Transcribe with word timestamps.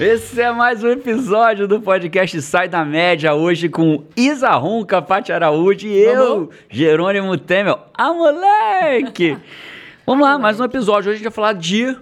Esse 0.00 0.40
é 0.40 0.50
mais 0.50 0.82
um 0.82 0.88
episódio 0.88 1.68
do 1.68 1.78
podcast 1.78 2.40
Sai 2.40 2.66
da 2.70 2.86
Média, 2.86 3.34
hoje 3.34 3.68
com 3.68 4.02
Isa 4.16 4.48
Ronca, 4.52 5.02
Paty 5.02 5.30
Araújo 5.30 5.86
e 5.86 5.94
eu, 5.94 6.48
Jerônimo 6.70 7.36
Temel. 7.36 7.78
Ah, 7.92 8.10
moleque! 8.10 9.36
Vamos 10.06 10.26
lá, 10.26 10.38
mais 10.38 10.58
um 10.58 10.64
episódio. 10.64 11.10
Hoje 11.10 11.10
a 11.10 11.12
gente 11.16 11.24
vai 11.24 11.32
falar 11.32 11.52
de... 11.52 11.94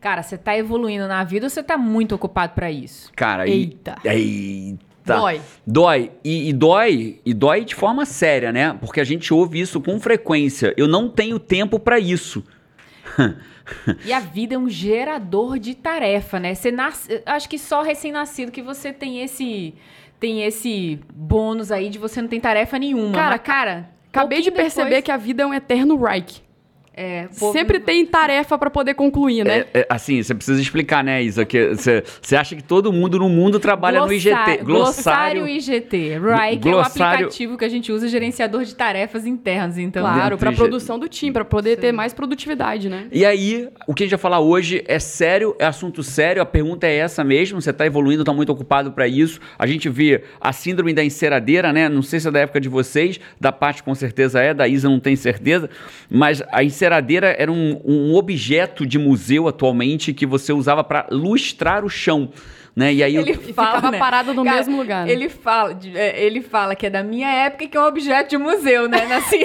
Cara, 0.00 0.20
você 0.24 0.36
tá 0.36 0.58
evoluindo 0.58 1.06
na 1.06 1.22
vida 1.22 1.46
ou 1.46 1.50
você 1.50 1.62
tá 1.62 1.78
muito 1.78 2.12
ocupado 2.12 2.54
pra 2.54 2.72
isso? 2.72 3.12
Cara, 3.14 3.46
e- 3.46 3.52
Eita. 3.52 3.94
Eita. 4.04 4.80
Dói. 5.04 5.40
Dói. 5.64 6.10
E, 6.24 6.48
e 6.48 6.52
dói, 6.52 7.20
e 7.24 7.32
dói 7.32 7.64
de 7.64 7.76
forma 7.76 8.04
séria, 8.04 8.50
né? 8.50 8.76
Porque 8.80 9.00
a 9.00 9.04
gente 9.04 9.32
ouve 9.32 9.60
isso 9.60 9.80
com 9.80 10.00
frequência. 10.00 10.74
Eu 10.76 10.88
não 10.88 11.08
tenho 11.08 11.38
tempo 11.38 11.78
pra 11.78 12.00
isso. 12.00 12.42
E 14.04 14.12
a 14.12 14.20
vida 14.20 14.54
é 14.54 14.58
um 14.58 14.68
gerador 14.68 15.58
de 15.58 15.74
tarefa, 15.74 16.38
né? 16.40 16.54
Você 16.54 16.70
nasce, 16.70 17.22
acho 17.26 17.48
que 17.48 17.58
só 17.58 17.82
recém-nascido 17.82 18.50
que 18.52 18.62
você 18.62 18.92
tem 18.92 19.20
esse 19.22 19.74
tem 20.20 20.42
esse 20.42 20.98
bônus 21.14 21.70
aí 21.70 21.88
de 21.88 21.98
você 21.98 22.20
não 22.20 22.28
tem 22.28 22.40
tarefa 22.40 22.76
nenhuma. 22.78 23.14
Cara, 23.14 23.30
Mas, 23.30 23.40
cara, 23.40 23.90
Acabei 24.12 24.40
de 24.40 24.50
perceber 24.50 24.86
depois- 24.88 25.04
que 25.04 25.12
a 25.12 25.16
vida 25.16 25.42
é 25.42 25.46
um 25.46 25.54
eterno 25.54 25.96
Reich. 25.96 26.42
É, 26.98 27.28
pô, 27.38 27.52
Sempre 27.52 27.78
tem 27.80 28.04
tarefa 28.04 28.58
pra 28.58 28.68
poder 28.70 28.94
concluir, 28.94 29.44
né? 29.44 29.64
É, 29.72 29.80
é, 29.80 29.86
assim, 29.88 30.22
você 30.22 30.34
precisa 30.34 30.60
explicar, 30.60 31.04
né, 31.04 31.22
Isa? 31.22 31.44
Que 31.44 31.68
Você 31.74 32.02
você 32.20 32.34
acha 32.36 32.56
que 32.56 32.62
todo 32.62 32.92
mundo 32.92 33.18
no 33.18 33.28
mundo 33.28 33.60
trabalha 33.60 34.00
no 34.00 34.12
IGT. 34.12 34.58
Glossá- 34.64 34.64
Glossário 34.64 35.46
IGT. 35.48 36.18
Right, 36.18 36.58
que 36.60 36.68
é 36.68 36.72
o 36.72 36.74
Glossário- 36.74 37.14
aplicativo 37.26 37.56
que 37.56 37.64
a 37.64 37.68
gente 37.68 37.92
usa 37.92 38.08
gerenciador 38.08 38.64
de 38.64 38.74
tarefas 38.74 39.24
internas. 39.26 39.78
Então, 39.78 40.02
claro, 40.02 40.36
do 40.36 40.56
produção 40.56 40.98
do 40.98 41.08
time, 41.08 41.32
pra 41.32 41.44
poder 41.44 41.76
ter 41.76 41.92
mais 41.92 42.12
produtividade, 42.12 42.88
né? 42.88 43.06
E 43.12 43.24
aí, 43.24 43.68
o 43.86 43.94
que 43.94 44.02
a 44.02 44.06
gente 44.06 44.10
vai 44.16 44.18
falar 44.20 44.40
hoje 44.40 44.82
é 44.88 44.98
sério, 44.98 45.54
é 45.58 45.64
assunto 45.66 46.02
sério, 46.02 46.42
a 46.42 46.46
pergunta 46.46 46.86
é 46.86 46.96
essa 46.96 47.22
mesmo, 47.22 47.60
você 47.60 47.72
tá 47.72 47.86
evoluindo, 47.86 48.24
tá 48.24 48.32
muito 48.32 48.50
ocupado 48.50 48.90
para 48.90 49.06
isso. 49.06 49.38
A 49.58 49.66
gente 49.66 49.88
vê 49.88 50.24
a 50.40 50.52
síndrome 50.52 50.92
da 50.92 51.04
enceradeira, 51.04 51.72
né? 51.72 51.88
Não 51.88 52.02
sei 52.02 52.18
se 52.18 52.26
é 52.26 52.30
da 52.30 52.40
época 52.40 52.60
de 52.60 52.68
vocês, 52.68 53.20
da 53.40 53.52
parte 53.52 53.82
com 53.84 53.94
certeza 53.94 54.40
é, 54.40 54.52
da 54.52 54.66
Isa 54.66 54.88
não 54.88 54.98
tem 54.98 55.14
certeza, 55.14 55.70
mas 56.10 56.42
a 56.50 56.64
enceradeira 56.64 56.87
era 56.96 57.50
um, 57.52 57.80
um 57.84 58.14
objeto 58.14 58.86
de 58.86 58.98
museu 58.98 59.46
atualmente 59.48 60.12
que 60.14 60.24
você 60.26 60.52
usava 60.52 60.82
para 60.82 61.06
lustrar 61.10 61.84
o 61.84 61.88
chão. 61.88 62.30
Né? 62.76 62.94
E 62.94 63.02
aí 63.02 63.16
eu- 63.16 63.22
Ele 63.22 63.32
E 63.32 63.52
fala, 63.52 63.68
ficava 63.74 63.90
né? 63.90 63.98
parado 63.98 64.32
no 64.32 64.44
Cara, 64.44 64.56
mesmo 64.56 64.76
lugar. 64.76 65.04
né? 65.04 65.10
Ele 65.12 65.28
fala, 65.28 65.76
é, 65.94 66.22
ele 66.24 66.40
fala 66.40 66.76
que 66.76 66.86
é 66.86 66.90
da 66.90 67.02
minha 67.02 67.28
época 67.28 67.64
e 67.64 67.66
que 67.68 67.76
é 67.76 67.80
um 67.80 67.86
objeto 67.86 68.30
de 68.30 68.38
museu, 68.38 68.88
né? 68.88 69.00
Assim, 69.16 69.40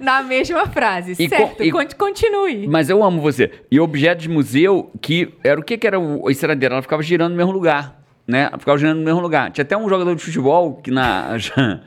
na 0.00 0.20
mesma 0.24 0.66
frase. 0.66 1.12
E 1.12 1.28
certo, 1.28 1.56
co- 1.58 1.62
e- 1.62 1.70
con- 1.70 1.86
continue. 1.96 2.66
Mas 2.66 2.90
eu 2.90 3.04
amo 3.04 3.20
você. 3.20 3.52
E 3.70 3.78
objeto 3.78 4.20
de 4.22 4.28
museu, 4.28 4.90
que 5.00 5.32
era 5.44 5.60
o 5.60 5.62
que, 5.62 5.78
que 5.78 5.86
era 5.86 5.96
o- 6.00 6.26
a 6.26 6.32
enceradeira? 6.32 6.74
Ela 6.74 6.82
ficava 6.82 7.04
girando 7.04 7.30
no 7.32 7.36
mesmo 7.36 7.52
lugar, 7.52 8.02
né? 8.26 8.48
Ela 8.50 8.58
ficava 8.58 8.76
girando 8.76 8.98
no 8.98 9.04
mesmo 9.04 9.20
lugar. 9.20 9.52
Tinha 9.52 9.62
até 9.62 9.76
um 9.76 9.88
jogador 9.88 10.16
de 10.16 10.22
futebol 10.24 10.74
que 10.82 10.90
na 10.90 11.36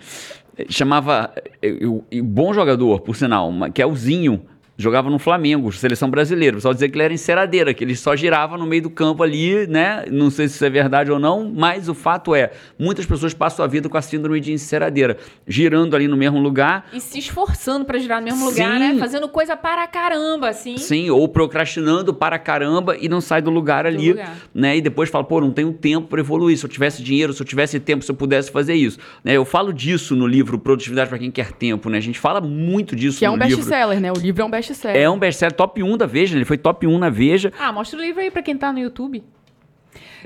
chamava 0.70 1.34
e- 1.62 1.68
e- 2.12 2.18
e 2.20 2.22
bom 2.22 2.54
jogador, 2.54 3.02
por 3.02 3.16
sinal, 3.18 3.52
que 3.74 3.82
é 3.82 3.86
o 3.86 3.96
Zinho. 3.96 4.46
Jogava 4.82 5.10
no 5.10 5.20
Flamengo, 5.20 5.70
seleção 5.74 6.10
brasileira. 6.10 6.56
O 6.56 6.58
pessoal 6.60 6.74
dizia 6.74 6.88
que 6.88 6.96
ele 6.96 7.04
era 7.04 7.14
enceradeira, 7.14 7.74
que 7.74 7.84
ele 7.84 7.98
só 7.98 8.16
girava 8.16 8.58
no 8.58 8.66
meio 8.66 8.84
do 8.84 8.90
campo 8.90 9.22
ali, 9.22 9.68
né? 9.68 10.06
Não 10.10 10.30
sei 10.32 10.48
se 10.48 10.56
isso 10.56 10.64
é 10.64 10.70
verdade 10.70 11.12
ou 11.12 11.20
não, 11.20 11.52
mas 11.54 11.90
o 11.90 11.94
fato 11.94 12.34
é, 12.34 12.52
muitas 12.80 13.06
pessoas 13.06 13.34
passam 13.34 13.66
a 13.66 13.68
vida 13.68 13.90
com 13.90 13.98
a 13.98 14.02
síndrome 14.02 14.40
de 14.40 14.54
enceradeira, 14.54 15.18
girando 15.46 15.98
ali 15.98 16.08
no 16.08 16.16
mesmo 16.16 16.40
lugar, 16.40 16.88
E 16.94 17.02
se 17.02 17.20
esforçando 17.20 17.84
pra 17.84 17.98
girar 18.00 18.22
no 18.22 18.26
mesmo 18.28 18.46
lugar, 18.46 18.72
Sim. 18.72 18.80
né? 18.80 18.96
Fazendo 18.98 19.28
coisa 19.28 19.58
para 19.58 19.86
caramba, 19.86 20.48
assim. 20.48 20.78
Sim, 20.78 21.10
ou 21.10 21.28
procrastinando 21.28 22.14
para 22.14 22.40
caramba 22.40 22.96
e 22.96 23.10
não 23.10 23.20
sai 23.20 23.42
do 23.42 23.50
lugar 23.50 23.86
ali, 23.86 24.12
lugar. 24.12 24.38
né? 24.56 24.78
E 24.78 24.82
depois 24.82 25.10
fala, 25.10 25.26
pô, 25.26 25.42
não 25.42 25.52
tenho 25.52 25.74
tempo 25.74 26.08
para 26.08 26.22
evoluir. 26.22 26.58
Se 26.58 26.64
eu 26.66 26.70
tivesse 26.70 27.04
dinheiro, 27.04 27.34
se 27.34 27.42
eu 27.42 27.46
tivesse 27.46 27.82
tempo, 27.82 28.04
se 28.06 28.10
eu 28.12 28.16
pudesse 28.16 28.50
fazer 28.50 28.76
isso. 28.76 28.98
Né? 29.26 29.34
Eu 29.34 29.44
falo 29.44 29.74
disso 29.74 30.16
no 30.16 30.26
livro 30.26 30.58
Produtividade 30.58 31.10
para 31.10 31.20
quem 31.20 31.30
quer 31.32 31.52
tempo, 31.52 31.90
né? 31.90 31.98
A 31.98 32.02
gente 32.02 32.18
fala 32.18 32.40
muito 32.40 32.96
disso 32.96 33.20
Que 33.20 33.26
é 33.26 33.28
no 33.28 33.34
um 33.36 33.38
livro. 33.38 33.58
best-seller, 33.58 34.00
né? 34.00 34.12
O 34.12 34.16
livro 34.18 34.42
é 34.42 34.46
um 34.46 34.50
best-seller. 34.70 35.02
É 35.02 35.10
um 35.10 35.18
best-seller 35.20 35.56
top 35.56 35.82
1 35.84 35.98
da 35.98 36.06
Veja, 36.06 36.36
ele 36.38 36.46
foi 36.46 36.58
top 36.58 36.86
1 36.88 36.98
na 36.98 37.10
Veja. 37.10 37.52
Ah, 37.60 37.72
mostra 37.72 38.00
o 38.00 38.02
livro 38.02 38.22
aí 38.22 38.32
pra 38.32 38.42
quem 38.42 38.58
tá 38.58 38.72
no 38.72 38.80
YouTube. 38.80 39.24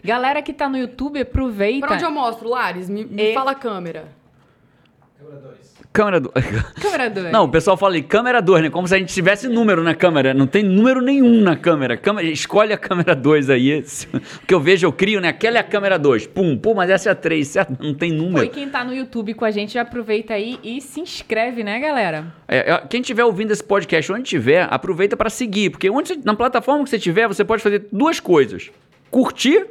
Galera 0.03 0.41
que 0.41 0.51
tá 0.53 0.67
no 0.67 0.77
YouTube, 0.77 1.19
aproveita. 1.21 1.85
Pra 1.87 1.95
onde 1.95 2.03
eu 2.05 2.11
mostro, 2.11 2.49
Lares? 2.49 2.89
Me, 2.89 3.05
me 3.05 3.31
E- 3.31 3.33
fala 3.33 3.51
a 3.51 3.55
câmera. 3.55 4.07
Câmera 5.17 5.37
do... 5.39 5.53
Câmera 5.93 6.19
dois. 6.19 7.31
Não, 7.31 7.43
o 7.45 7.49
pessoal 7.49 7.77
fala 7.77 7.93
aí, 7.93 8.01
câmera 8.01 8.41
2, 8.41 8.63
né? 8.63 8.69
Como 8.71 8.87
se 8.87 8.95
a 8.95 8.97
gente 8.97 9.13
tivesse 9.13 9.47
número 9.47 9.83
na 9.83 9.93
câmera. 9.93 10.33
Não 10.33 10.47
tem 10.47 10.63
número 10.63 11.01
nenhum 11.01 11.39
na 11.41 11.55
câmera. 11.55 11.95
câmera 11.95 12.27
escolhe 12.27 12.73
a 12.73 12.77
câmera 12.77 13.15
2 13.15 13.49
aí. 13.51 13.83
O 14.41 14.45
que 14.47 14.53
eu 14.53 14.59
vejo, 14.59 14.87
eu 14.87 14.91
crio, 14.91 15.21
né? 15.21 15.27
Aquela 15.29 15.57
é 15.57 15.59
a 15.59 15.63
câmera 15.63 15.99
2. 15.99 16.25
Pum, 16.27 16.57
pum, 16.57 16.73
mas 16.73 16.89
essa 16.89 17.09
é 17.09 17.11
a 17.11 17.15
3, 17.15 17.47
certo? 17.47 17.77
Não 17.79 17.93
tem 17.93 18.11
número. 18.11 18.43
e 18.43 18.49
quem 18.49 18.67
tá 18.69 18.83
no 18.83 18.93
YouTube 18.93 19.35
com 19.35 19.45
a 19.45 19.51
gente, 19.51 19.77
aproveita 19.77 20.33
aí 20.33 20.59
e 20.63 20.81
se 20.81 20.99
inscreve, 20.99 21.63
né, 21.63 21.79
galera? 21.79 22.25
É, 22.47 22.73
é, 22.73 22.77
quem 22.89 23.01
estiver 23.01 23.23
ouvindo 23.23 23.51
esse 23.51 23.63
podcast 23.63 24.11
onde 24.11 24.23
tiver, 24.23 24.67
aproveita 24.71 25.15
para 25.15 25.29
seguir, 25.29 25.69
porque 25.69 25.89
onde 25.91 26.07
você- 26.09 26.19
na 26.25 26.33
plataforma 26.33 26.83
que 26.83 26.89
você 26.89 26.97
tiver, 26.97 27.27
você 27.27 27.45
pode 27.45 27.61
fazer 27.61 27.85
duas 27.91 28.19
coisas: 28.19 28.71
curtir, 29.11 29.63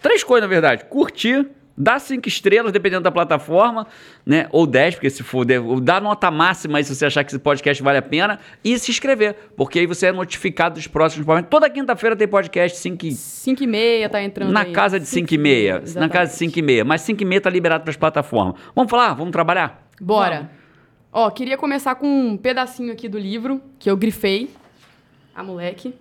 três 0.00 0.24
coisas 0.24 0.48
na 0.48 0.52
verdade, 0.52 0.84
curtir, 0.86 1.46
dar 1.78 2.00
cinco 2.00 2.28
estrelas 2.28 2.72
dependendo 2.72 3.02
da 3.02 3.10
plataforma, 3.12 3.86
né? 4.26 4.48
Ou 4.50 4.66
10, 4.66 4.96
porque 4.96 5.08
se 5.08 5.22
for, 5.22 5.46
ou 5.64 5.80
dar 5.80 6.02
nota 6.02 6.30
máxima 6.30 6.78
aí 6.78 6.84
se 6.84 6.94
você 6.94 7.06
achar 7.06 7.22
que 7.22 7.30
esse 7.30 7.38
podcast 7.38 7.82
vale 7.82 7.98
a 7.98 8.02
pena 8.02 8.40
e 8.64 8.76
se 8.78 8.90
inscrever, 8.90 9.36
porque 9.56 9.78
aí 9.78 9.86
você 9.86 10.06
é 10.06 10.12
notificado 10.12 10.74
dos 10.74 10.86
próximos 10.86 11.24
podcasts. 11.24 11.50
Toda 11.50 11.70
quinta-feira 11.70 12.16
tem 12.16 12.26
podcast 12.26 12.76
5 12.78 13.06
e 13.06 13.12
5 13.12 13.62
e 13.62 13.66
meia 13.66 14.08
tá 14.08 14.22
entrando 14.22 14.52
na 14.52 14.62
aí. 14.62 14.72
casa 14.72 14.98
de 14.98 15.06
5 15.06 15.32
e 15.32 15.38
meia, 15.38 15.82
na 15.94 16.08
casa 16.08 16.32
de 16.32 16.38
5 16.38 16.58
e 16.58 16.62
meia, 16.62 16.84
mas 16.84 17.02
5 17.02 17.22
e 17.22 17.24
meia 17.24 17.40
tá 17.40 17.48
liberado 17.50 17.84
para 17.84 17.90
as 17.90 17.96
plataformas. 17.96 18.56
Vamos 18.74 18.90
falar? 18.90 19.14
Vamos 19.14 19.32
trabalhar? 19.32 19.88
Bora. 20.00 20.50
Ó, 21.12 21.30
queria 21.30 21.56
começar 21.56 21.94
com 21.94 22.06
um 22.06 22.36
pedacinho 22.36 22.92
aqui 22.92 23.08
do 23.08 23.18
livro 23.18 23.62
que 23.78 23.90
eu 23.90 23.96
grifei. 23.96 24.50
Ah, 25.34 25.42
moleque. 25.42 25.94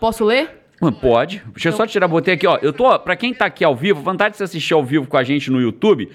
Posso 0.00 0.24
ler? 0.24 0.63
Pode. 1.00 1.42
Deixa 1.52 1.68
eu 1.68 1.72
só 1.72 1.86
tirar, 1.86 2.08
botei 2.08 2.34
aqui, 2.34 2.46
ó. 2.46 2.58
Eu 2.60 2.72
tô, 2.72 2.98
pra 2.98 3.16
quem 3.16 3.32
tá 3.32 3.46
aqui 3.46 3.64
ao 3.64 3.74
vivo, 3.74 4.02
vantagem 4.02 4.32
de 4.32 4.38
você 4.38 4.44
assistir 4.44 4.74
ao 4.74 4.84
vivo 4.84 5.06
com 5.06 5.16
a 5.16 5.22
gente 5.22 5.50
no 5.50 5.60
YouTube, 5.60 6.10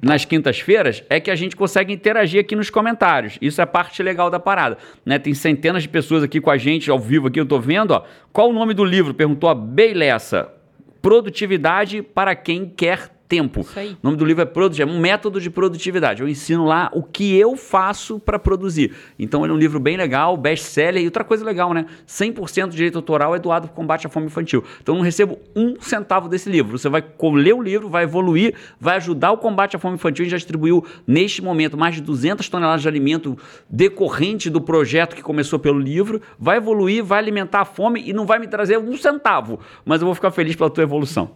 nas 0.00 0.24
quintas-feiras, 0.24 1.02
é 1.08 1.20
que 1.20 1.30
a 1.30 1.36
gente 1.36 1.54
consegue 1.54 1.92
interagir 1.92 2.40
aqui 2.40 2.56
nos 2.56 2.70
comentários. 2.70 3.38
Isso 3.40 3.60
é 3.60 3.66
parte 3.66 4.02
legal 4.02 4.30
da 4.30 4.40
parada, 4.40 4.78
né? 5.04 5.18
Tem 5.18 5.34
centenas 5.34 5.82
de 5.82 5.88
pessoas 5.88 6.22
aqui 6.22 6.40
com 6.40 6.50
a 6.50 6.56
gente 6.56 6.90
ao 6.90 6.98
vivo 6.98 7.28
aqui, 7.28 7.38
eu 7.38 7.46
tô 7.46 7.58
vendo, 7.58 7.92
ó. 7.92 8.04
Qual 8.32 8.50
o 8.50 8.52
nome 8.52 8.74
do 8.74 8.84
livro? 8.84 9.14
Perguntou 9.14 9.48
a 9.48 9.54
Beilessa. 9.54 10.52
Produtividade 11.00 12.02
para 12.02 12.34
quem 12.34 12.68
quer 12.68 13.15
tempo. 13.28 13.62
O 13.94 13.96
nome 14.02 14.16
do 14.16 14.24
livro 14.24 14.42
é 14.42 14.46
Produti- 14.46 14.82
é 14.82 14.86
um 14.86 14.98
método 15.00 15.40
de 15.40 15.50
produtividade. 15.50 16.22
Eu 16.22 16.28
ensino 16.28 16.64
lá 16.64 16.90
o 16.94 17.02
que 17.02 17.36
eu 17.36 17.56
faço 17.56 18.18
para 18.20 18.38
produzir. 18.38 18.92
Então 19.18 19.44
ele 19.44 19.52
é 19.52 19.56
um 19.56 19.58
livro 19.58 19.80
bem 19.80 19.96
legal, 19.96 20.36
best-seller. 20.36 21.02
E 21.02 21.04
outra 21.06 21.24
coisa 21.24 21.44
legal, 21.44 21.72
né? 21.74 21.86
100% 22.06 22.68
de 22.70 22.76
direito 22.76 22.96
autoral 22.96 23.34
é 23.34 23.38
doado 23.38 23.66
para 23.68 23.72
o 23.72 23.76
combate 23.76 24.06
à 24.06 24.10
fome 24.10 24.26
infantil. 24.26 24.62
Então 24.82 24.94
eu 24.94 24.98
não 24.98 25.04
recebo 25.04 25.38
um 25.54 25.74
centavo 25.80 26.28
desse 26.28 26.48
livro. 26.48 26.78
Você 26.78 26.88
vai 26.88 27.04
ler 27.34 27.54
o 27.54 27.62
livro, 27.62 27.88
vai 27.88 28.04
evoluir, 28.04 28.54
vai 28.80 28.96
ajudar 28.96 29.32
o 29.32 29.38
combate 29.38 29.76
à 29.76 29.78
fome 29.78 29.94
infantil. 29.96 30.22
A 30.22 30.24
gente 30.24 30.30
já 30.32 30.36
distribuiu, 30.36 30.84
neste 31.06 31.42
momento, 31.42 31.76
mais 31.76 31.94
de 31.94 32.00
200 32.00 32.48
toneladas 32.48 32.82
de 32.82 32.88
alimento 32.88 33.36
decorrente 33.68 34.48
do 34.48 34.60
projeto 34.60 35.14
que 35.16 35.22
começou 35.22 35.58
pelo 35.58 35.78
livro. 35.78 36.20
Vai 36.38 36.56
evoluir, 36.58 37.04
vai 37.04 37.18
alimentar 37.18 37.60
a 37.60 37.64
fome 37.64 38.02
e 38.06 38.12
não 38.12 38.24
vai 38.24 38.38
me 38.38 38.46
trazer 38.46 38.78
um 38.78 38.96
centavo. 38.96 39.58
Mas 39.84 40.00
eu 40.00 40.06
vou 40.06 40.14
ficar 40.14 40.30
feliz 40.30 40.54
pela 40.56 40.70
tua 40.70 40.82
evolução. 40.84 41.30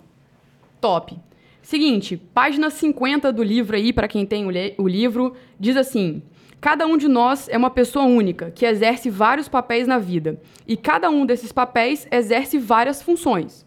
Top. 0.81 1.19
Seguinte, 1.63 2.17
página 2.17 2.71
50 2.71 3.33
do 3.33 3.43
livro 3.43 3.77
aí, 3.77 3.93
pra 3.93 4.09
quem 4.09 4.25
tem 4.25 4.47
o, 4.47 4.51
o 4.83 4.89
livro, 4.89 5.35
diz 5.59 5.77
assim: 5.77 6.23
Cada 6.61 6.87
um 6.87 6.97
de 6.97 7.09
nós 7.09 7.49
é 7.49 7.57
uma 7.57 7.71
pessoa 7.71 8.05
única, 8.05 8.51
que 8.51 8.67
exerce 8.67 9.09
vários 9.09 9.49
papéis 9.49 9.87
na 9.87 9.99
vida, 9.99 10.41
e 10.67 10.77
cada 10.77 11.11
um 11.11 11.25
desses 11.25 11.53
papéis 11.53 12.07
exerce 12.11 12.59
várias 12.59 13.03
funções. 13.03 13.67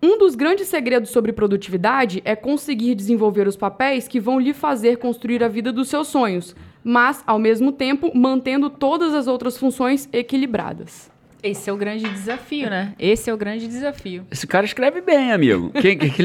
Um 0.00 0.16
dos 0.16 0.36
grandes 0.36 0.68
segredos 0.68 1.10
sobre 1.10 1.32
produtividade 1.32 2.22
é 2.24 2.36
conseguir 2.36 2.94
desenvolver 2.94 3.48
os 3.48 3.56
papéis 3.56 4.06
que 4.06 4.20
vão 4.20 4.38
lhe 4.38 4.52
fazer 4.52 4.98
construir 4.98 5.42
a 5.42 5.48
vida 5.48 5.72
dos 5.72 5.88
seus 5.88 6.06
sonhos, 6.06 6.54
mas, 6.84 7.22
ao 7.26 7.38
mesmo 7.38 7.72
tempo, 7.72 8.12
mantendo 8.16 8.70
todas 8.70 9.12
as 9.12 9.26
outras 9.26 9.58
funções 9.58 10.08
equilibradas. 10.12 11.10
Esse 11.42 11.70
é 11.70 11.72
o 11.72 11.76
grande 11.76 12.08
desafio, 12.08 12.68
né? 12.68 12.94
Esse 12.98 13.30
é 13.30 13.34
o 13.34 13.36
grande 13.36 13.68
desafio. 13.68 14.26
Esse 14.30 14.46
cara 14.46 14.66
escreve 14.66 15.00
bem, 15.00 15.30
amigo. 15.32 15.70
Quem, 15.70 15.96
que, 15.98 16.10
que, 16.10 16.24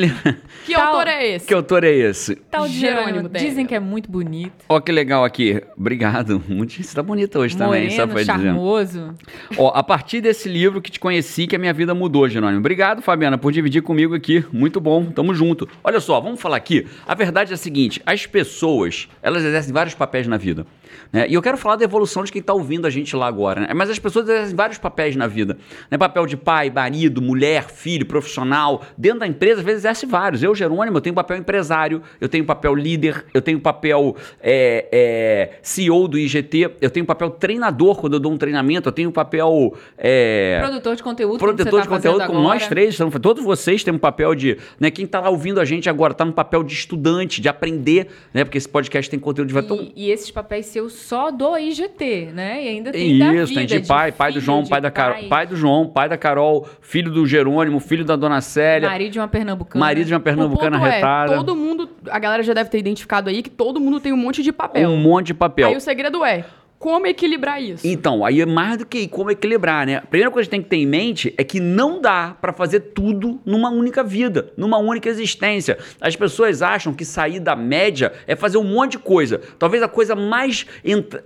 Que 0.65 0.74
Tal- 0.74 0.88
autor 0.88 1.07
é 1.07 1.27
esse? 1.36 1.48
que 1.48 1.54
autor 1.54 1.83
é 1.83 1.92
esse? 1.92 2.36
Tal 2.36 2.68
de 2.68 2.80
Jerônimo. 2.80 3.30
Dizem 3.30 3.65
que 3.65 3.75
é 3.75 3.80
muito 3.80 4.10
bonito. 4.10 4.65
Ó, 4.68 4.80
que 4.80 4.92
legal 4.92 5.24
aqui. 5.24 5.62
Obrigado. 5.77 6.42
Muito, 6.48 6.81
você 6.81 6.95
tá 6.95 7.01
bonita 7.04 7.39
hoje 7.39 7.56
também, 7.57 7.89
só 7.89 8.06
Moreno, 8.07 8.13
pra 8.13 8.21
dizer. 8.21 8.45
charmoso. 8.48 9.13
Ó, 9.57 9.69
a 9.74 9.83
partir 9.83 10.21
desse 10.21 10.48
livro 10.50 10.81
que 10.81 10.92
te 10.92 11.00
conheci, 11.00 11.48
que 11.48 11.56
a 11.56 11.60
minha 11.60 11.74
vida 11.74 11.94
mudou, 11.94 12.27
Jerônimo. 12.27 12.60
Obrigado, 12.60 13.01
Fabiana, 13.01 13.38
por 13.38 13.51
dividir 13.51 13.81
comigo 13.81 14.13
aqui. 14.15 14.44
Muito 14.51 14.80
bom, 14.80 15.06
tamo 15.06 15.33
junto. 15.33 15.68
Olha 15.83 16.00
só, 16.00 16.19
vamos 16.19 16.42
falar 16.42 16.57
aqui. 16.57 16.88
A 17.07 17.13
verdade 17.15 17.51
é 17.51 17.56
a 17.56 17.57
seguinte: 17.57 18.01
as 18.06 18.25
pessoas, 18.25 19.07
elas 19.21 19.44
exercem 19.44 19.74
vários 19.74 19.95
papéis 19.95 20.27
na 20.27 20.38
vida. 20.38 20.65
Né? 21.12 21.27
E 21.27 21.33
eu 21.33 21.42
quero 21.42 21.57
falar 21.57 21.75
da 21.75 21.83
evolução 21.83 22.24
de 22.24 22.31
quem 22.31 22.42
tá 22.42 22.54
ouvindo 22.54 22.86
a 22.86 22.89
gente 22.89 23.15
lá 23.15 23.27
agora, 23.27 23.62
né? 23.62 23.74
Mas 23.74 23.89
as 23.89 23.98
pessoas 24.00 24.27
exercem 24.30 24.56
vários 24.56 24.77
papéis 24.77 25.02
na 25.15 25.27
vida. 25.27 25.57
Né? 25.91 25.97
Papel 25.97 26.25
de 26.25 26.38
pai, 26.38 26.69
marido, 26.69 27.21
mulher, 27.21 27.69
filho, 27.69 28.05
profissional. 28.05 28.81
Dentro 28.97 29.19
da 29.19 29.27
empresa, 29.27 29.59
às 29.59 29.65
vezes 29.65 29.81
exerce 29.81 30.05
vários. 30.05 30.41
Eu, 30.41 30.55
Jerônimo, 30.55 30.97
eu 30.97 31.01
tenho 31.01 31.13
papel 31.15 31.38
empresário, 31.38 32.01
eu 32.19 32.29
tenho 32.29 32.45
papel 32.45 32.73
líder, 32.75 33.25
eu 33.33 33.41
tenho 33.41 33.59
papel 33.59 34.15
é, 34.41 34.88
é, 34.91 35.50
CEO 35.61 36.07
do 36.07 36.17
IGT, 36.17 36.71
eu 36.81 36.89
tenho 36.89 37.05
papel 37.05 37.29
treinador 37.29 38.00
quando 38.00 38.13
eu 38.13 38.19
dou 38.19 38.31
um 38.31 38.38
treinamento, 38.38 38.89
eu 38.89 38.94
tenho 38.94 39.11
papel. 39.11 39.75
é, 39.97 40.59
Produtor 40.61 40.95
de 40.95 41.03
conteúdo. 41.03 41.39
Produtor 41.39 41.81
de 41.81 41.88
tá 41.88 41.95
conteúdo, 41.95 42.25
como 42.25 42.41
nós 42.41 42.67
três, 42.67 42.89
estamos- 42.91 43.13
todos 43.21 43.44
vocês 43.44 43.83
têm 43.83 43.94
um 43.94 43.97
papel 44.00 44.33
de. 44.35 44.57
Né, 44.79 44.89
quem 44.91 45.05
está 45.05 45.19
lá 45.19 45.29
ouvindo 45.29 45.59
a 45.59 45.65
gente 45.65 45.89
agora 45.89 46.11
está 46.13 46.25
no 46.25 46.33
papel 46.33 46.63
de 46.63 46.73
estudante, 46.73 47.41
de 47.41 47.50
aprender, 47.50 48.07
né? 48.33 48.44
Porque 48.44 48.57
esse 48.57 48.67
podcast 48.69 49.09
tem 49.09 49.19
conteúdo 49.19 49.47
de. 49.53 49.73
E, 49.95 50.07
e 50.07 50.11
esses 50.11 50.31
papéis 50.31 50.67
seus 50.67 50.94
só 50.94 51.31
do 51.31 51.57
IGT, 51.57 52.29
né? 52.33 52.63
E 52.63 52.67
ainda 52.67 52.91
tem 52.91 53.11
isso, 53.11 53.47
vida, 53.47 53.59
tem 53.59 53.65
de 53.65 53.88
pai, 53.88 54.11
pai 54.11 54.31
do 54.31 54.39
João, 54.39 54.63
de 54.63 54.69
pai 54.69 54.81
da 54.81 54.91
Carol, 54.94 55.28
pai 55.28 55.45
do 55.45 55.56
João, 55.56 55.88
pai 55.88 56.07
da 56.07 56.18
Carol, 56.18 56.68
filho 56.81 57.12
do 57.12 57.25
Jerônimo, 57.25 57.80
filho 57.80 58.06
da 58.06 58.16
dona 58.16 58.40
Célia, 58.42 58.90
Marido 58.90 59.12
de 59.12 59.19
uma 59.19 59.28
pernambucana. 59.28 59.86
marido 59.86 60.07
de 60.07 60.13
uma 60.13 60.19
pernambucana 60.19 60.78
é, 60.78 60.92
retada. 60.92 61.36
todo 61.36 61.56
mundo, 61.56 61.90
a 62.10 62.19
galera 62.19 62.44
já 62.44 62.54
deve 62.54 62.69
ter 62.69 62.78
identificado 62.78 63.30
aí 63.30 63.42
que 63.42 63.50
todo 63.50 63.80
mundo 63.80 64.00
tem 64.00 64.13
um 64.13 64.18
monte 64.18 64.42
de 64.42 64.51
papel. 64.51 64.90
Um 64.90 64.98
monte 64.98 65.28
de 65.28 65.34
papel. 65.34 65.69
Aí 65.69 65.75
o 65.75 65.81
segredo 65.81 66.24
é, 66.24 66.45
como 66.83 67.07
equilibrar 67.07 67.63
isso? 67.63 67.88
Então, 67.88 68.25
aí 68.25 68.41
é 68.41 68.45
mais 68.45 68.80
do 68.80 68.85
que 68.85 69.07
como 69.07 69.31
equilibrar, 69.31 69.88
né? 69.88 69.95
A 69.95 70.01
primeira 70.01 70.30
coisa 70.30 70.47
que 70.47 70.51
tem 70.51 70.62
que 70.62 70.68
ter 70.68 70.75
em 70.75 70.85
mente 70.85 71.33
é 71.38 71.41
que 71.41 71.62
não 71.62 72.01
dá 72.01 72.35
pra 72.41 72.51
fazer 72.51 72.81
tudo 72.81 73.39
numa 73.45 73.69
única 73.69 74.03
vida, 74.03 74.51
numa 74.57 74.77
única 74.77 75.07
existência. 75.07 75.77
As 76.01 76.13
pessoas 76.18 76.62
acham 76.62 76.94
que 76.94 77.06
sair 77.06 77.39
da 77.39 77.56
média 77.56 78.12
é 78.27 78.35
fazer 78.35 78.57
um 78.57 78.65
monte 78.65 78.91
de 78.91 79.00
coisa. 79.00 79.39
Talvez 79.57 79.81
a 79.81 79.88
coisa 79.88 80.13
mais 80.13 80.65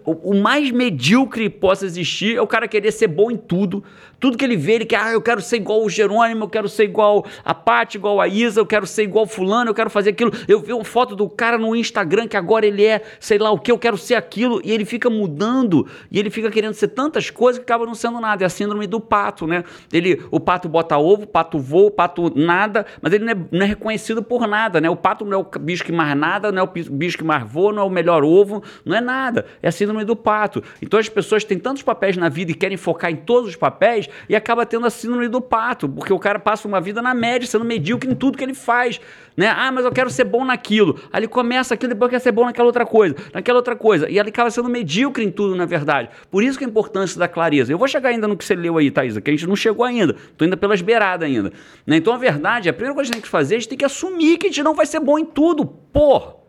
o 0.05 0.35
mais 0.35 0.69
medíocre 0.69 1.49
possa 1.49 1.87
existir 1.87 2.37
é 2.37 2.41
o 2.41 2.45
cara 2.45 2.67
querer 2.67 2.91
ser 2.91 3.07
bom 3.07 3.31
em 3.31 3.35
tudo. 3.35 3.83
Tudo 4.19 4.37
que 4.37 4.43
ele 4.43 4.57
vê, 4.57 4.73
ele 4.73 4.85
quer, 4.85 4.99
ah, 4.99 5.11
eu 5.11 5.21
quero 5.21 5.41
ser 5.41 5.57
igual 5.57 5.83
o 5.83 5.89
Jerônimo, 5.89 6.45
eu 6.45 6.49
quero 6.49 6.67
ser 6.67 6.85
igual 6.85 7.25
a 7.45 7.53
Paty, 7.53 7.97
igual 7.97 8.19
a 8.19 8.27
Isa, 8.27 8.59
eu 8.59 8.65
quero 8.65 8.87
ser 8.87 9.03
igual 9.03 9.27
fulano, 9.27 9.69
eu 9.69 9.75
quero 9.75 9.89
fazer 9.91 10.09
aquilo. 10.09 10.31
Eu 10.47 10.59
vi 10.59 10.73
uma 10.73 10.83
foto 10.83 11.15
do 11.15 11.29
cara 11.29 11.57
no 11.57 11.75
Instagram 11.75 12.27
que 12.27 12.35
agora 12.35 12.65
ele 12.65 12.83
é, 12.83 13.03
sei 13.19 13.37
lá 13.37 13.51
o 13.51 13.59
que, 13.59 13.71
eu 13.71 13.77
quero 13.77 13.95
ser 13.95 14.15
aquilo, 14.15 14.59
e 14.63 14.71
ele 14.71 14.85
fica 14.85 15.07
mudando, 15.09 15.87
e 16.09 16.19
ele 16.19 16.31
fica 16.31 16.49
querendo 16.49 16.73
ser 16.73 16.87
tantas 16.89 17.29
coisas 17.29 17.59
que 17.59 17.63
acaba 17.63 17.85
não 17.85 17.93
sendo 17.93 18.19
nada. 18.19 18.43
É 18.43 18.47
a 18.47 18.49
síndrome 18.49 18.87
do 18.87 18.99
pato, 18.99 19.45
né? 19.45 19.63
Ele, 19.93 20.23
o 20.31 20.39
pato 20.39 20.67
bota 20.67 20.97
ovo, 20.97 21.23
o 21.23 21.27
pato 21.27 21.59
voa, 21.59 21.87
o 21.87 21.91
pato 21.91 22.31
nada, 22.35 22.87
mas 23.01 23.13
ele 23.13 23.23
não 23.23 23.31
é, 23.31 23.37
não 23.51 23.61
é 23.61 23.65
reconhecido 23.65 24.23
por 24.23 24.47
nada, 24.47 24.81
né? 24.81 24.89
O 24.89 24.95
pato 24.95 25.25
não 25.25 25.37
é 25.37 25.41
o 25.41 25.59
bicho 25.59 25.83
que 25.83 25.91
mais 25.91 26.17
nada, 26.17 26.51
não 26.51 26.63
é 26.63 26.63
o 26.63 26.71
bicho 26.89 27.17
que 27.19 27.23
mais 27.23 27.47
voa, 27.47 27.71
não 27.71 27.83
é 27.83 27.85
o 27.85 27.89
melhor 27.89 28.23
ovo, 28.23 28.63
não 28.83 28.95
é 28.97 29.01
nada. 29.01 29.45
É 29.61 29.67
a 29.67 29.71
síndrome 29.71 30.03
do 30.03 30.15
pato. 30.15 30.63
Então 30.81 30.99
as 30.99 31.07
pessoas 31.07 31.43
têm 31.43 31.59
tantos 31.59 31.83
papéis 31.83 32.17
na 32.17 32.29
vida 32.29 32.51
e 32.51 32.55
querem 32.55 32.77
focar 32.77 33.11
em 33.11 33.15
todos 33.15 33.49
os 33.49 33.55
papéis 33.55 34.06
e 34.27 34.35
acaba 34.35 34.65
tendo 34.65 34.85
a 34.85 34.89
síndrome 34.89 35.27
do 35.27 35.41
pato, 35.41 35.87
porque 35.87 36.11
o 36.11 36.19
cara 36.19 36.39
passa 36.39 36.67
uma 36.67 36.81
vida 36.81 37.01
na 37.01 37.13
média, 37.13 37.47
sendo 37.47 37.65
medíocre 37.65 38.09
em 38.09 38.15
tudo 38.15 38.37
que 38.37 38.43
ele 38.43 38.53
faz, 38.53 38.99
né? 39.35 39.47
Ah, 39.47 39.71
mas 39.71 39.85
eu 39.85 39.91
quero 39.91 40.09
ser 40.09 40.23
bom 40.23 40.43
naquilo. 40.43 40.99
Aí 41.11 41.19
ele 41.19 41.27
começa 41.27 41.73
aquilo, 41.73 41.93
depois 41.93 42.09
quer 42.09 42.19
ser 42.19 42.31
bom 42.31 42.45
naquela 42.45 42.67
outra 42.67 42.85
coisa, 42.85 43.15
naquela 43.33 43.59
outra 43.59 43.75
coisa. 43.75 44.09
E 44.09 44.17
ele 44.17 44.29
acaba 44.29 44.49
sendo 44.49 44.69
medíocre 44.69 45.23
em 45.23 45.31
tudo, 45.31 45.55
na 45.55 45.65
verdade. 45.65 46.09
Por 46.31 46.43
isso 46.43 46.57
que 46.57 46.65
a 46.65 46.67
importância 46.67 47.19
da 47.19 47.27
clareza. 47.27 47.71
Eu 47.71 47.77
vou 47.77 47.87
chegar 47.87 48.09
ainda 48.09 48.27
no 48.27 48.35
que 48.35 48.43
você 48.43 48.55
leu 48.55 48.77
aí, 48.77 48.89
Thaisa, 48.89 49.21
que 49.21 49.29
a 49.29 49.33
gente 49.33 49.47
não 49.47 49.55
chegou 49.55 49.85
ainda. 49.85 50.15
Tô 50.35 50.43
ainda 50.43 50.57
pelas 50.57 50.81
beiradas 50.81 51.27
ainda. 51.27 51.51
Né? 51.85 51.97
Então 51.97 52.13
a 52.13 52.17
verdade, 52.17 52.69
a 52.69 52.73
primeira 52.73 52.95
coisa 52.95 53.11
que 53.11 53.13
a 53.13 53.15
gente 53.15 53.21
tem 53.21 53.27
que 53.27 53.29
fazer, 53.29 53.55
a 53.55 53.59
gente 53.59 53.69
tem 53.69 53.77
que 53.77 53.85
assumir 53.85 54.37
que 54.37 54.47
a 54.47 54.49
gente 54.49 54.63
não 54.63 54.73
vai 54.73 54.85
ser 54.85 54.99
bom 54.99 55.19
em 55.19 55.25
tudo. 55.25 55.65
Porra! 55.65 56.46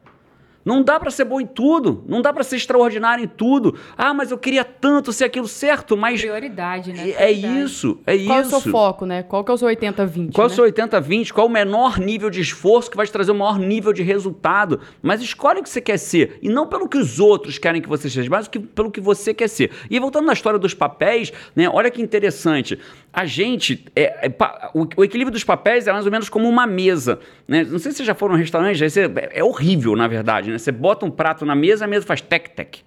Não 0.64 0.82
dá 0.82 1.00
pra 1.00 1.10
ser 1.10 1.24
bom 1.24 1.40
em 1.40 1.46
tudo, 1.46 2.04
não 2.06 2.20
dá 2.20 2.30
pra 2.32 2.42
ser 2.44 2.56
extraordinário 2.56 3.24
em 3.24 3.28
tudo. 3.28 3.74
Ah, 3.96 4.12
mas 4.12 4.30
eu 4.30 4.36
queria 4.36 4.64
tanto 4.64 5.12
ser 5.12 5.24
aquilo 5.24 5.48
certo, 5.48 5.96
mas 5.96 6.20
Prioridade, 6.20 6.92
né? 6.92 7.08
é 7.10 7.12
Prioridade. 7.14 7.60
isso, 7.62 7.98
é 8.06 8.18
Qual 8.18 8.38
é 8.38 8.40
o 8.40 8.42
isso. 8.42 8.60
seu 8.60 8.70
foco, 8.72 9.06
né? 9.06 9.22
Qual 9.22 9.42
que 9.44 9.50
é 9.50 9.54
o 9.54 9.56
seu 9.56 9.68
80-20, 9.68 10.32
Qual 10.32 10.44
é 10.44 10.46
o 10.46 10.50
né? 10.50 10.54
seu 10.54 10.64
80-20? 10.64 11.32
Qual 11.32 11.46
é 11.46 11.48
o 11.48 11.52
menor 11.52 11.98
nível 11.98 12.28
de 12.28 12.40
esforço 12.42 12.90
que 12.90 12.96
vai 12.96 13.06
te 13.06 13.12
trazer 13.12 13.30
o 13.30 13.34
maior 13.34 13.58
nível 13.58 13.92
de 13.94 14.02
resultado? 14.02 14.80
Mas 15.00 15.22
escolhe 15.22 15.60
o 15.60 15.62
que 15.62 15.70
você 15.70 15.80
quer 15.80 15.96
ser. 15.98 16.38
E 16.42 16.48
não 16.50 16.66
pelo 16.66 16.86
que 16.88 16.98
os 16.98 17.18
outros 17.18 17.56
querem 17.56 17.80
que 17.80 17.88
você 17.88 18.10
seja, 18.10 18.28
mas 18.28 18.46
pelo 18.48 18.90
que 18.90 19.00
você 19.00 19.32
quer 19.32 19.48
ser. 19.48 19.70
E 19.90 19.98
voltando 19.98 20.26
na 20.26 20.32
história 20.34 20.58
dos 20.58 20.74
papéis, 20.74 21.32
né? 21.56 21.68
Olha 21.72 21.90
que 21.90 22.02
interessante. 22.02 22.78
A 23.10 23.24
gente. 23.24 23.84
é- 23.96 24.26
é 24.28 24.32
o, 24.74 24.86
o 24.98 25.04
equilíbrio 25.04 25.32
dos 25.32 25.44
papéis 25.44 25.86
é 25.86 25.92
mais 25.92 26.04
ou 26.04 26.12
menos 26.12 26.28
como 26.28 26.46
uma 26.48 26.66
mesa. 26.66 27.18
Né? 27.46 27.64
Não 27.64 27.78
sei 27.78 27.90
se 27.92 27.98
vocês 27.98 28.06
já 28.06 28.14
foram 28.14 28.34
num 28.34 28.40
restaurante, 28.40 28.82
aí 28.84 28.90
você- 28.90 29.10
é 29.32 29.42
horrível, 29.42 29.96
na 29.96 30.06
verdade. 30.06 30.47
Né? 30.52 30.58
Você 30.58 30.72
bota 30.72 31.04
um 31.06 31.10
prato 31.10 31.44
na 31.46 31.54
mesa, 31.54 31.84
a 31.84 31.88
mesa 31.88 32.06
faz 32.06 32.20
tec-tec. 32.20 32.82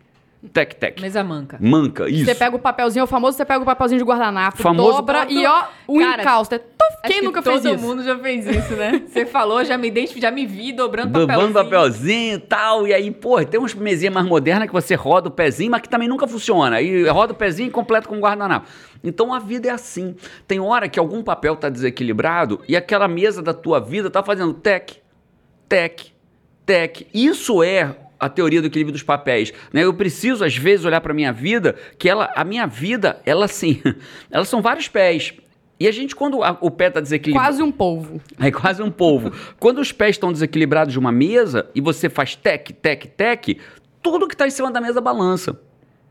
Tec-tec. 0.51 0.99
Mesa 0.99 1.23
manca. 1.23 1.59
Manca, 1.61 2.09
isso. 2.09 2.25
Você 2.25 2.33
pega 2.33 2.55
o 2.55 2.59
papelzinho, 2.59 3.01
é 3.01 3.03
o 3.03 3.07
famoso, 3.07 3.37
você 3.37 3.45
pega 3.45 3.61
o 3.61 3.65
papelzinho 3.65 3.99
de 3.99 4.03
guardanapo, 4.03 4.57
Famoso 4.57 4.97
dobra 4.97 5.19
papel- 5.19 5.37
e 5.37 5.45
ó, 5.45 5.65
o 5.87 5.99
Cara, 5.99 6.21
encalço. 6.23 6.55
É 6.55 6.57
tuf, 6.57 6.71
Acho 6.81 7.01
Quem 7.13 7.19
que 7.19 7.25
nunca 7.25 7.43
todo 7.43 7.61
fez 7.61 7.75
isso? 7.75 7.87
mundo 7.87 8.03
já 8.03 8.17
fez 8.17 8.47
isso, 8.47 8.73
né? 8.75 9.03
Você 9.07 9.23
falou, 9.27 9.63
já 9.63 9.77
me 9.77 9.87
identifiquei, 9.87 10.21
já 10.23 10.31
me 10.31 10.47
vi 10.47 10.73
dobrando 10.73 11.11
Dobrando 11.11 11.53
papelzinho. 11.53 11.53
papelzinho 11.53 12.35
e 12.35 12.39
tal. 12.39 12.87
E 12.87 12.93
aí, 12.93 13.11
pô, 13.11 13.43
tem 13.45 13.59
umas 13.59 13.75
mesinhas 13.75 14.11
mais 14.13 14.25
modernas 14.25 14.65
que 14.67 14.73
você 14.73 14.95
roda 14.95 15.27
o 15.27 15.31
pezinho, 15.31 15.69
mas 15.69 15.81
que 15.81 15.89
também 15.89 16.07
nunca 16.07 16.27
funciona. 16.27 16.77
Aí 16.77 17.07
roda 17.07 17.33
o 17.33 17.35
pezinho 17.35 17.67
e 17.67 17.71
completa 17.71 18.07
com 18.07 18.19
guardanapo. 18.19 18.67
Então 19.03 19.31
a 19.31 19.37
vida 19.37 19.67
é 19.67 19.71
assim. 19.71 20.15
Tem 20.47 20.59
hora 20.59 20.89
que 20.89 20.99
algum 20.99 21.21
papel 21.21 21.55
tá 21.55 21.69
desequilibrado 21.69 22.61
e 22.67 22.75
aquela 22.75 23.07
mesa 23.07 23.43
da 23.43 23.53
tua 23.53 23.79
vida 23.79 24.09
tá 24.09 24.23
fazendo 24.23 24.53
tec, 24.55 24.93
tec, 25.69 26.11
tec. 26.71 27.07
Isso 27.13 27.61
é 27.61 27.95
a 28.19 28.29
teoria 28.29 28.61
do 28.61 28.67
equilíbrio 28.67 28.93
dos 28.93 29.03
papéis, 29.03 29.51
né? 29.73 29.83
Eu 29.83 29.93
preciso 29.93 30.45
às 30.45 30.55
vezes 30.55 30.85
olhar 30.85 31.01
para 31.01 31.13
minha 31.13 31.33
vida, 31.33 31.75
que 31.97 32.07
ela, 32.07 32.31
a 32.35 32.43
minha 32.43 32.65
vida, 32.67 33.19
ela 33.25 33.45
assim, 33.45 33.81
elas 34.31 34.47
são 34.47 34.61
vários 34.61 34.87
pés. 34.87 35.33
E 35.79 35.87
a 35.87 35.91
gente 35.91 36.15
quando 36.15 36.43
a- 36.43 36.57
o 36.61 36.69
pé 36.69 36.89
tá 36.91 36.99
desequilibrado, 37.01 37.47
Quase 37.49 37.63
um 37.63 37.71
polvo. 37.71 38.21
é 38.39 38.51
quase 38.51 38.81
um 38.83 38.91
polvo. 38.91 39.31
Quando 39.59 39.79
os 39.79 39.91
pés 39.91 40.11
estão 40.15 40.31
desequilibrados 40.31 40.93
de 40.93 40.99
uma 40.99 41.11
mesa 41.11 41.67
e 41.73 41.81
você 41.81 42.07
faz 42.09 42.35
tec, 42.35 42.69
tec, 42.81 43.05
tec, 43.17 43.57
tudo 44.01 44.27
que 44.27 44.35
está 44.35 44.45
em 44.47 44.51
cima 44.51 44.71
da 44.71 44.79
mesa 44.79 45.01
balança. 45.01 45.59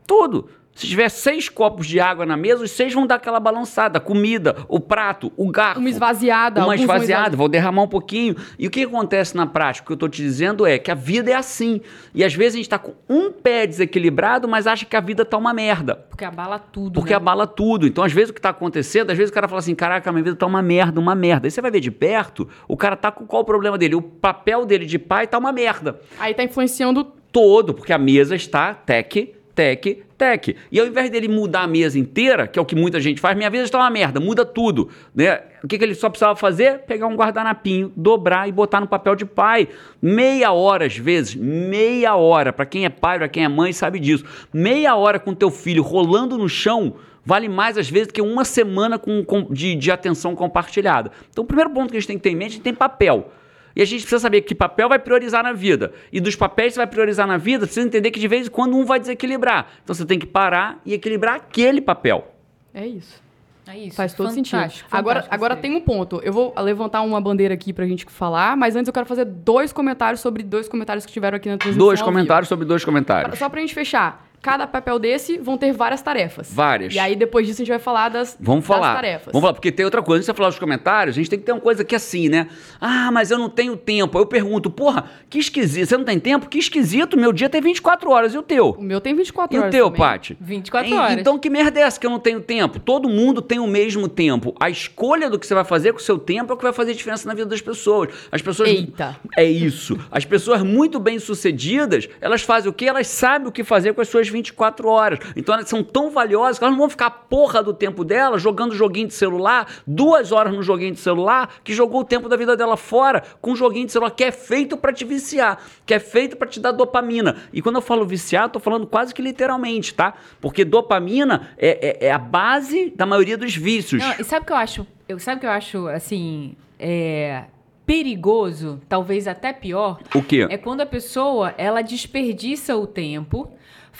Tudo. 0.06 0.50
Se 0.74 0.86
tiver 0.86 1.08
seis 1.10 1.48
copos 1.48 1.86
de 1.86 2.00
água 2.00 2.24
na 2.24 2.36
mesa, 2.36 2.64
os 2.64 2.70
seis 2.70 2.94
vão 2.94 3.06
dar 3.06 3.16
aquela 3.16 3.38
balançada. 3.38 3.98
A 3.98 4.00
comida, 4.00 4.56
o 4.68 4.80
prato, 4.80 5.30
o 5.36 5.50
garfo. 5.50 5.80
Uma 5.80 5.90
esvaziada. 5.90 6.60
Uma 6.60 6.66
vão 6.68 6.74
esvaziada, 6.74 7.36
vou 7.36 7.48
derramar 7.48 7.82
um 7.82 7.88
pouquinho. 7.88 8.34
E 8.58 8.66
o 8.66 8.70
que 8.70 8.84
acontece 8.84 9.36
na 9.36 9.46
prática? 9.46 9.84
O 9.84 9.86
que 9.88 9.92
eu 9.92 9.94
estou 9.94 10.08
te 10.08 10.22
dizendo 10.22 10.66
é 10.66 10.78
que 10.78 10.90
a 10.90 10.94
vida 10.94 11.30
é 11.30 11.34
assim. 11.34 11.80
E 12.14 12.24
às 12.24 12.34
vezes 12.34 12.54
a 12.54 12.56
gente 12.56 12.66
está 12.66 12.78
com 12.78 12.94
um 13.08 13.30
pé 13.30 13.66
desequilibrado, 13.66 14.48
mas 14.48 14.66
acha 14.66 14.86
que 14.86 14.96
a 14.96 15.00
vida 15.00 15.24
tá 15.24 15.36
uma 15.36 15.52
merda. 15.52 15.96
Porque 16.08 16.24
abala 16.24 16.58
tudo, 16.58 16.94
Porque 16.94 17.10
né? 17.10 17.16
abala 17.16 17.46
tudo. 17.46 17.86
Então, 17.86 18.02
às 18.02 18.12
vezes, 18.12 18.30
o 18.30 18.32
que 18.32 18.38
está 18.38 18.50
acontecendo, 18.50 19.10
às 19.10 19.18
vezes 19.18 19.30
o 19.30 19.34
cara 19.34 19.48
fala 19.48 19.58
assim: 19.58 19.74
caraca, 19.74 20.10
minha 20.12 20.24
vida 20.24 20.36
tá 20.36 20.46
uma 20.46 20.62
merda, 20.62 20.98
uma 20.98 21.14
merda. 21.14 21.46
Aí 21.46 21.50
você 21.50 21.60
vai 21.60 21.70
ver 21.70 21.80
de 21.80 21.90
perto, 21.90 22.48
o 22.66 22.76
cara 22.76 22.96
tá 22.96 23.10
com 23.10 23.26
qual 23.26 23.42
o 23.42 23.44
problema 23.44 23.76
dele? 23.76 23.96
O 23.96 24.02
papel 24.02 24.64
dele 24.64 24.86
de 24.86 24.98
pai 24.98 25.26
tá 25.26 25.36
uma 25.36 25.52
merda. 25.52 26.00
Aí 26.18 26.32
tá 26.32 26.42
influenciando 26.42 27.20
Todo, 27.32 27.74
porque 27.74 27.92
a 27.92 27.98
mesa 27.98 28.34
está 28.34 28.74
tec, 28.74 29.34
tec, 29.54 30.02
tec. 30.16 30.56
E 30.70 30.80
ao 30.80 30.86
invés 30.86 31.10
dele 31.10 31.28
mudar 31.28 31.62
a 31.62 31.66
mesa 31.66 31.98
inteira, 31.98 32.46
que 32.46 32.58
é 32.58 32.62
o 32.62 32.64
que 32.64 32.74
muita 32.76 33.00
gente 33.00 33.20
faz, 33.20 33.36
minha 33.36 33.50
vida 33.50 33.64
está 33.64 33.78
uma 33.78 33.90
merda, 33.90 34.20
muda 34.20 34.44
tudo. 34.44 34.88
Né? 35.14 35.40
O 35.62 35.68
que, 35.68 35.76
que 35.78 35.84
ele 35.84 35.94
só 35.94 36.08
precisava 36.08 36.36
fazer? 36.36 36.80
Pegar 36.80 37.06
um 37.06 37.14
guardanapinho, 37.14 37.92
dobrar 37.96 38.48
e 38.48 38.52
botar 38.52 38.80
no 38.80 38.86
papel 38.86 39.14
de 39.14 39.24
pai. 39.24 39.68
Meia 40.00 40.52
hora, 40.52 40.86
às 40.86 40.96
vezes, 40.96 41.34
meia 41.34 42.16
hora. 42.16 42.52
Para 42.52 42.66
quem 42.66 42.84
é 42.84 42.88
pai, 42.88 43.18
para 43.18 43.28
quem 43.28 43.44
é 43.44 43.48
mãe, 43.48 43.72
sabe 43.72 43.98
disso. 43.98 44.24
Meia 44.52 44.94
hora 44.96 45.18
com 45.18 45.34
teu 45.34 45.50
filho 45.50 45.82
rolando 45.82 46.38
no 46.38 46.48
chão 46.48 46.94
vale 47.24 47.48
mais, 47.48 47.76
às 47.76 47.88
vezes, 47.88 48.08
do 48.08 48.14
que 48.14 48.22
uma 48.22 48.44
semana 48.44 48.98
com, 48.98 49.22
com- 49.24 49.46
de, 49.52 49.74
de 49.74 49.90
atenção 49.90 50.34
compartilhada. 50.34 51.12
Então, 51.30 51.44
o 51.44 51.46
primeiro 51.46 51.70
ponto 51.70 51.90
que 51.90 51.96
a 51.96 52.00
gente 52.00 52.08
tem 52.08 52.16
que 52.16 52.22
ter 52.22 52.30
em 52.30 52.34
mente, 52.34 52.48
a 52.48 52.54
gente 52.54 52.62
tem 52.62 52.74
papel. 52.74 53.30
E 53.74 53.82
a 53.82 53.84
gente 53.84 54.00
precisa 54.00 54.18
saber 54.20 54.40
que 54.42 54.54
papel 54.54 54.88
vai 54.88 54.98
priorizar 54.98 55.42
na 55.42 55.52
vida. 55.52 55.92
E 56.12 56.20
dos 56.20 56.34
papéis 56.36 56.68
que 56.70 56.74
você 56.74 56.80
vai 56.80 56.86
priorizar 56.86 57.26
na 57.26 57.36
vida, 57.36 57.60
você 57.60 57.66
precisa 57.66 57.86
entender 57.86 58.10
que 58.10 58.18
de 58.20 58.28
vez 58.28 58.46
em 58.46 58.50
quando 58.50 58.76
um 58.76 58.84
vai 58.84 58.98
desequilibrar. 59.00 59.68
Então 59.84 59.94
você 59.94 60.04
tem 60.04 60.18
que 60.18 60.26
parar 60.26 60.80
e 60.84 60.92
equilibrar 60.94 61.36
aquele 61.36 61.80
papel. 61.80 62.34
É 62.74 62.86
isso. 62.86 63.20
É 63.68 63.78
isso. 63.78 63.96
Faz 63.96 64.12
todo 64.14 64.28
Fantástico, 64.34 64.58
sentido. 64.58 64.86
Agora, 64.90 65.14
fantástico 65.20 65.34
agora 65.34 65.52
esse 65.54 65.62
tem 65.62 65.76
um 65.76 65.80
ponto. 65.80 66.20
Eu 66.24 66.32
vou 66.32 66.52
levantar 66.58 67.02
uma 67.02 67.20
bandeira 67.20 67.54
aqui 67.54 67.72
pra 67.72 67.86
gente 67.86 68.04
falar, 68.06 68.56
mas 68.56 68.74
antes 68.74 68.88
eu 68.88 68.92
quero 68.92 69.06
fazer 69.06 69.24
dois 69.24 69.72
comentários 69.72 70.20
sobre 70.20 70.42
dois 70.42 70.68
comentários 70.68 71.06
que 71.06 71.12
tiveram 71.12 71.36
aqui 71.36 71.48
na 71.48 71.56
transmissão. 71.56 71.86
Dois 71.86 72.02
comentários 72.02 72.48
sobre 72.48 72.64
dois 72.64 72.82
Pra- 72.82 72.90
comentários. 72.92 73.38
Só 73.38 73.48
pra 73.48 73.60
gente 73.60 73.72
fechar. 73.72 74.28
Cada 74.42 74.66
papel 74.66 74.98
desse 74.98 75.36
vão 75.38 75.58
ter 75.58 75.70
várias 75.72 76.00
tarefas. 76.00 76.50
Várias. 76.52 76.94
E 76.94 76.98
aí, 76.98 77.14
depois 77.14 77.46
disso, 77.46 77.60
a 77.60 77.64
gente 77.64 77.68
vai 77.72 77.78
falar 77.78 78.08
das, 78.08 78.36
Vamos 78.40 78.60
das 78.66 78.68
falar. 78.68 78.94
tarefas. 78.94 79.26
Vamos 79.32 79.40
falar, 79.42 79.52
porque 79.52 79.70
tem 79.70 79.84
outra 79.84 80.02
coisa. 80.02 80.18
Antes 80.20 80.26
de 80.26 80.32
você 80.32 80.36
falar 80.36 80.48
nos 80.48 80.58
comentários, 80.58 81.14
a 81.14 81.18
gente 81.18 81.28
tem 81.28 81.38
que 81.38 81.44
ter 81.44 81.52
uma 81.52 81.60
coisa 81.60 81.84
que 81.84 81.94
é 81.94 81.96
assim, 81.96 82.28
né? 82.30 82.48
Ah, 82.80 83.10
mas 83.12 83.30
eu 83.30 83.38
não 83.38 83.50
tenho 83.50 83.76
tempo. 83.76 84.16
Aí 84.16 84.22
eu 84.22 84.26
pergunto, 84.26 84.70
porra, 84.70 85.04
que 85.28 85.38
esquisito. 85.38 85.88
Você 85.88 85.96
não 85.96 86.04
tem 86.04 86.18
tempo? 86.18 86.48
Que 86.48 86.58
esquisito. 86.58 87.18
Meu 87.18 87.32
dia 87.32 87.50
tem 87.50 87.60
24 87.60 88.10
horas. 88.10 88.32
E 88.32 88.38
o 88.38 88.42
teu? 88.42 88.70
O 88.78 88.82
meu 88.82 89.00
tem 89.00 89.14
24 89.14 89.54
E 89.54 89.58
o 89.58 89.60
horas. 89.62 89.74
teu, 89.74 89.84
também. 89.86 90.00
Paty? 90.00 90.36
24 90.40 90.90
E- 90.90 90.94
horas. 90.94 91.18
Então 91.18 91.38
que 91.38 91.50
merda 91.50 91.78
é 91.78 91.82
essa 91.82 92.00
que 92.00 92.06
eu 92.06 92.10
não 92.10 92.18
tenho 92.18 92.40
tempo? 92.40 92.80
Todo 92.80 93.08
mundo 93.10 93.42
tem 93.42 93.58
o 93.58 93.66
mesmo 93.66 94.08
tempo. 94.08 94.54
A 94.58 94.70
escolha 94.70 95.28
do 95.28 95.38
que 95.38 95.46
você 95.46 95.54
vai 95.54 95.64
fazer 95.64 95.92
com 95.92 95.98
o 95.98 96.02
seu 96.02 96.18
tempo 96.18 96.50
é 96.50 96.54
o 96.54 96.56
que 96.56 96.64
vai 96.64 96.72
fazer 96.72 96.94
diferença 96.94 97.28
na 97.28 97.34
vida 97.34 97.46
das 97.50 97.60
pessoas. 97.60 98.08
As 98.32 98.40
pessoas. 98.40 98.70
Eita. 98.70 99.16
É 99.36 99.44
isso. 99.44 99.98
As 100.10 100.24
pessoas 100.24 100.62
muito 100.62 100.98
bem 100.98 101.18
sucedidas, 101.18 102.08
elas 102.22 102.40
fazem 102.42 102.70
o 102.70 102.72
quê? 102.72 102.86
Elas 102.86 103.06
sabem 103.06 103.46
o 103.48 103.52
que 103.52 103.62
fazer 103.62 103.92
com 103.92 104.00
as 104.00 104.08
suas 104.08 104.29
24 104.30 104.88
horas. 104.88 105.18
Então 105.36 105.54
elas 105.54 105.68
são 105.68 105.82
tão 105.82 106.10
valiosas 106.10 106.58
que 106.58 106.64
elas 106.64 106.72
não 106.72 106.80
vão 106.80 106.88
ficar 106.90 107.06
a 107.06 107.10
porra 107.10 107.62
do 107.62 107.74
tempo 107.74 108.04
dela 108.04 108.38
jogando 108.38 108.74
joguinho 108.74 109.08
de 109.08 109.14
celular, 109.14 109.66
duas 109.86 110.32
horas 110.32 110.54
no 110.54 110.62
joguinho 110.62 110.92
de 110.92 111.00
celular, 111.00 111.54
que 111.64 111.72
jogou 111.74 112.00
o 112.00 112.04
tempo 112.04 112.28
da 112.28 112.36
vida 112.36 112.56
dela 112.56 112.76
fora 112.76 113.22
com 113.40 113.52
um 113.52 113.56
joguinho 113.56 113.86
de 113.86 113.92
celular 113.92 114.10
que 114.10 114.24
é 114.24 114.30
feito 114.32 114.76
pra 114.76 114.92
te 114.92 115.04
viciar, 115.04 115.60
que 115.84 115.92
é 115.94 115.98
feito 115.98 116.36
pra 116.36 116.46
te 116.48 116.60
dar 116.60 116.72
dopamina. 116.72 117.36
E 117.52 117.60
quando 117.60 117.76
eu 117.76 117.82
falo 117.82 118.06
viciar, 118.06 118.44
eu 118.44 118.48
tô 118.48 118.60
falando 118.60 118.86
quase 118.86 119.14
que 119.14 119.20
literalmente, 119.20 119.92
tá? 119.94 120.14
Porque 120.40 120.64
dopamina 120.64 121.48
é, 121.58 121.98
é- 122.02 122.06
é 122.06 122.12
a 122.12 122.18
base 122.18 122.92
da 122.96 123.04
maioria 123.06 123.36
dos 123.36 123.54
vícios. 123.56 124.02
Não, 124.02 124.14
e 124.18 124.24
sabe 124.24 124.42
o 124.44 124.46
que 124.46 124.52
eu 124.52 124.56
acho? 124.56 124.86
Eu, 125.08 125.18
sabe 125.18 125.38
o 125.38 125.40
que 125.40 125.46
eu 125.46 125.50
acho, 125.50 125.88
assim, 125.88 126.54
é, 126.78 127.44
perigoso, 127.84 128.80
talvez 128.88 129.26
até 129.26 129.52
pior? 129.52 129.98
O 130.14 130.22
quê? 130.22 130.46
É 130.48 130.56
quando 130.56 130.80
a 130.80 130.86
pessoa, 130.86 131.52
ela 131.58 131.82
desperdiça 131.82 132.76
o 132.76 132.86
tempo 132.86 133.50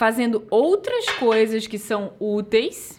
fazendo 0.00 0.46
outras 0.50 1.04
coisas 1.18 1.66
que 1.66 1.76
são 1.76 2.14
úteis, 2.18 2.98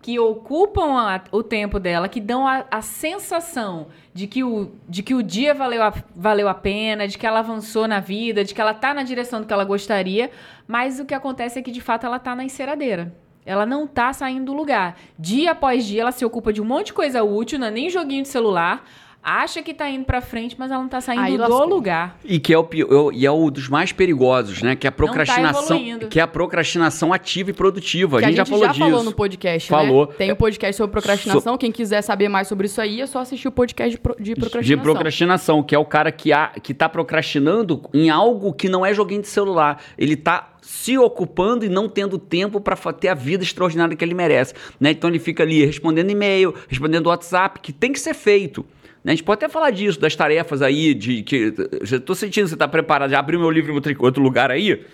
que 0.00 0.16
ocupam 0.20 0.92
a- 0.96 1.20
o 1.32 1.42
tempo 1.42 1.80
dela, 1.80 2.08
que 2.08 2.20
dão 2.20 2.46
a, 2.46 2.64
a 2.70 2.80
sensação 2.80 3.88
de 4.14 4.28
que, 4.28 4.44
o, 4.44 4.70
de 4.88 5.02
que 5.02 5.12
o 5.12 5.24
dia 5.24 5.52
valeu 5.52 5.82
a, 5.82 5.92
valeu 6.14 6.46
a 6.48 6.54
pena, 6.54 7.08
de 7.08 7.18
que 7.18 7.26
ela 7.26 7.40
avançou 7.40 7.88
na 7.88 7.98
vida, 7.98 8.44
de 8.44 8.54
que 8.54 8.60
ela 8.60 8.72
tá 8.72 8.94
na 8.94 9.02
direção 9.02 9.40
do 9.40 9.46
que 9.48 9.52
ela 9.52 9.64
gostaria, 9.64 10.30
mas 10.68 11.00
o 11.00 11.04
que 11.04 11.14
acontece 11.14 11.58
é 11.58 11.62
que, 11.62 11.72
de 11.72 11.80
fato, 11.80 12.06
ela 12.06 12.20
tá 12.20 12.36
na 12.36 12.44
enceradeira. 12.44 13.12
Ela 13.44 13.66
não 13.66 13.84
tá 13.84 14.12
saindo 14.12 14.44
do 14.46 14.52
lugar. 14.54 14.96
Dia 15.18 15.50
após 15.50 15.84
dia, 15.84 16.02
ela 16.02 16.12
se 16.12 16.24
ocupa 16.24 16.52
de 16.52 16.62
um 16.62 16.64
monte 16.64 16.86
de 16.86 16.92
coisa 16.92 17.24
útil, 17.24 17.58
não 17.58 17.66
é 17.66 17.70
nem 17.72 17.90
joguinho 17.90 18.22
de 18.22 18.28
celular, 18.28 18.84
acha 19.28 19.60
que 19.60 19.74
tá 19.74 19.90
indo 19.90 20.04
pra 20.04 20.20
frente, 20.20 20.54
mas 20.56 20.70
ela 20.70 20.80
não 20.80 20.88
tá 20.88 21.00
saindo 21.00 21.22
Aí 21.22 21.32
do 21.36 21.40
lascou. 21.40 21.66
lugar. 21.68 22.16
E 22.24 22.38
que 22.38 22.54
é 22.54 22.58
o 22.58 22.62
pior, 22.62 23.10
e 23.12 23.26
é 23.26 23.30
o 23.30 23.50
dos 23.50 23.68
mais 23.68 23.90
perigosos, 23.90 24.62
né? 24.62 24.76
Que 24.76 24.86
é 24.86 24.88
a 24.88 24.92
procrastinação, 24.92 25.76
evoluindo. 25.76 26.06
que 26.06 26.20
é 26.20 26.22
a 26.22 26.28
procrastinação 26.28 27.12
ativa 27.12 27.50
e 27.50 27.52
produtiva. 27.52 28.18
Que 28.20 28.24
a 28.24 28.28
gente, 28.28 28.36
já 28.36 28.46
falou 28.46 28.68
disso. 28.68 28.78
falou 28.78 29.02
no 29.02 29.12
podcast, 29.12 29.68
Falou. 29.68 30.06
né? 30.06 30.14
Tem 30.16 30.30
o 30.30 30.36
podcast 30.36 30.76
sobre 30.76 30.92
procrastinação. 30.92 31.58
Quem 31.58 31.72
quiser 31.72 32.02
saber 32.02 32.28
mais 32.28 32.46
sobre 32.46 32.66
isso 32.66 32.80
aí, 32.80 33.00
é 33.00 33.06
só 33.06 33.18
assistir 33.18 33.48
o 33.48 33.52
podcast 33.52 33.90
de, 33.90 33.98
pro- 34.00 34.14
de 34.18 34.34
procrastinação. 34.36 34.76
De 34.76 34.82
procrastinação, 34.82 35.62
que 35.62 35.74
é 35.74 35.78
o 35.78 35.84
cara 35.84 36.12
que, 36.12 36.32
a, 36.32 36.52
que 36.62 36.72
tá 36.72 36.88
procrastinando 36.88 37.82
em 37.92 38.08
algo 38.10 38.52
que 38.52 38.68
não 38.68 38.86
é 38.86 38.94
joguinho 38.94 39.22
de 39.22 39.28
celular. 39.28 39.82
Ele 39.98 40.14
tá 40.14 40.50
se 40.62 40.98
ocupando 40.98 41.64
e 41.64 41.68
não 41.68 41.88
tendo 41.88 42.18
tempo 42.18 42.60
para 42.60 42.74
ter 42.92 43.08
a 43.08 43.14
vida 43.14 43.44
extraordinária 43.44 43.96
que 43.96 44.04
ele 44.04 44.14
merece. 44.14 44.52
Né? 44.80 44.90
Então 44.90 45.08
ele 45.10 45.18
fica 45.20 45.42
ali 45.44 45.64
respondendo 45.64 46.10
e-mail, 46.10 46.54
respondendo 46.68 47.06
WhatsApp, 47.06 47.60
que 47.60 47.72
tem 47.72 47.92
que 47.92 48.00
ser 48.00 48.14
feito. 48.14 48.64
Né? 49.06 49.12
A 49.12 49.14
gente 49.14 49.22
pode 49.22 49.44
até 49.44 49.48
falar 49.48 49.70
disso, 49.70 50.00
das 50.00 50.16
tarefas 50.16 50.60
aí, 50.60 50.92
de 50.92 51.22
que. 51.22 51.54
Já 51.82 52.00
tô 52.00 52.12
sentindo 52.12 52.42
que 52.42 52.50
você 52.50 52.56
tá 52.56 52.66
preparado. 52.66 53.08
Já 53.08 53.20
abriu 53.20 53.38
meu 53.38 53.48
livro 53.52 53.70
em 53.70 53.96
outro, 54.00 54.20
lugar 54.20 54.50
aí? 54.50 54.84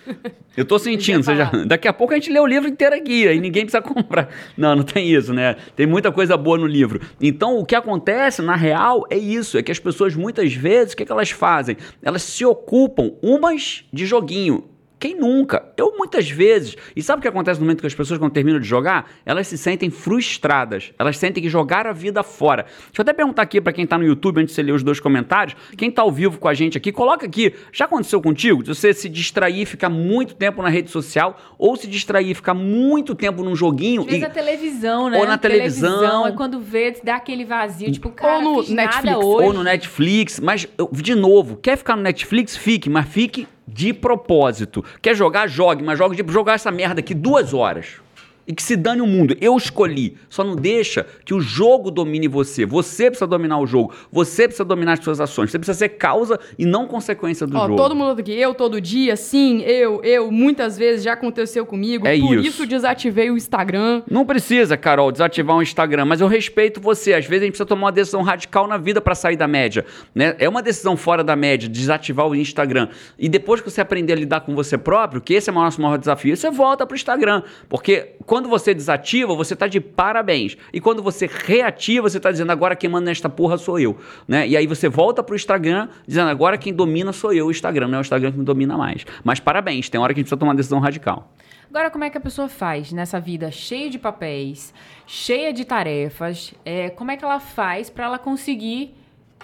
Eu 0.55 0.65
tô 0.65 0.77
sentindo. 0.77 1.23
Já, 1.23 1.49
daqui 1.65 1.87
a 1.87 1.93
pouco 1.93 2.13
a 2.13 2.15
gente 2.15 2.31
lê 2.31 2.39
o 2.39 2.45
livro 2.45 2.69
inteiro 2.69 2.95
aqui, 2.95 3.27
aí 3.27 3.41
ninguém 3.41 3.63
precisa 3.63 3.81
comprar. 3.81 4.29
Não, 4.55 4.75
não 4.75 4.83
tem 4.83 5.11
isso, 5.11 5.33
né? 5.33 5.55
Tem 5.75 5.87
muita 5.87 6.11
coisa 6.11 6.37
boa 6.37 6.59
no 6.59 6.67
livro. 6.67 7.01
Então, 7.19 7.57
o 7.57 7.65
que 7.65 7.73
acontece, 7.73 8.43
na 8.43 8.55
real, 8.55 9.03
é 9.09 9.17
isso: 9.17 9.57
é 9.57 9.63
que 9.63 9.71
as 9.71 9.79
pessoas, 9.79 10.15
muitas 10.15 10.53
vezes, 10.53 10.93
o 10.93 10.97
que, 10.97 11.05
que 11.05 11.11
elas 11.11 11.31
fazem? 11.31 11.75
Elas 12.03 12.21
se 12.21 12.45
ocupam 12.45 13.13
umas 13.23 13.83
de 13.91 14.05
joguinho. 14.05 14.63
Quem 15.03 15.19
nunca? 15.19 15.65
Eu 15.75 15.97
muitas 15.97 16.29
vezes. 16.29 16.77
E 16.95 17.03
sabe 17.03 17.19
o 17.19 17.21
que 17.21 17.27
acontece 17.27 17.59
no 17.59 17.65
momento 17.65 17.81
que 17.81 17.87
as 17.87 17.93
pessoas, 17.93 18.17
quando 18.17 18.31
terminam 18.31 18.57
de 18.57 18.65
jogar? 18.65 19.11
Elas 19.25 19.47
se 19.47 19.57
sentem 19.57 19.89
frustradas. 19.89 20.93
Elas 20.97 21.17
sentem 21.17 21.43
que 21.43 21.49
jogar 21.49 21.85
a 21.85 21.91
vida 21.91 22.23
fora. 22.23 22.63
Deixa 22.63 22.99
eu 22.99 23.01
até 23.01 23.11
perguntar 23.11 23.41
aqui 23.41 23.59
pra 23.59 23.73
quem 23.73 23.85
tá 23.85 23.97
no 23.97 24.05
YouTube, 24.05 24.39
antes 24.39 24.51
de 24.51 24.55
você 24.55 24.63
ler 24.63 24.71
os 24.71 24.81
dois 24.81 25.01
comentários. 25.01 25.57
Quem 25.77 25.91
tá 25.91 26.03
ao 26.03 26.09
vivo 26.09 26.39
com 26.39 26.47
a 26.47 26.53
gente 26.53 26.77
aqui, 26.77 26.89
coloca 26.89 27.25
aqui. 27.25 27.53
Já 27.73 27.83
aconteceu 27.83 28.21
contigo? 28.21 28.63
De 28.63 28.69
você 28.69 28.93
se 28.93 29.09
distrair, 29.09 29.65
ficar 29.65 29.89
muito 29.89 30.35
tempo 30.35 30.61
na 30.61 30.69
rede 30.69 30.89
social, 30.89 31.37
ou 31.57 31.75
se 31.75 31.85
distrair, 31.85 32.33
ficar 32.33 32.53
muito 32.53 33.13
tempo 33.13 33.43
num 33.43 33.57
joguinho 33.57 34.03
Às 34.03 34.07
vezes 34.07 34.21
e. 34.21 34.25
a 34.25 34.29
televisão, 34.29 35.09
né? 35.09 35.19
Ou 35.19 35.27
na 35.27 35.37
televisão. 35.37 36.25
É 36.25 36.31
quando 36.31 36.61
vê, 36.61 36.95
dá 37.03 37.17
aquele 37.17 37.43
vazio, 37.43 37.91
tipo, 37.91 38.09
cara, 38.09 38.41
no 38.41 38.63
fiz 38.63 38.69
Netflix, 38.69 39.03
nada 39.03 39.19
hoje. 39.19 39.47
Ou 39.47 39.51
no 39.51 39.63
Netflix, 39.63 40.39
mas, 40.39 40.65
de 40.93 41.13
novo, 41.13 41.57
quer 41.57 41.75
ficar 41.75 41.97
no 41.97 42.03
Netflix? 42.03 42.55
Fique, 42.55 42.89
mas 42.89 43.05
fique 43.05 43.45
de 43.67 43.93
propósito. 43.93 44.83
Quer 45.01 45.15
jogar? 45.15 45.47
Jogue, 45.47 45.83
mas 45.83 45.97
jogue 45.97 46.21
de 46.21 46.31
jogar 46.31 46.53
essa 46.53 46.71
merda 46.71 46.99
aqui 46.99 47.13
duas 47.13 47.53
horas. 47.53 48.02
E 48.47 48.53
que 48.53 48.61
se 48.61 48.75
dane 48.75 49.01
o 49.01 49.07
mundo. 49.07 49.35
Eu 49.39 49.55
escolhi. 49.55 50.17
Só 50.29 50.43
não 50.43 50.55
deixa 50.55 51.05
que 51.23 51.33
o 51.33 51.39
jogo 51.39 51.89
domine 51.89 52.27
você. 52.27 52.65
Você 52.65 53.05
precisa 53.05 53.27
dominar 53.27 53.59
o 53.59 53.65
jogo. 53.65 53.93
Você 54.11 54.43
precisa 54.43 54.65
dominar 54.65 54.93
as 54.93 54.99
suas 54.99 55.21
ações. 55.21 55.51
Você 55.51 55.57
precisa 55.57 55.77
ser 55.77 55.89
causa 55.89 56.39
e 56.57 56.65
não 56.65 56.87
consequência 56.87 57.47
do 57.47 57.57
Ó, 57.57 57.67
jogo. 57.67 57.75
todo 57.75 57.95
mundo 57.95 58.19
aqui, 58.19 58.33
eu 58.33 58.53
todo 58.53 58.81
dia, 58.81 59.15
sim, 59.15 59.61
eu, 59.61 60.03
eu, 60.03 60.31
muitas 60.31 60.77
vezes 60.77 61.03
já 61.03 61.13
aconteceu 61.13 61.65
comigo. 61.65 62.07
É 62.07 62.17
por 62.17 62.37
isso. 62.37 62.47
isso 62.47 62.67
desativei 62.67 63.31
o 63.31 63.37
Instagram. 63.37 64.03
Não 64.09 64.25
precisa, 64.25 64.75
Carol, 64.75 65.11
desativar 65.11 65.55
um 65.55 65.61
Instagram, 65.61 66.05
mas 66.05 66.21
eu 66.21 66.27
respeito 66.27 66.81
você. 66.81 67.13
Às 67.13 67.25
vezes 67.25 67.43
a 67.43 67.45
gente 67.45 67.51
precisa 67.51 67.65
tomar 67.65 67.87
uma 67.87 67.91
decisão 67.91 68.21
radical 68.21 68.67
na 68.67 68.77
vida 68.77 69.01
para 69.01 69.15
sair 69.15 69.35
da 69.37 69.47
média. 69.47 69.85
Né? 70.13 70.35
É 70.39 70.49
uma 70.49 70.61
decisão 70.61 70.97
fora 70.97 71.23
da 71.23 71.35
média, 71.35 71.69
desativar 71.69 72.27
o 72.27 72.35
Instagram. 72.35 72.89
E 73.17 73.29
depois 73.29 73.61
que 73.61 73.69
você 73.69 73.81
aprender 73.81 74.13
a 74.13 74.15
lidar 74.15 74.41
com 74.41 74.55
você 74.55 74.77
próprio, 74.77 75.21
que 75.21 75.33
esse 75.33 75.49
é 75.49 75.53
o 75.53 75.55
nosso 75.55 75.81
maior 75.81 75.97
desafio, 75.97 76.35
você 76.35 76.49
volta 76.49 76.85
pro 76.85 76.95
Instagram. 76.95 77.43
Porque 77.69 78.15
quando 78.33 78.49
você 78.49 78.73
desativa, 78.73 79.35
você 79.35 79.55
tá 79.55 79.67
de 79.67 79.79
parabéns. 79.79 80.57
E 80.73 80.81
quando 80.81 81.03
você 81.03 81.27
reativa, 81.27 82.09
você 82.09 82.19
tá 82.19 82.31
dizendo 82.31 82.51
agora 82.51 82.75
quem 82.75 82.89
manda 82.89 83.05
nesta 83.05 83.29
porra 83.29 83.59
sou 83.59 83.79
eu. 83.79 83.95
Né? 84.27 84.47
E 84.47 84.57
aí 84.57 84.65
você 84.65 84.89
volta 84.89 85.21
pro 85.21 85.35
Instagram 85.35 85.87
dizendo 86.07 86.31
agora 86.31 86.57
quem 86.57 86.73
domina 86.73 87.13
sou 87.13 87.31
eu, 87.31 87.45
o 87.45 87.51
Instagram. 87.51 87.89
Não 87.89 87.97
é 87.97 87.99
o 87.99 88.01
Instagram 88.01 88.31
que 88.31 88.39
me 88.39 88.43
domina 88.43 88.75
mais. 88.75 89.05
Mas 89.23 89.39
parabéns, 89.39 89.87
tem 89.87 90.01
hora 90.01 90.15
que 90.15 90.19
a 90.19 90.21
gente 90.21 90.25
precisa 90.25 90.39
tomar 90.39 90.53
uma 90.53 90.57
decisão 90.57 90.79
radical. 90.79 91.31
Agora, 91.69 91.91
como 91.91 92.05
é 92.05 92.09
que 92.09 92.17
a 92.17 92.21
pessoa 92.21 92.49
faz 92.49 92.91
nessa 92.91 93.19
vida 93.19 93.51
cheia 93.51 93.87
de 93.87 93.99
papéis, 93.99 94.73
cheia 95.05 95.53
de 95.53 95.63
tarefas? 95.63 96.55
É, 96.65 96.89
como 96.89 97.11
é 97.11 97.17
que 97.17 97.23
ela 97.23 97.39
faz 97.39 97.91
para 97.91 98.05
ela 98.05 98.17
conseguir 98.17 98.95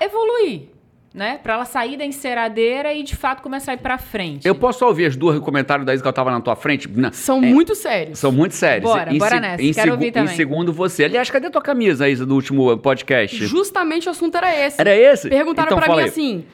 evoluir? 0.01 0.78
Né? 1.11 1.39
Pra 1.41 1.55
ela 1.55 1.65
sair 1.65 1.97
da 1.97 2.05
enceradeira 2.05 2.93
e 2.93 3.01
de 3.01 3.15
fato 3.15 3.41
começar 3.41 3.71
a 3.71 3.73
ir 3.73 3.79
pra 3.79 3.97
frente. 3.97 4.47
Eu 4.47 4.53
posso 4.53 4.85
ouvir 4.85 5.05
as 5.07 5.15
duas 5.15 5.39
comentários 5.39 5.83
da 5.85 5.91
Isa 5.93 6.03
que 6.03 6.07
eu 6.07 6.13
tava 6.13 6.29
na 6.29 6.39
tua 6.39 6.55
frente? 6.55 6.87
São 7.13 7.41
muito 7.41 7.73
sérios. 7.73 8.19
São 8.19 8.31
muito 8.31 8.53
sérios. 8.53 8.83
Bora, 8.91 9.11
em, 9.11 9.17
bora 9.17 9.35
se- 9.35 9.39
nessa. 9.41 9.63
Em, 9.63 9.73
Quero 9.73 9.91
ouvir 9.93 10.07
em 10.09 10.11
também. 10.11 10.35
segundo, 10.35 10.71
você. 10.71 11.05
Aliás, 11.05 11.27
cadê 11.31 11.49
tua 11.49 11.63
camisa, 11.63 12.07
Isa, 12.07 12.27
do 12.27 12.35
último 12.35 12.77
podcast? 12.77 13.43
Justamente 13.47 14.07
o 14.07 14.11
assunto 14.11 14.37
era 14.37 14.55
esse. 14.55 14.79
Era 14.79 14.95
esse? 14.95 15.29
Perguntaram 15.29 15.67
Então 15.69 15.77
pra 15.79 15.87
fala 15.87 15.97
mim 15.97 16.03
aí. 16.03 16.09
assim: 16.09 16.45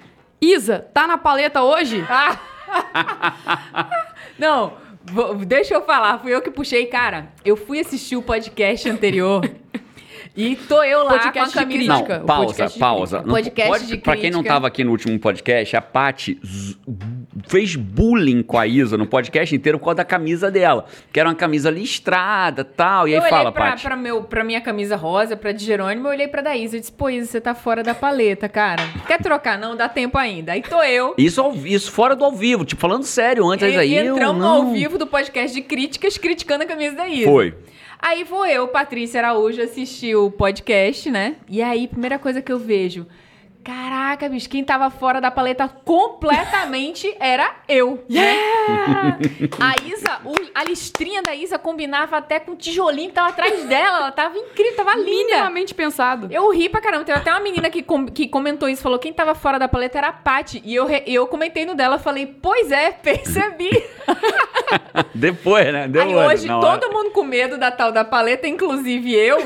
Isa, 0.41 0.87
tá 0.93 1.05
na 1.05 1.17
paleta 1.17 1.61
hoje? 1.61 2.01
Ah! 2.09 2.39
Não, 4.39 4.73
vou- 5.03 5.35
deixa 5.35 5.73
eu 5.73 5.81
falar. 5.81 6.19
Fui 6.19 6.33
eu 6.33 6.41
que 6.41 6.49
puxei, 6.49 6.85
cara. 6.85 7.27
Eu 7.43 7.57
fui 7.57 7.79
assistir 7.79 8.15
o 8.15 8.21
podcast 8.21 8.89
anterior 8.89 9.41
e 10.35 10.55
tô 10.55 10.83
eu 10.83 11.03
lá 11.03 11.11
Podcast 11.19 11.53
com 11.53 11.59
a 11.59 11.63
de 11.63 11.69
camisa. 11.69 11.87
Não, 11.93 12.03
crítica, 12.03 12.19
pausa, 12.25 12.45
podcast 12.47 12.73
de 12.73 12.79
pausa. 12.79 13.17
crítica. 13.17 13.33
Podcast 13.35 13.71
pode, 13.71 13.87
de 13.87 13.97
Pra 13.97 14.15
quem 14.17 14.31
não 14.31 14.39
crítica. 14.39 14.53
tava 14.53 14.67
aqui 14.67 14.83
no 14.83 14.91
último 14.91 15.17
podcast, 15.19 15.75
a 15.75 15.81
Paty 15.81 16.39
fez 17.47 17.75
bullying 17.75 18.41
com 18.43 18.57
a 18.57 18.65
Isa 18.67 18.97
no 18.97 19.05
podcast 19.05 19.55
inteiro 19.55 19.77
por 19.79 19.85
causa 19.85 19.95
da 19.97 20.05
camisa 20.05 20.49
dela. 20.51 20.85
Que 21.11 21.19
era 21.19 21.29
uma 21.29 21.35
camisa 21.35 21.69
listrada 21.69 22.63
tal. 22.63 23.07
E 23.07 23.11
aí 23.15 23.17
eu 23.17 23.29
fala, 23.29 23.41
olhei 23.43 23.51
pra, 23.53 23.69
Paty. 23.71 23.83
pra, 23.83 23.95
meu, 23.95 24.23
pra 24.23 24.43
minha 24.43 24.61
camisa 24.61 24.95
rosa, 24.95 25.35
pra 25.35 25.51
de 25.51 25.63
Jerônimo, 25.63 26.07
eu 26.07 26.11
olhei 26.11 26.27
pra 26.27 26.41
Daísa. 26.41 26.75
Eu 26.75 26.79
disse, 26.79 26.91
pô, 26.91 27.09
Isa, 27.09 27.31
você 27.31 27.41
tá 27.41 27.53
fora 27.55 27.83
da 27.83 27.93
paleta, 27.95 28.49
cara. 28.49 28.83
Quer 29.07 29.21
trocar? 29.21 29.57
Não, 29.57 29.75
dá 29.75 29.87
tempo 29.87 30.17
ainda. 30.17 30.51
Aí 30.53 30.61
tô 30.61 30.81
eu. 30.83 31.13
Isso, 31.17 31.51
isso 31.65 31.91
fora 31.91 32.15
do 32.15 32.25
ao 32.25 32.31
vivo, 32.31 32.65
tipo, 32.65 32.81
falando 32.81 33.03
sério 33.03 33.47
antes 33.49 33.73
E, 33.73 33.77
aí. 33.77 33.91
e 33.91 33.95
eu 33.97 34.15
entramos 34.15 34.41
não... 34.41 34.67
ao 34.67 34.71
vivo 34.73 34.97
do 34.97 35.07
podcast 35.07 35.55
de 35.55 35.61
críticas, 35.61 36.17
criticando 36.17 36.63
a 36.63 36.67
camisa 36.67 36.95
da 36.95 37.07
Isa. 37.07 37.29
Foi. 37.29 37.53
Aí 37.99 38.23
vou 38.23 38.45
eu, 38.45 38.67
Patrícia 38.67 39.19
Araújo, 39.19 39.61
assistir 39.61 40.15
o 40.15 40.29
podcast, 40.29 41.09
né? 41.09 41.37
E 41.47 41.61
aí, 41.61 41.87
primeira 41.87 42.19
coisa 42.19 42.41
que 42.41 42.51
eu 42.51 42.59
vejo. 42.59 43.07
Caraca, 43.65 44.29
bicho, 44.29 44.47
quem 44.47 44.63
tava 44.63 44.91
fora 44.91 45.19
da 45.19 45.31
paleta 45.31 45.67
completamente 45.67 47.13
era 47.19 47.51
eu. 47.67 48.05
Né? 48.07 48.37
A 49.59 49.73
Isa, 49.83 50.19
o- 50.23 50.35
a 50.53 50.63
listrinha 50.63 51.23
da 51.23 51.33
Isa 51.33 51.57
combinava 51.57 52.15
até 52.17 52.39
com 52.39 52.51
o 52.51 52.55
tijolinho 52.55 53.09
que 53.09 53.15
tava 53.15 53.29
atrás 53.29 53.63
dela. 53.65 53.97
Ela 53.97 54.11
tava 54.11 54.37
incrível, 54.37 54.75
tava 54.75 54.93
linda. 54.95 55.09
Minimamente 55.09 55.73
pensado. 55.73 56.27
Eu 56.31 56.49
ri 56.51 56.69
pra 56.69 56.79
caramba. 56.79 57.03
Teve 57.05 57.17
até 57.17 57.31
uma 57.31 57.39
menina 57.39 57.69
que, 57.71 57.81
com- 57.81 58.05
que 58.05 58.27
comentou 58.27 58.69
isso, 58.69 58.83
falou: 58.83 58.99
quem 58.99 59.11
tava 59.11 59.33
fora 59.33 59.57
da 59.57 59.67
paleta 59.67 59.97
era 59.97 60.07
a 60.09 60.13
Paty. 60.13 60.61
E 60.63 60.75
eu, 60.75 60.87
eu 61.07 61.25
comentei 61.25 61.65
no 61.65 61.73
dela, 61.73 61.97
falei, 61.97 62.27
pois 62.39 62.71
é, 62.71 62.91
percebi. 63.01 63.71
Depois, 65.13 65.71
né? 65.73 65.87
Deu 65.87 66.01
Aí 66.03 66.15
olho 66.15 66.27
hoje 66.29 66.49
hora. 66.49 66.79
todo 66.79 66.93
mundo 66.93 67.11
com 67.11 67.23
medo 67.23 67.57
da 67.57 67.71
tal 67.71 67.91
da 67.91 68.03
paleta, 68.05 68.47
inclusive 68.47 69.13
eu. 69.13 69.37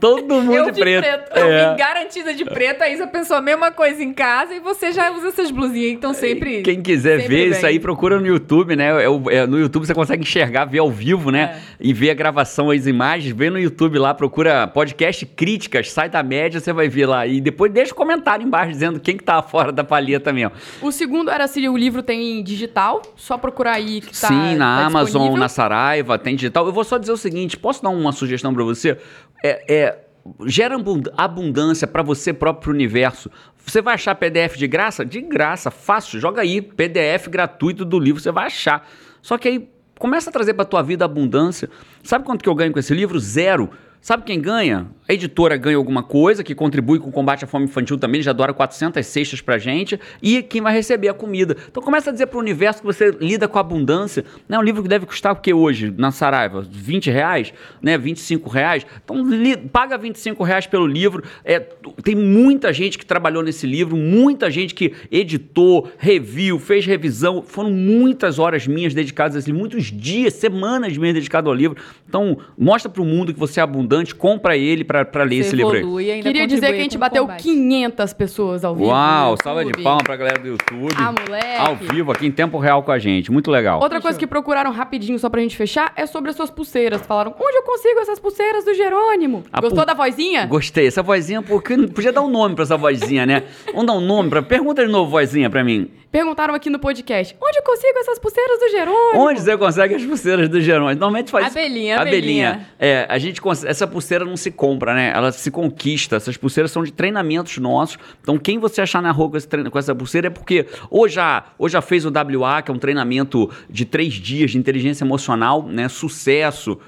Todo 0.00 0.36
mundo 0.36 0.54
Eu 0.54 0.64
de 0.66 0.72
de 0.72 0.80
preto. 0.80 1.02
preto. 1.02 1.36
Eu 1.38 1.46
É. 1.52 1.70
vim 1.70 1.76
garantida 1.76 2.34
de 2.34 2.44
preto, 2.44 2.82
a 2.82 2.88
Isa 2.88 3.06
pensou 3.06 3.36
a 3.36 3.40
mesma 3.58 3.72
coisa 3.72 4.02
em 4.02 4.12
casa 4.12 4.54
e 4.54 4.60
você 4.60 4.92
já 4.92 5.10
usa 5.10 5.28
essas 5.28 5.50
blusinhas, 5.50 5.92
então 5.92 6.14
sempre. 6.14 6.62
Quem 6.62 6.80
quiser 6.80 7.20
sempre 7.20 7.36
ver 7.36 7.42
bem. 7.44 7.50
isso 7.50 7.66
aí, 7.66 7.80
procura 7.80 8.20
no 8.20 8.26
YouTube, 8.26 8.76
né? 8.76 8.88
É 9.04 9.36
é, 9.36 9.46
no 9.46 9.58
YouTube 9.58 9.86
você 9.86 9.94
consegue 9.94 10.22
enxergar, 10.22 10.64
ver 10.64 10.78
ao 10.78 10.90
vivo, 10.90 11.30
né? 11.30 11.58
É. 11.58 11.60
E 11.80 11.92
ver 11.92 12.10
a 12.10 12.14
gravação, 12.14 12.70
as 12.70 12.86
imagens. 12.86 13.34
Vê 13.34 13.50
no 13.50 13.58
YouTube 13.58 13.98
lá, 13.98 14.14
procura 14.14 14.66
podcast 14.66 15.26
críticas, 15.26 15.90
sai 15.90 16.08
da 16.08 16.22
média, 16.22 16.60
você 16.60 16.72
vai 16.72 16.88
ver 16.88 17.06
lá. 17.06 17.26
E 17.26 17.40
depois 17.40 17.72
deixa 17.72 17.92
um 17.92 17.96
comentário 17.96 18.46
embaixo 18.46 18.72
dizendo 18.72 19.00
quem 19.00 19.16
que 19.16 19.24
tá 19.24 19.42
fora 19.42 19.72
da 19.72 19.82
palheta 19.82 20.32
mesmo. 20.32 20.52
O 20.80 20.92
segundo 20.92 21.30
era 21.30 21.46
se 21.46 21.68
o 21.68 21.76
livro 21.76 22.02
tem 22.02 22.42
digital, 22.42 23.02
só 23.16 23.36
procurar 23.36 23.72
aí 23.72 24.00
que 24.00 24.18
tá 24.18 24.28
Sim, 24.28 24.56
na 24.56 24.78
tá 24.78 24.86
Amazon, 24.86 25.04
disponível. 25.04 25.36
na 25.38 25.48
Saraiva, 25.48 26.18
tem 26.18 26.36
digital. 26.36 26.66
Eu 26.66 26.72
vou 26.72 26.84
só 26.84 26.98
dizer 26.98 27.12
o 27.12 27.16
seguinte: 27.16 27.56
posso 27.56 27.82
dar 27.82 27.90
uma 27.90 28.12
sugestão 28.12 28.54
pra 28.54 28.64
você? 28.64 28.96
É, 29.42 29.62
é, 29.68 29.98
gera 30.46 30.76
abund- 30.76 31.10
abundância 31.16 31.86
pra 31.86 32.02
você 32.02 32.32
próprio 32.32 32.72
universo. 32.72 33.30
Você 33.64 33.82
vai 33.82 33.94
achar 33.94 34.14
PDF 34.14 34.56
de 34.56 34.66
graça? 34.66 35.04
De 35.04 35.20
graça, 35.20 35.70
fácil. 35.70 36.18
Joga 36.20 36.42
aí, 36.42 36.62
PDF 36.62 37.28
gratuito 37.28 37.84
do 37.84 37.98
livro, 37.98 38.20
você 38.22 38.30
vai 38.30 38.46
achar. 38.46 38.88
Só 39.20 39.36
que 39.36 39.48
aí 39.48 39.68
começa 39.98 40.30
a 40.30 40.32
trazer 40.32 40.54
pra 40.54 40.64
tua 40.64 40.82
vida 40.82 41.04
abundância. 41.04 41.68
Sabe 42.02 42.24
quanto 42.24 42.42
que 42.42 42.48
eu 42.48 42.54
ganho 42.54 42.72
com 42.72 42.78
esse 42.78 42.94
livro? 42.94 43.18
Zero. 43.18 43.70
Sabe 44.00 44.22
quem 44.22 44.40
ganha? 44.40 44.86
A 45.08 45.14
editora 45.14 45.56
ganha 45.56 45.76
alguma 45.78 46.02
coisa, 46.02 46.44
que 46.44 46.54
contribui 46.54 46.98
com 46.98 47.08
o 47.08 47.12
combate 47.12 47.42
à 47.42 47.46
fome 47.48 47.64
infantil 47.64 47.96
também, 47.96 48.20
já 48.20 48.32
doaram 48.32 48.52
400 48.52 49.06
cestas 49.06 49.40
pra 49.40 49.56
gente, 49.56 49.98
e 50.22 50.42
quem 50.42 50.60
vai 50.60 50.74
receber 50.74 51.08
a 51.08 51.14
comida. 51.14 51.56
Então 51.70 51.82
começa 51.82 52.10
a 52.10 52.12
dizer 52.12 52.26
pro 52.26 52.38
universo 52.38 52.80
que 52.80 52.86
você 52.86 53.10
lida 53.18 53.48
com 53.48 53.58
abundância. 53.58 54.22
Né? 54.46 54.58
Um 54.58 54.62
livro 54.62 54.82
que 54.82 54.88
deve 54.88 55.06
custar 55.06 55.32
o 55.32 55.36
que 55.36 55.54
hoje, 55.54 55.94
na 55.96 56.10
Saraiva? 56.10 56.60
20 56.70 57.10
reais? 57.10 57.54
Né? 57.80 57.96
25 57.96 58.50
reais? 58.50 58.86
Então 59.02 59.26
li- 59.26 59.56
paga 59.56 59.96
25 59.96 60.44
reais 60.44 60.66
pelo 60.66 60.86
livro. 60.86 61.22
É, 61.42 61.58
tem 62.04 62.14
muita 62.14 62.70
gente 62.70 62.98
que 62.98 63.06
trabalhou 63.06 63.42
nesse 63.42 63.66
livro, 63.66 63.96
muita 63.96 64.50
gente 64.50 64.74
que 64.74 64.92
editou, 65.10 65.90
reviu, 65.96 66.58
fez 66.58 66.84
revisão. 66.84 67.42
Foram 67.42 67.70
muitas 67.70 68.38
horas 68.38 68.66
minhas 68.66 68.92
dedicadas 68.92 69.36
a 69.36 69.38
esse 69.38 69.48
livro, 69.48 69.60
muitos 69.60 69.86
dias, 69.86 70.34
semanas 70.34 70.96
minhas 70.98 71.14
dedicadas 71.14 71.48
ao 71.48 71.54
livro. 71.54 71.78
Então 72.06 72.36
mostra 72.58 72.90
pro 72.90 73.06
mundo 73.06 73.32
que 73.32 73.40
você 73.40 73.58
é 73.58 73.62
abundante, 73.62 74.14
compra 74.14 74.54
ele 74.54 74.84
pra 74.84 74.97
pra 75.04 75.24
ler 75.24 75.36
Você 75.42 75.48
esse 75.48 75.56
livro 75.56 75.72
aí. 75.98 76.22
Queria 76.22 76.46
dizer 76.46 76.66
que 76.72 76.78
a 76.78 76.82
gente 76.82 76.98
bateu 76.98 77.22
combate. 77.22 77.42
500 77.42 78.12
pessoas 78.12 78.64
ao 78.64 78.74
vivo. 78.74 78.88
Uau, 78.88 79.36
salva 79.42 79.64
de 79.64 79.72
palmas 79.82 80.02
pra 80.04 80.16
galera 80.16 80.38
do 80.38 80.48
YouTube. 80.48 80.94
Ah, 80.96 81.12
moleque. 81.12 81.56
Ao 81.58 81.76
vivo, 81.76 82.12
aqui 82.12 82.26
em 82.26 82.30
tempo 82.32 82.58
real 82.58 82.82
com 82.82 82.92
a 82.92 82.98
gente. 82.98 83.30
Muito 83.30 83.50
legal. 83.50 83.80
Outra 83.80 84.00
coisa 84.00 84.18
que 84.18 84.26
procuraram 84.26 84.70
rapidinho, 84.70 85.18
só 85.18 85.28
pra 85.28 85.40
gente 85.40 85.56
fechar, 85.56 85.92
é 85.96 86.06
sobre 86.06 86.30
as 86.30 86.36
suas 86.36 86.50
pulseiras. 86.50 87.00
Falaram, 87.02 87.34
onde 87.38 87.56
eu 87.56 87.62
consigo 87.62 88.00
essas 88.00 88.18
pulseiras 88.18 88.64
do 88.64 88.74
Jerônimo? 88.74 89.44
A 89.52 89.60
Gostou 89.60 89.78
pul- 89.78 89.86
da 89.86 89.94
vozinha? 89.94 90.46
Gostei. 90.46 90.86
Essa 90.86 91.02
vozinha, 91.02 91.42
porque 91.42 91.76
podia 91.88 92.12
dar 92.12 92.22
um 92.22 92.28
nome 92.30 92.54
pra 92.54 92.64
essa 92.64 92.76
vozinha, 92.76 93.26
né? 93.26 93.42
Vamos 93.72 93.86
dar 93.86 93.92
um 93.94 94.00
nome 94.00 94.28
pra. 94.30 94.42
Pergunta 94.42 94.84
de 94.84 94.90
novo, 94.90 95.10
vozinha, 95.10 95.48
pra 95.50 95.62
mim. 95.64 95.90
Perguntaram 96.10 96.54
aqui 96.54 96.70
no 96.70 96.78
podcast, 96.78 97.36
onde 97.38 97.58
eu 97.58 97.62
consigo 97.62 97.98
essas 97.98 98.18
pulseiras 98.18 98.58
do 98.60 98.68
Jerônimo? 98.70 99.20
Onde 99.28 99.40
você 99.42 99.58
consegue 99.58 99.94
as 99.94 100.02
pulseiras 100.02 100.48
do 100.48 100.58
Jerônimo? 100.58 100.98
Normalmente 100.98 101.30
faz. 101.30 101.48
Abelhinha, 101.54 102.00
abelhinha. 102.00 102.66
É, 102.78 103.04
a 103.10 103.18
gente 103.18 103.42
cons- 103.42 103.62
essa 103.62 103.86
pulseira 103.86 104.24
não 104.24 104.34
se 104.34 104.50
compra, 104.50 104.87
né? 104.94 105.12
Ela 105.14 105.32
se 105.32 105.50
conquista. 105.50 106.16
Essas 106.16 106.36
pulseiras 106.36 106.70
são 106.70 106.82
de 106.82 106.92
treinamentos 106.92 107.58
nossos. 107.58 107.98
Então, 108.20 108.38
quem 108.38 108.58
você 108.58 108.80
achar 108.80 109.02
na 109.02 109.10
rua 109.10 109.30
com, 109.30 109.38
treino- 109.40 109.70
com 109.70 109.78
essa 109.78 109.94
pulseira 109.94 110.28
é 110.28 110.30
porque 110.30 110.66
ou 110.90 111.08
já, 111.08 111.46
ou 111.58 111.68
já 111.68 111.80
fez 111.80 112.04
o 112.04 112.10
WA, 112.10 112.62
que 112.62 112.70
é 112.70 112.74
um 112.74 112.78
treinamento 112.78 113.50
de 113.68 113.84
três 113.84 114.14
dias 114.14 114.50
de 114.50 114.58
inteligência 114.58 115.04
emocional, 115.04 115.62
né? 115.66 115.88
Sucesso. 115.88 116.78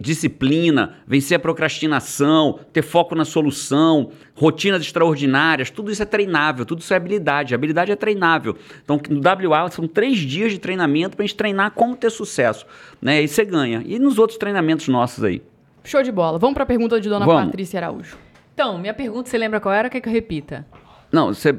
Disciplina, 0.00 0.94
vencer 1.06 1.36
a 1.36 1.38
procrastinação, 1.38 2.60
ter 2.72 2.80
foco 2.80 3.14
na 3.14 3.26
solução, 3.26 4.10
rotinas 4.34 4.80
extraordinárias, 4.80 5.68
tudo 5.68 5.90
isso 5.90 6.02
é 6.02 6.06
treinável, 6.06 6.64
tudo 6.64 6.80
isso 6.80 6.94
é 6.94 6.96
habilidade. 6.96 7.54
Habilidade 7.54 7.92
é 7.92 7.96
treinável. 7.96 8.56
Então, 8.82 8.98
no 9.10 9.20
WA 9.20 9.70
são 9.70 9.86
três 9.86 10.16
dias 10.18 10.52
de 10.52 10.58
treinamento 10.58 11.14
para 11.14 11.24
a 11.24 11.26
gente 11.26 11.36
treinar 11.36 11.72
como 11.72 11.94
ter 11.94 12.10
sucesso. 12.10 12.64
Né? 13.02 13.22
E 13.22 13.28
você 13.28 13.44
ganha. 13.44 13.82
E 13.84 13.98
nos 13.98 14.18
outros 14.18 14.38
treinamentos 14.38 14.88
nossos 14.88 15.22
aí. 15.22 15.42
Show 15.86 16.02
de 16.02 16.12
bola. 16.12 16.38
Vamos 16.38 16.54
pra 16.54 16.66
pergunta 16.66 17.00
de 17.00 17.08
Dona 17.08 17.24
Vamos. 17.24 17.44
Patrícia 17.46 17.78
Araújo. 17.78 18.18
Então, 18.52 18.78
minha 18.78 18.94
pergunta, 18.94 19.28
você 19.30 19.38
lembra 19.38 19.60
qual 19.60 19.74
era? 19.74 19.88
Quer 19.88 20.00
que 20.00 20.08
eu 20.08 20.12
repita? 20.12 20.66
Não, 21.12 21.32
você. 21.32 21.54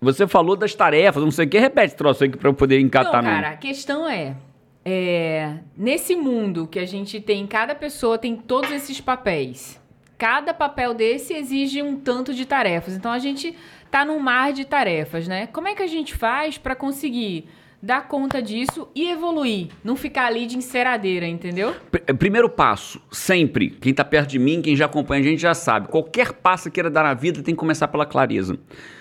Você 0.00 0.26
falou 0.26 0.54
das 0.56 0.74
tarefas, 0.74 1.22
não 1.22 1.30
sei 1.30 1.46
o 1.46 1.48
que, 1.48 1.58
repete 1.58 1.86
esse 1.86 1.96
troço 1.96 2.24
aí 2.24 2.30
para 2.30 2.48
eu 2.48 2.54
poder 2.54 2.78
encatar 2.78 3.08
Então, 3.10 3.22
mesmo. 3.22 3.36
cara, 3.42 3.54
a 3.54 3.56
questão 3.56 4.06
é, 4.08 4.36
é, 4.84 5.54
nesse 5.76 6.14
mundo 6.14 6.66
que 6.66 6.78
a 6.78 6.84
gente 6.86 7.20
tem, 7.20 7.46
cada 7.46 7.74
pessoa 7.74 8.18
tem 8.18 8.36
todos 8.36 8.70
esses 8.70 9.00
papéis. 9.00 9.80
Cada 10.18 10.52
papel 10.52 10.92
desse 10.94 11.32
exige 11.32 11.82
um 11.82 11.96
tanto 11.96 12.34
de 12.34 12.44
tarefas. 12.44 12.94
Então 12.94 13.10
a 13.10 13.18
gente 13.18 13.56
tá 13.90 14.04
num 14.04 14.18
mar 14.18 14.52
de 14.52 14.64
tarefas, 14.64 15.26
né? 15.26 15.46
Como 15.46 15.68
é 15.68 15.74
que 15.74 15.82
a 15.82 15.86
gente 15.86 16.14
faz 16.14 16.58
para 16.58 16.74
conseguir 16.76 17.48
dar 17.84 18.08
conta 18.08 18.40
disso 18.40 18.88
e 18.94 19.10
evoluir, 19.10 19.68
não 19.84 19.94
ficar 19.94 20.26
ali 20.26 20.46
de 20.46 20.56
enceradeira, 20.56 21.26
entendeu? 21.26 21.74
Pr- 21.90 22.14
Primeiro 22.18 22.48
passo, 22.48 23.00
sempre, 23.12 23.68
quem 23.70 23.92
tá 23.92 24.02
perto 24.04 24.30
de 24.30 24.38
mim, 24.38 24.62
quem 24.62 24.74
já 24.74 24.86
acompanha 24.86 25.20
a 25.20 25.24
gente 25.24 25.40
já 25.42 25.52
sabe, 25.54 25.88
qualquer 25.88 26.32
passo 26.32 26.64
que 26.70 26.74
queira 26.76 26.88
dar 26.90 27.02
na 27.04 27.12
vida 27.12 27.42
tem 27.42 27.54
que 27.54 27.58
começar 27.58 27.88
pela 27.88 28.06
clareza. 28.06 28.58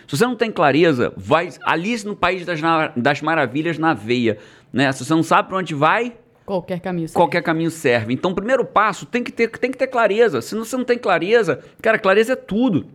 Se 0.07 0.17
você 0.17 0.25
não 0.25 0.35
tem 0.35 0.51
clareza, 0.51 1.13
vai 1.15 1.49
Alice 1.63 2.05
no 2.05 2.15
País 2.15 2.45
das, 2.45 2.59
das 2.95 3.21
Maravilhas 3.21 3.77
na 3.77 3.93
veia, 3.93 4.37
né? 4.71 4.91
Se 4.91 5.05
você 5.05 5.13
não 5.13 5.23
sabe 5.23 5.47
para 5.47 5.57
onde 5.59 5.73
vai, 5.73 6.17
Qualquer 6.45 6.81
caminho. 6.81 7.07
serve. 7.07 7.17
qualquer 7.17 7.41
caminho 7.41 7.71
serve. 7.71 8.13
Então, 8.13 8.31
o 8.31 8.35
primeiro 8.35 8.65
passo 8.65 9.05
tem 9.05 9.23
que 9.23 9.31
ter, 9.31 9.47
tem 9.49 9.71
que 9.71 9.77
ter 9.77 9.87
clareza. 9.87 10.41
Se 10.41 10.53
você 10.55 10.75
não 10.75 10.83
tem 10.83 10.97
clareza, 10.97 11.61
cara, 11.81 11.97
clareza 11.97 12.33
é 12.33 12.35
tudo. 12.35 12.85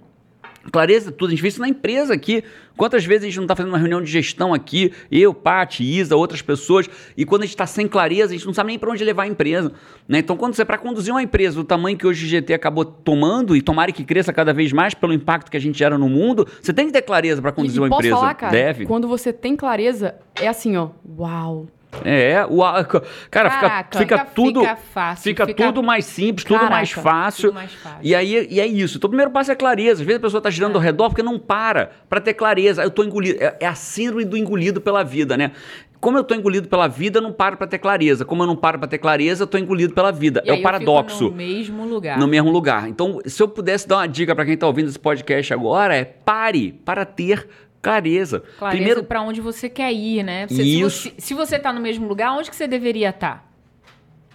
Clareza 0.71 1.11
é 1.11 1.13
tudo. 1.13 1.29
A 1.29 1.31
gente 1.31 1.43
vê 1.43 1.49
isso 1.49 1.61
na 1.61 1.69
empresa 1.69 2.15
aqui. 2.15 2.43
Quantas 2.77 3.05
vezes 3.05 3.25
a 3.25 3.27
gente 3.27 3.37
não 3.37 3.45
está 3.45 3.57
fazendo 3.57 3.73
uma 3.73 3.79
reunião 3.79 4.01
de 4.01 4.11
gestão 4.11 4.55
aqui, 4.55 4.93
eu, 5.11 5.35
Paty, 5.35 5.83
Isa, 5.83 6.15
outras 6.15 6.41
pessoas, 6.41 6.89
e 7.17 7.25
quando 7.25 7.43
a 7.43 7.45
gente 7.45 7.55
está 7.55 7.67
sem 7.67 7.89
clareza, 7.89 8.33
a 8.33 8.37
gente 8.37 8.47
não 8.47 8.55
sabe 8.55 8.69
nem 8.69 8.79
para 8.79 8.91
onde 8.91 9.03
levar 9.03 9.25
a 9.25 9.27
empresa. 9.27 9.73
Né? 10.07 10.19
Então, 10.21 10.37
quando 10.37 10.55
você, 10.55 10.65
para 10.65 10.79
conduzir 10.79 11.13
uma 11.13 11.23
empresa 11.23 11.57
do 11.57 11.65
tamanho 11.65 11.97
que 11.99 12.07
hoje 12.07 12.25
o 12.25 12.29
GT 12.29 12.55
acabou 12.55 12.85
tomando, 12.85 13.57
e 13.57 13.63
tomara 13.63 13.91
que 13.91 14.05
cresça 14.05 14.33
cada 14.33 14.53
vez 14.53 14.73
mais 14.73 14.95
pelo 14.95 15.13
impacto 15.13 15.51
que 15.51 15.57
a 15.57 15.61
gente 15.61 15.77
gera 15.77 15.99
no 15.99 16.09
mundo, 16.09 16.47
você 16.63 16.73
tem 16.73 16.87
que 16.87 16.93
ter 16.93 17.03
clareza 17.03 17.43
para 17.43 17.51
E, 17.51 17.55
conduzir 17.55 17.79
e 17.79 17.81
uma 17.81 17.89
posso 17.89 18.01
empresa. 18.01 18.17
falar, 18.17 18.35
cara, 18.35 18.53
Deve. 18.53 18.87
quando 18.87 19.09
você 19.09 19.33
tem 19.33 19.57
clareza, 19.57 20.15
é 20.41 20.47
assim, 20.47 20.77
ó, 20.77 20.91
uau. 21.19 21.67
É, 22.05 22.45
o, 22.49 22.61
cara, 22.61 22.85
fica, 22.85 23.01
Caraca, 23.31 23.99
fica 23.99 24.19
fica- 24.19 24.31
tudo 24.35 24.61
fica 24.61 24.77
fácil, 24.77 25.23
fica 25.25 25.47
fica- 25.47 25.67
tudo 25.67 25.83
mais 25.83 26.05
simples, 26.05 26.45
tudo 26.45 26.57
Caraca, 26.59 26.71
mais 26.75 26.91
fácil. 26.91 27.49
tudo 27.49 27.55
mais 27.55 27.73
fácil. 27.73 27.99
E 28.03 28.15
aí 28.15 28.47
e 28.51 28.61
é 28.61 28.67
isso. 28.67 28.99
Então, 28.99 29.09
o 29.09 29.11
primeiro 29.11 29.31
passo 29.33 29.51
é 29.51 29.55
clareza. 29.55 30.03
Às 30.03 30.07
vezes 30.07 30.17
a 30.19 30.21
pessoa 30.23 30.41
tá 30.43 30.51
girando 30.51 30.77
ao 30.77 30.83
redor 30.83 31.09
porque 31.09 31.23
não 31.23 31.39
para 31.39 31.91
para 32.09 32.21
ter 32.21 32.35
clareza. 32.35 32.83
Eu 32.83 32.91
tô 32.91 33.03
engolido, 33.03 33.43
é, 33.43 33.57
é 33.61 33.67
a 33.67 33.75
síndrome 33.75 34.25
do 34.27 34.37
engolido 34.37 34.81
pela 34.81 35.03
vida, 35.03 35.37
né? 35.37 35.53
Como 36.01 36.17
eu 36.17 36.23
tô 36.23 36.33
engolido 36.35 36.69
pela 36.69 36.87
vida, 36.87 37.19
eu 37.19 37.23
não 37.23 37.33
paro 37.33 37.57
para 37.57 37.67
ter 37.67 37.79
clareza. 37.79 38.25
Como 38.25 38.43
eu 38.43 38.47
não 38.47 38.55
paro 38.55 38.79
para 38.79 38.87
ter 38.87 38.99
clareza, 38.99 39.43
eu 39.43 39.47
tô 39.49 39.59
engolido 39.59 39.93
pela 39.95 40.13
vida. 40.13 40.41
E 40.45 40.51
é 40.51 40.53
o 40.53 40.63
paradoxo 40.63 41.25
no 41.25 41.33
mesmo 41.33 41.85
lugar. 41.87 42.19
no 42.19 42.29
mesmo 42.29 42.51
lugar. 42.51 42.89
Então, 42.89 43.19
se 43.27 43.43
eu 43.43 43.49
pudesse 43.49 43.89
dar 43.89 43.97
uma 43.97 44.07
dica 44.07 44.33
para 44.37 44.45
quem 44.45 44.57
tá 44.57 44.67
ouvindo 44.67 44.89
esse 44.89 44.99
podcast 44.99 45.53
agora, 45.53 45.97
é 45.97 46.05
pare 46.05 46.71
para 46.85 47.05
ter 47.05 47.49
clareza. 47.83 48.41
Clareza 48.59 48.77
Primeiro, 48.77 49.05
pra 49.05 49.23
onde 49.23 49.41
você 49.41 49.69
quer 49.69 49.93
ir, 49.93 50.23
né? 50.23 50.47
Você- 50.47 50.55
Se 50.57 50.81
Isso. 50.81 50.91
você, 51.11 51.15
se 51.19 51.35
você 51.35 51.59
tá 51.59 51.73
no 51.73 51.81
mesmo 51.81 52.07
lugar, 52.09 52.33
onde 52.33 52.51
que 52.51 52.57
você 52.57 52.67
deveria 52.67 53.11
estar? 53.11 53.47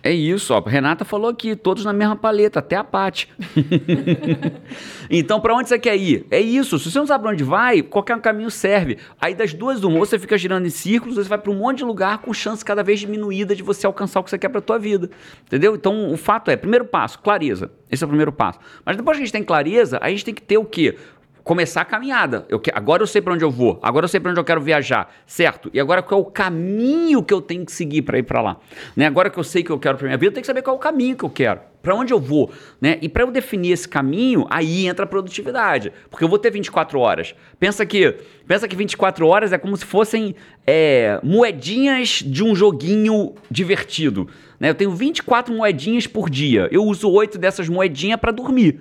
É 0.05 0.11
isso, 0.11 0.53
ó. 0.53 0.59
Renata 0.59 1.05
falou 1.05 1.29
aqui, 1.29 1.55
todos 1.55 1.85
na 1.85 1.93
mesma 1.93 2.13
paleta, 2.13 2.59
até 2.59 2.75
a 2.75 2.83
Paty. 2.83 3.29
então, 5.09 5.39
pra 5.39 5.53
onde 5.55 5.69
você 5.69 5.79
quer 5.79 5.95
ir? 5.95 6.25
É 6.29 6.39
isso. 6.41 6.77
Se 6.77 6.91
você 6.91 6.99
não 6.99 7.07
sabe 7.07 7.23
pra 7.23 7.31
onde 7.31 7.43
vai, 7.43 7.81
qualquer 7.81 8.19
caminho 8.19 8.51
serve. 8.51 8.97
Aí, 9.19 9.33
das 9.33 9.53
duas, 9.53 9.81
uma, 9.83 9.97
ou 9.99 10.05
você 10.05 10.19
fica 10.19 10.37
girando 10.37 10.65
em 10.65 10.69
círculos, 10.69 11.15
você 11.15 11.29
vai 11.29 11.37
pra 11.37 11.49
um 11.51 11.55
monte 11.55 11.77
de 11.77 11.83
lugar 11.85 12.17
com 12.17 12.33
chance 12.33 12.65
cada 12.65 12.83
vez 12.83 12.99
diminuída 12.99 13.55
de 13.55 13.63
você 13.63 13.85
alcançar 13.87 14.19
o 14.19 14.23
que 14.23 14.29
você 14.29 14.37
quer 14.37 14.49
pra 14.49 14.59
tua 14.61 14.77
vida. 14.77 15.09
Entendeu? 15.45 15.75
Então, 15.75 16.11
o 16.11 16.17
fato 16.17 16.51
é, 16.51 16.57
primeiro 16.57 16.83
passo, 16.85 17.19
clareza. 17.19 17.71
Esse 17.89 18.03
é 18.03 18.05
o 18.05 18.09
primeiro 18.09 18.31
passo. 18.33 18.59
Mas 18.85 18.97
depois 18.97 19.15
que 19.17 19.23
a 19.23 19.25
gente 19.25 19.33
tem 19.33 19.43
clareza, 19.43 19.99
a 20.01 20.09
gente 20.09 20.25
tem 20.25 20.33
que 20.33 20.41
ter 20.41 20.57
o 20.57 20.65
quê? 20.65 20.97
Começar 21.43 21.81
a 21.81 21.85
caminhada. 21.85 22.45
Eu 22.49 22.59
que- 22.59 22.71
agora 22.73 23.03
eu 23.03 23.07
sei 23.07 23.21
para 23.21 23.33
onde 23.33 23.43
eu 23.43 23.51
vou, 23.51 23.79
agora 23.81 24.05
eu 24.05 24.07
sei 24.07 24.19
para 24.19 24.31
onde 24.31 24.39
eu 24.39 24.43
quero 24.43 24.61
viajar, 24.61 25.13
certo? 25.27 25.69
E 25.73 25.79
agora 25.79 26.01
qual 26.01 26.21
é 26.21 26.23
o 26.23 26.25
caminho 26.25 27.21
que 27.23 27.33
eu 27.33 27.41
tenho 27.41 27.65
que 27.65 27.71
seguir 27.71 28.01
para 28.03 28.17
ir 28.17 28.23
para 28.23 28.41
lá? 28.41 28.57
Né? 28.95 29.05
Agora 29.05 29.29
que 29.29 29.37
eu 29.37 29.43
sei 29.43 29.61
que 29.63 29.69
eu 29.69 29.77
quero 29.79 29.97
para 29.97 30.07
minha 30.07 30.17
vida, 30.17 30.27
eu 30.29 30.33
tenho 30.33 30.41
que 30.41 30.47
saber 30.47 30.61
qual 30.61 30.75
é 30.75 30.79
o 30.79 30.81
caminho 30.81 31.15
que 31.17 31.23
eu 31.25 31.29
quero. 31.29 31.59
Para 31.81 31.95
onde 31.95 32.13
eu 32.13 32.19
vou, 32.19 32.49
né? 32.79 32.97
E 33.01 33.09
para 33.09 33.23
eu 33.23 33.29
definir 33.31 33.73
esse 33.73 33.85
caminho, 33.89 34.47
aí 34.49 34.87
entra 34.87 35.03
a 35.03 35.07
produtividade, 35.07 35.91
porque 36.09 36.23
eu 36.23 36.29
vou 36.29 36.39
ter 36.39 36.49
24 36.49 36.97
horas. 36.97 37.35
Pensa 37.59 37.85
que, 37.85 38.15
pensa 38.47 38.69
que 38.69 38.75
24 38.75 39.27
horas 39.27 39.51
é 39.51 39.57
como 39.57 39.75
se 39.75 39.83
fossem 39.83 40.33
é, 40.65 41.19
moedinhas 41.21 42.23
de 42.25 42.41
um 42.41 42.55
joguinho 42.55 43.33
divertido, 43.51 44.29
né? 44.57 44.69
Eu 44.69 44.75
tenho 44.75 44.91
24 44.91 45.53
moedinhas 45.53 46.07
por 46.07 46.29
dia. 46.29 46.69
Eu 46.71 46.85
uso 46.85 47.11
oito 47.11 47.37
dessas 47.37 47.67
moedinhas 47.67 48.17
para 48.17 48.31
dormir. 48.31 48.79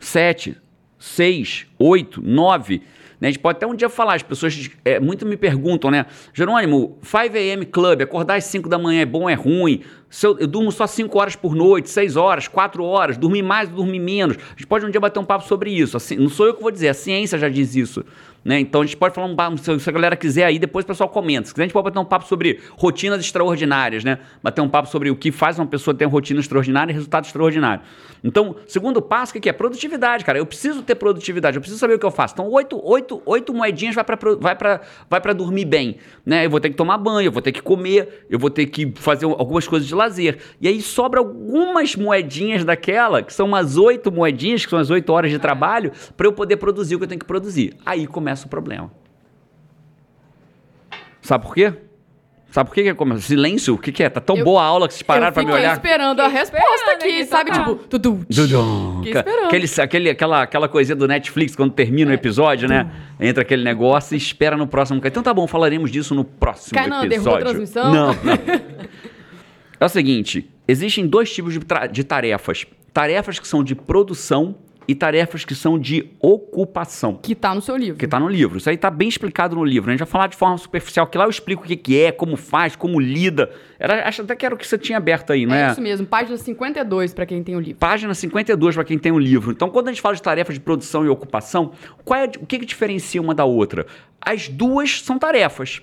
Sete, 0.00 0.56
seis, 1.02 1.66
oito, 1.78 2.22
nove. 2.22 2.80
Né? 3.20 3.28
A 3.28 3.30
gente 3.32 3.40
pode 3.40 3.56
até 3.56 3.66
um 3.66 3.74
dia 3.74 3.88
falar, 3.88 4.14
as 4.14 4.22
pessoas 4.22 4.70
é, 4.84 5.00
muito 5.00 5.26
me 5.26 5.36
perguntam, 5.36 5.90
né? 5.90 6.06
Jerônimo, 6.32 6.96
5 7.02 7.36
AM 7.36 7.66
Club, 7.66 8.02
acordar 8.02 8.36
às 8.36 8.44
5 8.44 8.68
da 8.68 8.78
manhã 8.78 9.02
é 9.02 9.06
bom, 9.06 9.28
é 9.28 9.34
ruim? 9.34 9.82
Se 10.12 10.26
eu, 10.26 10.38
eu 10.38 10.46
durmo 10.46 10.70
só 10.70 10.86
5 10.86 11.18
horas 11.18 11.34
por 11.34 11.54
noite, 11.54 11.88
6 11.88 12.16
horas, 12.16 12.46
4 12.46 12.84
horas, 12.84 13.16
dormir 13.16 13.40
mais, 13.40 13.70
dormir 13.70 13.98
menos. 13.98 14.36
A 14.36 14.50
gente 14.50 14.66
pode 14.66 14.84
um 14.84 14.90
dia 14.90 15.00
bater 15.00 15.18
um 15.18 15.24
papo 15.24 15.48
sobre 15.48 15.70
isso. 15.70 15.96
Assim, 15.96 16.16
não 16.16 16.28
sou 16.28 16.44
eu 16.44 16.52
que 16.52 16.60
vou 16.60 16.70
dizer, 16.70 16.88
a 16.88 16.94
ciência 16.94 17.38
já 17.38 17.48
diz 17.48 17.74
isso. 17.74 18.04
Né? 18.44 18.58
Então 18.58 18.80
a 18.80 18.84
gente 18.84 18.96
pode 18.96 19.14
falar 19.14 19.28
um 19.48 19.56
se 19.56 19.88
a 19.88 19.92
galera 19.92 20.16
quiser 20.16 20.44
aí, 20.44 20.58
depois 20.58 20.84
o 20.84 20.86
pessoal 20.86 21.08
comenta. 21.08 21.46
Se 21.46 21.54
quiser, 21.54 21.62
a 21.62 21.66
gente 21.66 21.72
pode 21.72 21.84
bater 21.84 21.98
um 21.98 22.04
papo 22.04 22.26
sobre 22.26 22.60
rotinas 22.76 23.20
extraordinárias, 23.20 24.02
né? 24.02 24.18
Bater 24.42 24.60
um 24.60 24.68
papo 24.68 24.88
sobre 24.88 25.10
o 25.10 25.16
que 25.16 25.30
faz 25.30 25.58
uma 25.58 25.66
pessoa 25.66 25.94
ter 25.94 26.06
uma 26.06 26.10
rotina 26.10 26.40
extraordinária 26.40 26.90
e 26.90 26.94
resultado 26.94 27.24
extraordinário. 27.24 27.84
Então, 28.24 28.56
segundo 28.66 29.00
passo, 29.00 29.36
o 29.36 29.40
que 29.40 29.48
é? 29.48 29.52
Produtividade, 29.52 30.24
cara. 30.24 30.38
Eu 30.38 30.46
preciso 30.46 30.82
ter 30.82 30.96
produtividade, 30.96 31.56
eu 31.56 31.60
preciso 31.60 31.78
saber 31.78 31.94
o 31.94 31.98
que 31.98 32.06
eu 32.06 32.10
faço. 32.10 32.34
Então, 32.34 32.50
oito, 32.50 32.80
oito, 32.84 33.22
oito 33.24 33.54
moedinhas 33.54 33.94
vai 33.94 34.04
para 34.04 34.16
vai 34.40 34.56
vai 35.08 35.20
pra 35.20 35.32
dormir 35.32 35.64
bem. 35.64 35.98
Né? 36.26 36.44
Eu 36.44 36.50
vou 36.50 36.58
ter 36.58 36.70
que 36.70 36.76
tomar 36.76 36.98
banho, 36.98 37.28
eu 37.28 37.32
vou 37.32 37.42
ter 37.42 37.52
que 37.52 37.62
comer, 37.62 38.26
eu 38.28 38.40
vou 38.40 38.50
ter 38.50 38.66
que 38.66 38.92
fazer 38.96 39.24
algumas 39.24 39.68
coisas 39.68 39.86
de 39.86 39.94
lazer. 40.02 40.38
E 40.60 40.68
aí 40.68 40.80
sobra 40.80 41.20
algumas 41.20 41.94
moedinhas 41.96 42.64
daquela, 42.64 43.22
que 43.22 43.32
são 43.32 43.46
umas 43.46 43.76
oito 43.76 44.10
moedinhas, 44.12 44.64
que 44.64 44.70
são 44.70 44.78
as 44.78 44.90
oito 44.90 45.12
horas 45.12 45.30
de 45.30 45.38
trabalho, 45.38 45.92
para 46.16 46.26
eu 46.26 46.32
poder 46.32 46.56
produzir 46.56 46.94
o 46.94 46.98
que 46.98 47.04
eu 47.04 47.08
tenho 47.08 47.18
que 47.20 47.26
produzir. 47.26 47.74
Aí 47.86 48.06
começa 48.06 48.46
o 48.46 48.48
problema. 48.50 48.90
Sabe 51.20 51.44
por 51.46 51.54
quê? 51.54 51.72
Sabe 52.50 52.68
por 52.68 52.74
que, 52.74 52.82
que 52.82 52.88
é 52.90 52.94
como 52.94 53.18
silêncio? 53.18 53.72
O 53.72 53.78
que, 53.78 53.90
que 53.90 54.02
é? 54.02 54.10
Tá 54.10 54.20
tão 54.20 54.36
Eu- 54.36 54.44
boa 54.44 54.60
a 54.60 54.64
aula 54.66 54.86
que 54.86 54.92
vocês 54.92 55.02
pararam 55.02 55.32
pra 55.32 55.42
me 55.42 55.52
olhar? 55.52 55.72
esperando 55.72 56.20
a 56.20 56.28
resposta 56.28 56.90
aqui, 56.92 57.08
aqui, 57.20 57.24
sabe? 57.24 57.50
tocar. 57.50 57.64
Tipo, 57.64 57.76
tudo. 57.88 58.26
Dudum. 58.28 59.02
Aquele, 59.46 59.66
aquele, 59.80 60.10
aquela, 60.10 60.42
aquela 60.42 60.68
coisinha 60.68 60.94
do 60.94 61.08
Netflix, 61.08 61.56
quando 61.56 61.72
termina 61.72 62.10
o 62.10 62.14
episódio, 62.14 62.68
né? 62.68 62.90
Entra 63.18 63.40
aquele 63.42 63.64
negócio 63.64 64.12
e 64.14 64.18
espera 64.18 64.54
no 64.54 64.66
próximo. 64.66 65.00
Então 65.02 65.22
tá 65.22 65.32
bom, 65.32 65.46
falaremos 65.46 65.90
disso 65.90 66.14
no 66.14 66.24
próximo 66.24 66.74
Kainan, 66.78 67.06
derrubou 67.08 67.36
a 67.36 67.38
episódio. 67.40 67.40
transmissão? 67.46 67.90
Não, 67.90 68.08
não. 68.08 68.92
É 69.82 69.84
o 69.84 69.88
seguinte: 69.88 70.48
existem 70.68 71.04
dois 71.08 71.32
tipos 71.34 71.52
de, 71.52 71.60
de 71.90 72.04
tarefas. 72.04 72.64
Tarefas 72.92 73.40
que 73.40 73.48
são 73.48 73.64
de 73.64 73.74
produção 73.74 74.54
e 74.86 74.94
tarefas 74.94 75.44
que 75.44 75.56
são 75.56 75.76
de 75.76 76.08
ocupação. 76.20 77.18
Que 77.20 77.34
tá 77.34 77.52
no 77.52 77.60
seu 77.60 77.76
livro. 77.76 77.98
Que 77.98 78.06
tá 78.06 78.20
no 78.20 78.28
livro. 78.28 78.58
Isso 78.58 78.70
aí 78.70 78.76
tá 78.76 78.88
bem 78.88 79.08
explicado 79.08 79.56
no 79.56 79.64
livro. 79.64 79.90
A 79.90 79.92
gente 79.92 79.98
vai 79.98 80.08
falar 80.08 80.28
de 80.28 80.36
forma 80.36 80.56
superficial, 80.56 81.08
que 81.08 81.18
lá 81.18 81.24
eu 81.24 81.30
explico 81.30 81.64
o 81.64 81.66
que, 81.66 81.74
que 81.74 82.00
é, 82.00 82.12
como 82.12 82.36
faz, 82.36 82.76
como 82.76 83.00
lida. 83.00 83.50
Era, 83.76 84.06
acho 84.06 84.22
até 84.22 84.36
que 84.36 84.46
era 84.46 84.54
o 84.54 84.58
que 84.58 84.64
você 84.64 84.78
tinha 84.78 84.98
aberto 84.98 85.32
aí, 85.32 85.46
não 85.46 85.54
é? 85.56 85.72
Isso 85.72 85.80
mesmo, 85.80 86.06
página 86.06 86.36
52 86.36 87.12
pra 87.12 87.26
quem 87.26 87.42
tem 87.42 87.56
o 87.56 87.60
livro. 87.60 87.78
Página 87.80 88.14
52 88.14 88.76
para 88.76 88.84
quem 88.84 88.98
tem 89.00 89.10
o 89.10 89.18
livro. 89.18 89.50
Então, 89.50 89.68
quando 89.68 89.88
a 89.88 89.92
gente 89.92 90.00
fala 90.00 90.14
de 90.14 90.22
tarefas 90.22 90.54
de 90.54 90.60
produção 90.60 91.04
e 91.04 91.08
ocupação, 91.08 91.72
qual 92.04 92.20
é, 92.20 92.24
o 92.40 92.46
que, 92.46 92.60
que 92.60 92.66
diferencia 92.66 93.20
uma 93.20 93.34
da 93.34 93.44
outra? 93.44 93.84
As 94.20 94.48
duas 94.48 95.00
são 95.00 95.18
tarefas. 95.18 95.82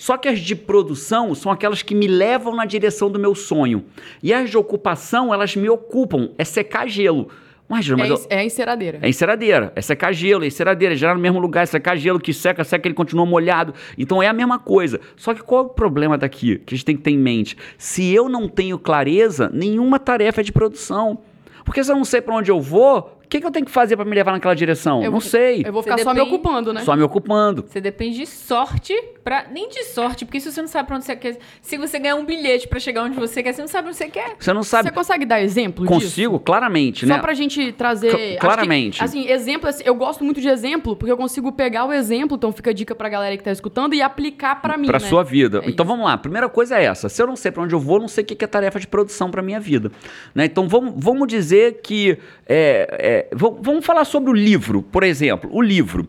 Só 0.00 0.16
que 0.16 0.26
as 0.26 0.40
de 0.40 0.56
produção 0.56 1.34
são 1.34 1.52
aquelas 1.52 1.82
que 1.82 1.94
me 1.94 2.06
levam 2.06 2.56
na 2.56 2.64
direção 2.64 3.10
do 3.10 3.18
meu 3.18 3.34
sonho. 3.34 3.84
E 4.22 4.32
as 4.32 4.48
de 4.48 4.56
ocupação, 4.56 5.32
elas 5.34 5.54
me 5.54 5.68
ocupam. 5.68 6.30
É 6.38 6.44
secar 6.44 6.88
gelo. 6.88 7.28
Mas, 7.68 7.84
Júlio, 7.84 8.02
É, 8.06 8.08
mas 8.08 8.20
eu- 8.22 8.26
é 8.30 8.42
enceradeira. 8.42 8.98
é 9.02 9.08
enceradeira, 9.10 9.72
é 9.76 9.82
secar 9.82 10.10
gelo, 10.14 10.42
é 10.42 10.46
enceradeira, 10.46 10.94
é 10.94 10.96
gerar 10.96 11.14
no 11.14 11.20
mesmo 11.20 11.38
lugar, 11.38 11.64
é 11.64 11.66
secar 11.66 11.96
gelo, 11.98 12.18
que 12.18 12.32
seca, 12.32 12.64
seca, 12.64 12.88
ele 12.88 12.94
continua 12.94 13.26
molhado. 13.26 13.74
Então 13.98 14.22
é 14.22 14.26
a 14.26 14.32
mesma 14.32 14.58
coisa. 14.58 14.98
Só 15.16 15.34
que 15.34 15.42
qual 15.42 15.64
é 15.64 15.66
o 15.66 15.68
problema 15.68 16.16
daqui 16.16 16.56
que 16.64 16.74
a 16.74 16.76
gente 16.78 16.84
tem 16.86 16.96
que 16.96 17.02
ter 17.02 17.10
em 17.10 17.18
mente? 17.18 17.54
Se 17.76 18.10
eu 18.10 18.26
não 18.26 18.48
tenho 18.48 18.78
clareza, 18.78 19.50
nenhuma 19.52 19.98
tarefa 19.98 20.40
é 20.40 20.44
de 20.44 20.50
produção. 20.50 21.18
Porque 21.62 21.84
se 21.84 21.92
eu 21.92 21.96
não 21.96 22.06
sei 22.06 22.22
para 22.22 22.34
onde 22.34 22.50
eu 22.50 22.58
vou, 22.60 23.19
que, 23.30 23.40
que 23.40 23.46
eu 23.46 23.50
tenho 23.50 23.64
que 23.64 23.70
fazer 23.72 23.96
para 23.96 24.04
me 24.04 24.14
levar 24.14 24.32
naquela 24.32 24.54
direção? 24.54 25.02
Eu 25.02 25.10
não 25.12 25.20
sei. 25.20 25.62
Eu 25.64 25.72
vou 25.72 25.82
Você 25.82 25.90
ficar 25.90 26.02
só 26.02 26.12
me 26.12 26.20
ocupando, 26.20 26.72
né? 26.72 26.82
Só 26.82 26.96
me 26.96 27.02
ocupando. 27.02 27.64
Você 27.66 27.80
depende 27.80 28.16
de 28.18 28.26
sorte 28.26 28.92
para 29.22 29.46
nem 29.52 29.68
de 29.68 29.84
sorte, 29.84 30.24
porque 30.24 30.40
se 30.40 30.50
você 30.50 30.60
não 30.60 30.68
sabe 30.68 30.86
pra 30.88 30.96
onde 30.96 31.04
você 31.04 31.14
quer, 31.14 31.38
se 31.62 31.76
você 31.78 31.98
ganhar 31.98 32.16
um 32.16 32.24
bilhete 32.24 32.66
pra 32.66 32.80
chegar 32.80 33.04
onde 33.04 33.14
você 33.16 33.42
quer, 33.42 33.52
você 33.52 33.60
não 33.60 33.68
sabe 33.68 33.88
onde 33.88 33.96
você 33.96 34.08
quer. 34.08 34.34
Você 34.38 34.52
não 34.52 34.62
sabe. 34.62 34.88
Você 34.88 34.94
consegue 34.94 35.24
dar 35.24 35.40
exemplo 35.40 35.86
disso? 35.86 36.00
Consigo, 36.00 36.40
claramente, 36.40 37.06
Só 37.06 37.14
né? 37.14 37.20
pra 37.20 37.32
gente 37.34 37.70
trazer. 37.72 38.10
Cl- 38.10 38.16
acho 38.20 38.32
que, 38.32 38.38
claramente. 38.38 39.04
assim, 39.04 39.28
exemplo, 39.28 39.68
assim, 39.68 39.82
eu 39.86 39.94
gosto 39.94 40.24
muito 40.24 40.40
de 40.40 40.48
exemplo, 40.48 40.96
porque 40.96 41.12
eu 41.12 41.16
consigo 41.16 41.52
pegar 41.52 41.84
o 41.84 41.92
exemplo, 41.92 42.36
então 42.36 42.50
fica 42.50 42.70
a 42.70 42.72
dica 42.72 42.94
pra 42.94 43.08
galera 43.08 43.36
que 43.36 43.44
tá 43.44 43.52
escutando 43.52 43.94
e 43.94 44.02
aplicar 44.02 44.60
pra 44.60 44.76
mim. 44.76 44.86
Pra 44.86 44.98
né? 44.98 45.06
sua 45.06 45.22
vida. 45.22 45.58
É 45.58 45.68
então 45.70 45.84
isso. 45.84 45.92
vamos 45.92 46.04
lá. 46.04 46.16
Primeira 46.18 46.48
coisa 46.48 46.78
é 46.78 46.84
essa. 46.84 47.08
Se 47.08 47.22
eu 47.22 47.26
não 47.26 47.36
sei 47.36 47.52
pra 47.52 47.62
onde 47.62 47.74
eu 47.74 47.80
vou, 47.80 48.00
não 48.00 48.08
sei 48.08 48.24
o 48.24 48.26
que 48.26 48.34
que 48.34 48.44
é 48.44 48.48
tarefa 48.48 48.80
de 48.80 48.88
produção 48.88 49.30
pra 49.30 49.40
minha 49.42 49.60
vida. 49.60 49.92
Né? 50.34 50.46
Então 50.46 50.66
vamos, 50.66 50.94
vamos 50.96 51.28
dizer 51.28 51.80
que. 51.82 52.18
é, 52.48 52.88
é, 52.98 53.19
v- 53.32 53.56
vamos 53.60 53.84
falar 53.84 54.04
sobre 54.04 54.30
o 54.30 54.34
livro, 54.34 54.82
por 54.82 55.02
exemplo. 55.02 55.50
O 55.52 55.60
livro. 55.62 56.08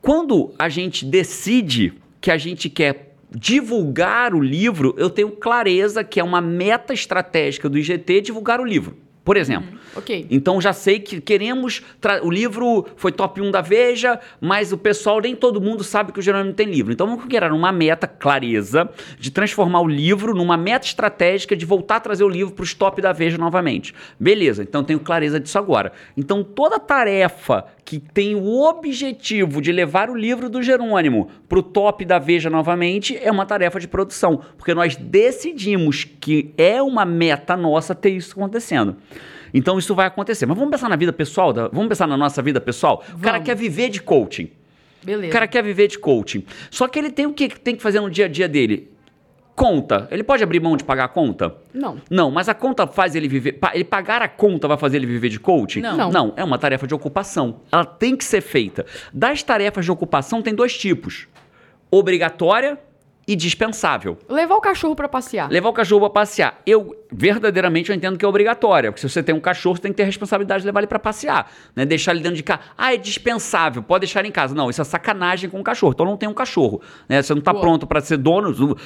Quando 0.00 0.52
a 0.58 0.68
gente 0.68 1.04
decide 1.04 1.92
que 2.20 2.30
a 2.30 2.36
gente 2.38 2.68
quer 2.68 3.14
divulgar 3.34 4.34
o 4.34 4.40
livro, 4.40 4.94
eu 4.98 5.08
tenho 5.08 5.30
clareza 5.30 6.04
que 6.04 6.20
é 6.20 6.24
uma 6.24 6.40
meta 6.40 6.92
estratégica 6.92 7.68
do 7.68 7.78
IGT 7.78 8.20
divulgar 8.20 8.60
o 8.60 8.64
livro. 8.64 8.96
Por 9.24 9.36
exemplo. 9.36 9.78
Ok. 9.94 10.26
Então 10.30 10.60
já 10.60 10.72
sei 10.72 10.98
que 10.98 11.20
queremos. 11.20 11.82
O 12.22 12.30
livro 12.30 12.86
foi 12.96 13.12
top 13.12 13.40
1 13.40 13.50
da 13.52 13.60
Veja, 13.60 14.18
mas 14.40 14.72
o 14.72 14.78
pessoal, 14.78 15.20
nem 15.20 15.36
todo 15.36 15.60
mundo 15.60 15.84
sabe 15.84 16.12
que 16.12 16.18
o 16.18 16.22
Jerônimo 16.22 16.54
tem 16.54 16.66
livro. 16.66 16.92
Então 16.92 17.06
vamos 17.06 17.24
criar 17.26 17.52
uma 17.52 17.70
meta, 17.70 18.08
clareza, 18.08 18.90
de 19.18 19.30
transformar 19.30 19.80
o 19.80 19.86
livro 19.86 20.34
numa 20.34 20.56
meta 20.56 20.86
estratégica 20.86 21.54
de 21.54 21.64
voltar 21.64 21.96
a 21.96 22.00
trazer 22.00 22.24
o 22.24 22.28
livro 22.28 22.52
para 22.52 22.64
os 22.64 22.74
top 22.74 23.00
da 23.00 23.12
Veja 23.12 23.38
novamente. 23.38 23.94
Beleza, 24.18 24.62
então 24.62 24.82
tenho 24.82 24.98
clareza 24.98 25.38
disso 25.38 25.58
agora. 25.58 25.92
Então 26.16 26.42
toda 26.42 26.80
tarefa 26.80 27.64
que 27.84 27.98
tem 27.98 28.34
o 28.34 28.62
objetivo 28.62 29.60
de 29.60 29.72
levar 29.72 30.08
o 30.08 30.14
livro 30.14 30.48
do 30.48 30.62
Jerônimo 30.62 31.28
para 31.48 31.58
o 31.58 31.62
top 31.62 32.04
da 32.04 32.18
Veja 32.18 32.48
novamente 32.48 33.18
é 33.20 33.30
uma 33.30 33.44
tarefa 33.44 33.78
de 33.80 33.88
produção, 33.88 34.40
porque 34.56 34.72
nós 34.74 34.96
decidimos 34.96 36.04
que 36.04 36.54
é 36.56 36.80
uma 36.80 37.04
meta 37.04 37.56
nossa 37.56 37.94
ter 37.94 38.10
isso 38.10 38.32
acontecendo. 38.32 38.96
Então 39.52 39.78
isso 39.78 39.94
vai 39.94 40.06
acontecer. 40.06 40.46
Mas 40.46 40.56
vamos 40.56 40.70
pensar 40.70 40.88
na 40.88 40.96
vida 40.96 41.12
pessoal? 41.12 41.52
da- 41.52 41.68
Vamos 41.68 41.88
pensar 41.88 42.06
na 42.06 42.16
nossa 42.16 42.40
vida 42.40 42.60
pessoal? 42.60 43.02
O 43.14 43.18
cara 43.18 43.32
Vamos. 43.38 43.46
quer 43.46 43.56
viver 43.56 43.88
de 43.90 44.00
coaching. 44.00 44.48
Beleza. 45.02 45.28
O 45.28 45.32
cara 45.32 45.48
quer 45.48 45.62
viver 45.64 45.88
de 45.88 45.98
coaching. 45.98 46.44
Só 46.70 46.86
que 46.86 46.98
ele 46.98 47.10
tem 47.10 47.26
o 47.26 47.32
que 47.32 47.48
tem 47.48 47.74
que 47.74 47.82
fazer 47.82 48.00
no 48.00 48.08
dia 48.08 48.26
a 48.26 48.28
dia 48.28 48.48
dele? 48.48 48.88
Conta. 49.62 50.08
Ele 50.10 50.24
pode 50.24 50.42
abrir 50.42 50.60
mão 50.60 50.76
de 50.76 50.82
pagar 50.82 51.04
a 51.04 51.08
conta? 51.08 51.54
Não. 51.72 51.98
Não, 52.10 52.30
mas 52.30 52.48
a 52.48 52.54
conta 52.54 52.86
faz 52.86 53.14
ele 53.14 53.28
viver. 53.28 53.58
Ele 53.72 53.84
pagar 53.84 54.20
a 54.20 54.28
conta 54.28 54.66
vai 54.66 54.76
fazer 54.76 54.96
ele 54.96 55.06
viver 55.06 55.28
de 55.28 55.38
coaching? 55.38 55.80
Não. 55.80 55.96
Não. 55.96 56.10
Não, 56.10 56.32
é 56.36 56.42
uma 56.42 56.58
tarefa 56.58 56.86
de 56.86 56.94
ocupação. 56.94 57.60
Ela 57.70 57.84
tem 57.84 58.16
que 58.16 58.24
ser 58.24 58.40
feita. 58.40 58.84
Das 59.12 59.42
tarefas 59.42 59.84
de 59.84 59.92
ocupação 59.92 60.42
tem 60.42 60.52
dois 60.54 60.76
tipos: 60.76 61.28
obrigatória 61.90 62.78
e 63.26 63.36
dispensável. 63.36 64.18
Levar 64.28 64.56
o 64.56 64.60
cachorro 64.60 64.96
pra 64.96 65.08
passear. 65.08 65.50
Levar 65.50 65.68
o 65.68 65.72
cachorro 65.72 66.00
pra 66.00 66.10
passear. 66.10 66.60
Eu, 66.66 66.96
verdadeiramente, 67.10 67.90
eu 67.90 67.96
entendo 67.96 68.18
que 68.18 68.24
é 68.24 68.28
obrigatória. 68.28 68.90
Porque 68.90 69.00
se 69.00 69.08
você 69.08 69.22
tem 69.22 69.34
um 69.34 69.40
cachorro, 69.40 69.76
você 69.76 69.82
tem 69.82 69.92
que 69.92 69.96
ter 69.96 70.02
a 70.02 70.06
responsabilidade 70.06 70.62
de 70.62 70.66
levar 70.66 70.80
ele 70.80 70.86
pra 70.86 70.98
passear. 70.98 71.50
Né? 71.74 71.84
Deixar 71.84 72.12
ele 72.12 72.20
dentro 72.20 72.36
de 72.36 72.42
casa. 72.42 72.62
Ah, 72.76 72.92
é 72.92 72.96
dispensável, 72.96 73.82
pode 73.82 74.00
deixar 74.06 74.20
ele 74.20 74.28
em 74.28 74.32
casa. 74.32 74.54
Não, 74.54 74.68
isso 74.68 74.80
é 74.80 74.84
sacanagem 74.84 75.48
com 75.48 75.60
o 75.60 75.64
cachorro. 75.64 75.92
Então 75.92 76.04
não 76.04 76.16
tem 76.16 76.28
um 76.28 76.34
cachorro. 76.34 76.80
Né? 77.08 77.22
Você 77.22 77.34
não 77.34 77.42
tá 77.42 77.52
Boa. 77.52 77.62
pronto 77.62 77.86
pra 77.86 78.00
ser 78.00 78.16
dono. 78.16 78.76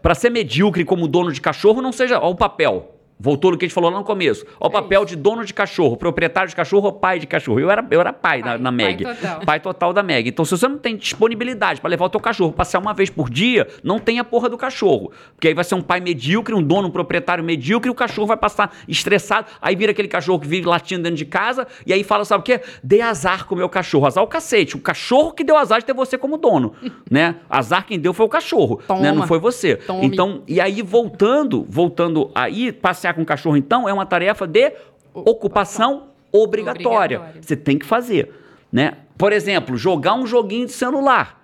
Pra 0.00 0.14
ser 0.14 0.30
medíocre 0.30 0.84
como 0.84 1.08
dono 1.08 1.32
de 1.32 1.40
cachorro, 1.40 1.82
não 1.82 1.92
seja. 1.92 2.20
Ó, 2.20 2.30
o 2.30 2.36
papel. 2.36 3.01
Voltou 3.18 3.52
no 3.52 3.56
que 3.58 3.64
a 3.64 3.68
gente 3.68 3.74
falou 3.74 3.90
lá 3.90 3.98
no 3.98 4.04
começo. 4.04 4.44
Ó, 4.58 4.66
o 4.66 4.70
É 4.70 4.72
papel 4.72 5.04
de 5.04 5.14
dono 5.14 5.44
de 5.44 5.54
cachorro, 5.54 5.96
proprietário 5.96 6.48
de 6.48 6.56
cachorro 6.56 6.86
ou 6.86 6.92
pai 6.92 7.18
de 7.20 7.26
cachorro. 7.26 7.60
Eu 7.60 7.70
era, 7.70 7.86
eu 7.90 8.00
era 8.00 8.12
pai, 8.12 8.40
na, 8.40 8.44
Pai, 8.46 8.58
na 8.58 8.70
pai 8.70 8.76
Meg. 8.76 9.04
total. 9.04 9.40
Pai 9.46 9.60
total 9.60 9.92
da 9.92 10.02
Meg. 10.02 10.28
Então, 10.28 10.44
se 10.44 10.50
você 10.56 10.66
não 10.66 10.78
tem 10.78 10.96
disponibilidade 10.96 11.80
pra 11.80 11.88
levar 11.88 12.06
o 12.06 12.08
teu 12.08 12.20
cachorro 12.20 12.52
passear 12.52 12.80
uma 12.80 12.92
vez 12.92 13.10
por 13.10 13.30
dia, 13.30 13.68
não 13.84 13.98
tem 13.98 14.18
a 14.18 14.24
porra 14.24 14.48
do 14.48 14.58
cachorro. 14.58 15.12
Porque 15.34 15.48
aí 15.48 15.54
vai 15.54 15.62
ser 15.64 15.74
um 15.76 15.80
pai 15.82 16.00
medíocre, 16.00 16.54
um 16.54 16.62
dono, 16.62 16.88
um 16.88 16.90
proprietário 16.90 17.44
medíocre, 17.44 17.88
e 17.88 17.92
o 17.92 17.94
cachorro 17.94 18.26
vai 18.26 18.36
passar 18.36 18.74
estressado. 18.88 19.46
Aí 19.60 19.76
vira 19.76 19.92
aquele 19.92 20.08
cachorro 20.08 20.40
que 20.40 20.46
vive 20.48 20.66
latindo 20.66 21.02
dentro 21.04 21.16
de 21.16 21.24
casa, 21.24 21.66
e 21.86 21.92
aí 21.92 22.02
fala, 22.02 22.24
sabe 22.24 22.40
o 22.40 22.44
quê? 22.44 22.60
Dei 22.82 23.00
azar 23.00 23.46
com 23.46 23.54
o 23.54 23.58
meu 23.58 23.68
cachorro. 23.68 24.06
Azar 24.06 24.24
o 24.24 24.26
cacete. 24.26 24.76
O 24.76 24.80
cachorro 24.80 25.32
que 25.32 25.44
deu 25.44 25.56
azar 25.56 25.78
de 25.78 25.84
ter 25.86 25.94
você 25.94 26.18
como 26.18 26.36
dono, 26.36 26.72
né? 27.10 27.36
Azar 27.48 27.86
quem 27.86 28.00
deu 28.00 28.12
foi 28.12 28.26
o 28.26 28.28
cachorro, 28.28 28.80
né? 29.00 29.12
Não 29.12 29.26
foi 29.28 29.38
você. 29.38 29.76
Tome. 29.76 30.06
Então, 30.06 30.42
e 30.48 30.60
aí 30.60 30.82
voltando, 30.82 31.64
voltando 31.68 32.30
aí, 32.34 32.72
passear 33.02 33.14
com 33.14 33.22
o 33.22 33.26
cachorro 33.26 33.56
então 33.56 33.88
é 33.88 33.92
uma 33.92 34.06
tarefa 34.06 34.46
de 34.46 34.72
ocupação 35.12 36.08
obrigatória. 36.30 37.18
Obrigatória. 37.18 37.42
Você 37.42 37.56
tem 37.56 37.76
que 37.76 37.84
fazer, 37.84 38.32
né? 38.70 38.94
Por 39.18 39.32
exemplo, 39.32 39.76
jogar 39.76 40.14
um 40.14 40.26
joguinho 40.26 40.66
de 40.66 40.72
celular 40.72 41.42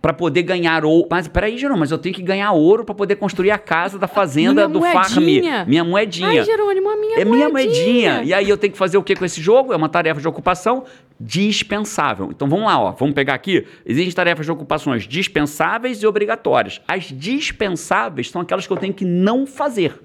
para 0.00 0.12
poder 0.12 0.42
ganhar 0.42 0.84
ouro. 0.84 1.08
Mas 1.10 1.28
peraí, 1.28 1.58
Jerônimo, 1.58 1.80
mas 1.80 1.90
eu 1.90 1.98
tenho 1.98 2.14
que 2.14 2.22
ganhar 2.22 2.52
ouro 2.52 2.84
para 2.84 2.94
poder 2.94 3.16
construir 3.16 3.50
a 3.50 3.58
casa 3.58 3.98
da 3.98 4.06
fazenda 4.06 4.66
Minha 4.66 4.68
do 4.68 4.78
moedinha. 4.78 5.52
Farm. 5.58 5.68
Minha 5.68 5.84
moedinha. 5.84 6.28
Ai, 6.28 6.44
Jerônimo, 6.44 6.88
a 6.90 6.96
minha 6.96 7.18
é 7.18 7.24
minha 7.24 7.48
moedinha. 7.48 8.12
moedinha. 8.14 8.22
E 8.24 8.32
aí 8.32 8.48
eu 8.48 8.56
tenho 8.56 8.72
que 8.72 8.78
fazer 8.78 8.96
o 8.96 9.02
que 9.02 9.14
com 9.14 9.24
esse 9.24 9.40
jogo? 9.40 9.72
É 9.72 9.76
uma 9.76 9.88
tarefa 9.88 10.20
de 10.20 10.28
ocupação 10.28 10.84
dispensável. 11.20 12.30
Então 12.30 12.48
vamos 12.48 12.66
lá, 12.66 12.80
ó. 12.80 12.92
Vamos 12.92 13.14
pegar 13.14 13.34
aqui. 13.34 13.66
Existem 13.84 14.14
tarefas 14.14 14.46
de 14.46 14.52
ocupações 14.52 15.06
dispensáveis 15.06 16.02
e 16.02 16.06
obrigatórias. 16.06 16.80
As 16.88 17.04
dispensáveis 17.04 18.30
são 18.30 18.40
aquelas 18.40 18.66
que 18.66 18.72
eu 18.72 18.76
tenho 18.76 18.94
que 18.94 19.04
não 19.04 19.46
fazer. 19.46 20.00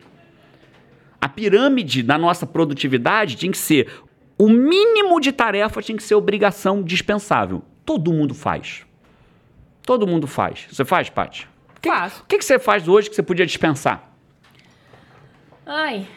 A 1.22 1.30
pirâmide 1.30 2.02
da 2.02 2.18
nossa 2.18 2.46
produtividade 2.48 3.36
tinha 3.36 3.52
que 3.52 3.58
ser 3.58 3.90
o 4.38 4.50
mínimo 4.50 5.20
de 5.22 5.32
tarefa 5.32 5.82
tinha 5.84 5.96
que 5.96 6.02
ser 6.02 6.16
obrigação 6.16 6.82
dispensável. 6.82 7.62
todo 7.86 8.12
mundo 8.12 8.34
faz. 8.34 8.84
Todo 9.84 10.08
mundo 10.08 10.26
faz. 10.26 10.68
Você 10.72 10.84
faz, 10.84 11.10
Paty? 11.10 11.48
Faço. 11.84 12.24
o 12.24 12.26
que, 12.26 12.38
que 12.40 12.46
você 12.46 12.58
faz 12.58 12.88
hoje 12.88 13.10
que 13.10 13.16
você 13.16 13.22
podia 13.24 13.46
dispensar? 13.46 14.12
Ai, 15.66 16.08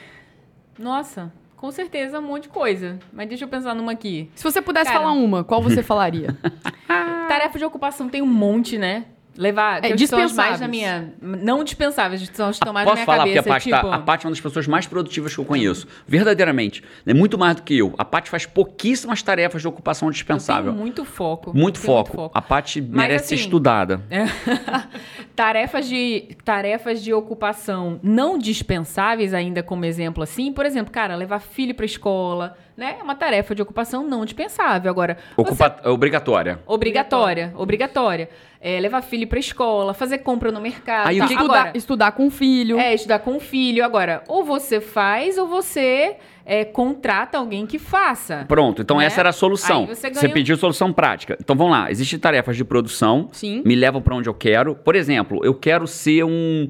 nossa, 0.79 1.33
com 1.57 1.71
certeza 1.71 2.19
um 2.19 2.23
monte 2.23 2.45
de 2.45 2.49
coisa. 2.51 2.99
Mas 3.13 3.29
deixa 3.29 3.45
eu 3.45 3.49
pensar 3.49 3.75
numa 3.75 3.93
aqui. 3.93 4.31
Se 4.35 4.43
você 4.43 4.61
pudesse 4.63 4.87
Cara. 4.91 5.01
falar 5.01 5.13
uma, 5.13 5.45
qual 5.45 5.63
você 5.63 5.83
falaria? 5.85 6.37
Tarefa 7.29 7.59
de 7.59 7.65
ocupação 7.65 8.09
tem 8.09 8.23
um 8.23 8.27
monte, 8.27 8.79
né? 8.79 9.07
Levar. 9.37 9.85
É, 9.85 9.93
que 9.93 10.07
são 10.07 10.19
as 10.21 10.33
mais 10.33 10.59
dispensáveis. 10.59 10.61
na 10.61 10.69
minha. 10.69 11.15
Não 11.21 11.65
dispensáveis, 11.65 12.31
são 12.33 12.49
as 12.49 12.57
que 12.59 12.63
estão 12.65 12.73
mais 12.73 12.85
Posso 12.85 12.95
na 12.97 13.05
minha 13.05 13.07
falar, 13.07 13.19
cabeça. 13.19 13.43
porque 13.43 13.51
a 13.51 13.53
Paty, 13.55 13.71
tá- 13.71 13.77
tipo, 13.81 13.93
a 13.93 13.99
Paty 13.99 14.25
é 14.25 14.29
uma 14.29 14.33
das 14.33 14.41
pessoas 14.41 14.67
mais 14.67 14.87
produtivas 14.87 15.35
que 15.35 15.41
eu 15.41 15.45
conheço. 15.45 15.87
Verdadeiramente. 16.07 16.83
É 17.07 17.13
muito 17.15 17.37
mais 17.37 17.57
do 17.57 17.63
que 17.63 17.77
eu. 17.77 17.95
A 17.99 18.05
Paty 18.05 18.31
faz 18.31 18.47
pouquíssimas 18.47 19.23
tarefas 19.23 19.61
de 19.63 19.69
ocupação 19.69 20.09
eu 20.09 20.13
dispensável. 20.13 20.71
tenho 20.73 20.81
muito 20.81 21.05
foco. 21.05 21.53
Muito 21.57 21.81
tenho 21.81 21.87
foco. 22.05 22.31
A 22.33 22.41
Paty 22.43 22.81
merece 22.81 23.29
ser 23.29 23.35
assim, 23.35 23.45
estudada. 23.45 24.01
tarefas, 25.35 25.87
de, 25.89 26.37
tarefas 26.45 27.03
de 27.03 27.13
ocupação 27.13 27.99
não 28.03 28.39
dispensáveis, 28.39 29.35
ainda 29.35 29.63
como 29.63 29.85
exemplo 29.85 30.23
assim, 30.23 30.53
por 30.53 30.65
exemplo, 30.67 30.93
cara, 30.93 31.15
levar 31.17 31.41
filho 31.41 31.75
pra 31.75 31.85
escola, 31.85 32.57
né? 32.77 32.97
É 32.99 33.03
uma 33.03 33.15
tarefa 33.15 33.55
de 33.55 33.63
ocupação 33.63 34.07
não 34.07 34.25
dispensável. 34.25 34.91
Agora, 34.91 35.17
Ocupa- 35.37 35.77
é 35.85 35.89
Obrigatória. 35.89 36.59
Obrigatória, 36.67 37.53
obrigatória. 37.57 38.29
É, 38.61 38.81
levar 38.81 39.03
filho 39.03 39.27
pra 39.29 39.39
escola, 39.39 39.93
fazer 39.93 40.19
compra 40.19 40.51
no 40.51 40.59
mercado. 40.59 41.09
Aí 41.09 41.19
Tá, 41.19 41.27
que- 41.27 41.35
estudar, 41.35 41.55
Agora, 41.59 41.73
estudar 41.77 42.13
com 42.13 42.27
o 42.27 42.31
filho. 42.31 42.79
é, 42.79 42.95
estudar 42.95 43.19
com 43.19 43.37
o 43.37 43.41
filho. 43.41 43.85
Agora, 43.85 44.23
ou 44.27 44.43
você 44.43 44.81
faz 44.81 45.37
ou 45.37 45.47
você 45.47 46.17
é, 46.47 46.65
contrata 46.65 47.37
alguém 47.39 47.67
que 47.67 47.79
faça. 47.79 48.45
Pronto, 48.49 48.81
então 48.83 48.99
Né? 48.99 49.05
essa 49.07 49.21
era 49.21 49.29
a 49.31 49.33
solução. 49.33 49.81
Aí 49.81 49.87
você 49.89 50.09
Você, 50.13 50.21
ganha- 50.23 50.33
pediu 50.35 50.57
solução 50.57 50.93
prática. 50.95 51.37
Então 51.41 51.55
vamos 51.57 51.73
lá, 51.73 51.91
existem 51.91 52.19
tarefas 52.19 52.57
de 52.57 52.65
produção, 52.65 53.29
Sim. 53.33 53.63
me 53.67 53.75
levam 53.75 54.01
para 54.01 54.15
onde 54.15 54.29
eu 54.31 54.35
quero. 54.35 54.75
Por 54.75 54.95
exemplo, 54.97 55.41
eu 55.45 55.55
quero 55.55 55.87
ser 55.87 56.25
um 56.25 56.67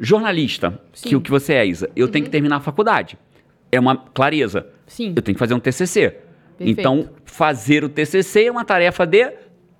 jornalista, 0.00 0.80
que 0.92 1.10
Sim. 1.10 1.14
o 1.16 1.20
que 1.20 1.30
você 1.30 1.54
é, 1.54 1.66
Isa. 1.66 1.90
Eu 1.96 2.08
tenho 2.08 2.24
que 2.24 2.30
terminar 2.30 2.56
a 2.56 2.60
faculdade. 2.60 3.16
É 3.74 3.80
uma 3.80 3.96
clareza. 3.96 4.66
Sim. 4.86 5.12
Eu 5.16 5.22
tenho 5.22 5.34
que 5.34 5.38
fazer 5.38 5.54
um 5.54 5.60
TCC. 5.60 6.10
Perfeito. 6.56 6.80
Então, 6.80 7.08
fazer 7.24 7.82
o 7.84 7.88
TCC 7.88 8.44
é 8.44 8.50
uma 8.50 8.64
tarefa 8.64 9.04
de 9.06 9.24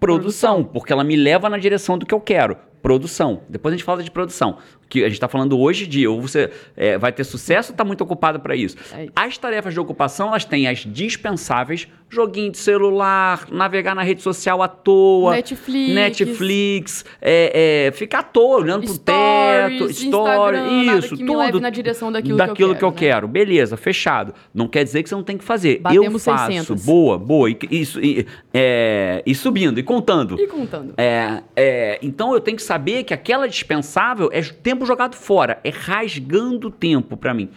produção, 0.00 0.54
Produção. 0.56 0.64
porque 0.64 0.92
ela 0.92 1.04
me 1.04 1.16
leva 1.16 1.48
na 1.48 1.56
direção 1.58 1.96
do 1.96 2.04
que 2.04 2.12
eu 2.14 2.20
quero. 2.20 2.56
Produção. 2.82 3.42
Depois 3.48 3.72
a 3.72 3.76
gente 3.76 3.84
fala 3.84 4.02
de 4.02 4.10
produção. 4.10 4.58
Que 4.88 5.00
a 5.00 5.06
gente 5.06 5.14
está 5.14 5.28
falando 5.28 5.58
hoje 5.58 5.86
de 5.86 6.06
ou 6.06 6.20
você 6.20 6.50
é, 6.76 6.96
vai 6.98 7.12
ter 7.12 7.24
sucesso 7.24 7.72
ou 7.72 7.74
está 7.74 7.84
muito 7.84 8.02
ocupado 8.02 8.40
para 8.40 8.54
isso. 8.54 8.76
É 8.92 9.04
isso. 9.04 9.12
As 9.14 9.38
tarefas 9.38 9.74
de 9.74 9.80
ocupação, 9.80 10.28
elas 10.28 10.44
têm 10.44 10.66
as 10.66 10.80
dispensáveis, 10.80 11.88
joguinho 12.08 12.50
de 12.52 12.58
celular, 12.58 13.46
navegar 13.50 13.94
na 13.94 14.02
rede 14.02 14.22
social 14.22 14.62
à 14.62 14.68
toa, 14.68 15.32
Netflix. 15.32 15.94
Netflix, 15.94 17.04
é, 17.20 17.86
é, 17.88 17.92
ficar 17.92 18.20
à 18.20 18.22
toa, 18.22 18.60
olhando 18.60 18.84
pro 18.84 18.98
teto, 18.98 19.92
Stories, 19.92 19.98
story, 19.98 20.58
Instagram, 20.58 20.98
isso, 20.98 21.16
tudo. 21.16 21.60
na 21.60 21.70
direção 21.70 22.12
daquilo 22.12 22.36
daquilo 22.36 22.74
que 22.74 22.84
eu 22.84 22.84
que 22.84 22.84
eu 22.84 22.92
quero, 22.92 23.26
né? 23.26 23.32
quero. 23.32 23.46
Beleza, 23.46 23.76
fechado. 23.76 24.34
Não 24.52 24.68
quer 24.68 24.84
dizer 24.84 25.02
que 25.02 25.08
você 25.08 25.14
não 25.14 25.22
tem 25.22 25.36
que 25.36 25.44
fazer. 25.44 25.76
eu 25.76 25.80
Batemos 25.82 26.24
faço. 26.24 26.46
600. 26.46 26.84
Boa, 26.84 27.18
boa. 27.18 27.50
E, 27.50 27.58
isso, 27.70 28.00
e, 28.00 28.26
é, 28.52 29.22
e 29.26 29.34
subindo, 29.34 29.78
e 29.78 29.82
contando. 29.82 30.40
E 30.40 30.46
contando. 30.46 30.94
É, 30.96 31.42
é, 31.56 31.98
então 32.02 32.32
eu 32.34 32.40
tenho 32.40 32.56
que 32.56 32.62
saber 32.62 33.04
que 33.04 33.14
aquela 33.14 33.48
dispensável 33.48 34.30
é 34.32 34.42
tempo 34.42 34.73
jogado 34.84 35.14
fora, 35.14 35.60
é 35.62 35.70
rasgando 35.70 36.70
tempo 36.70 37.16
pra 37.16 37.34
mim. 37.34 37.50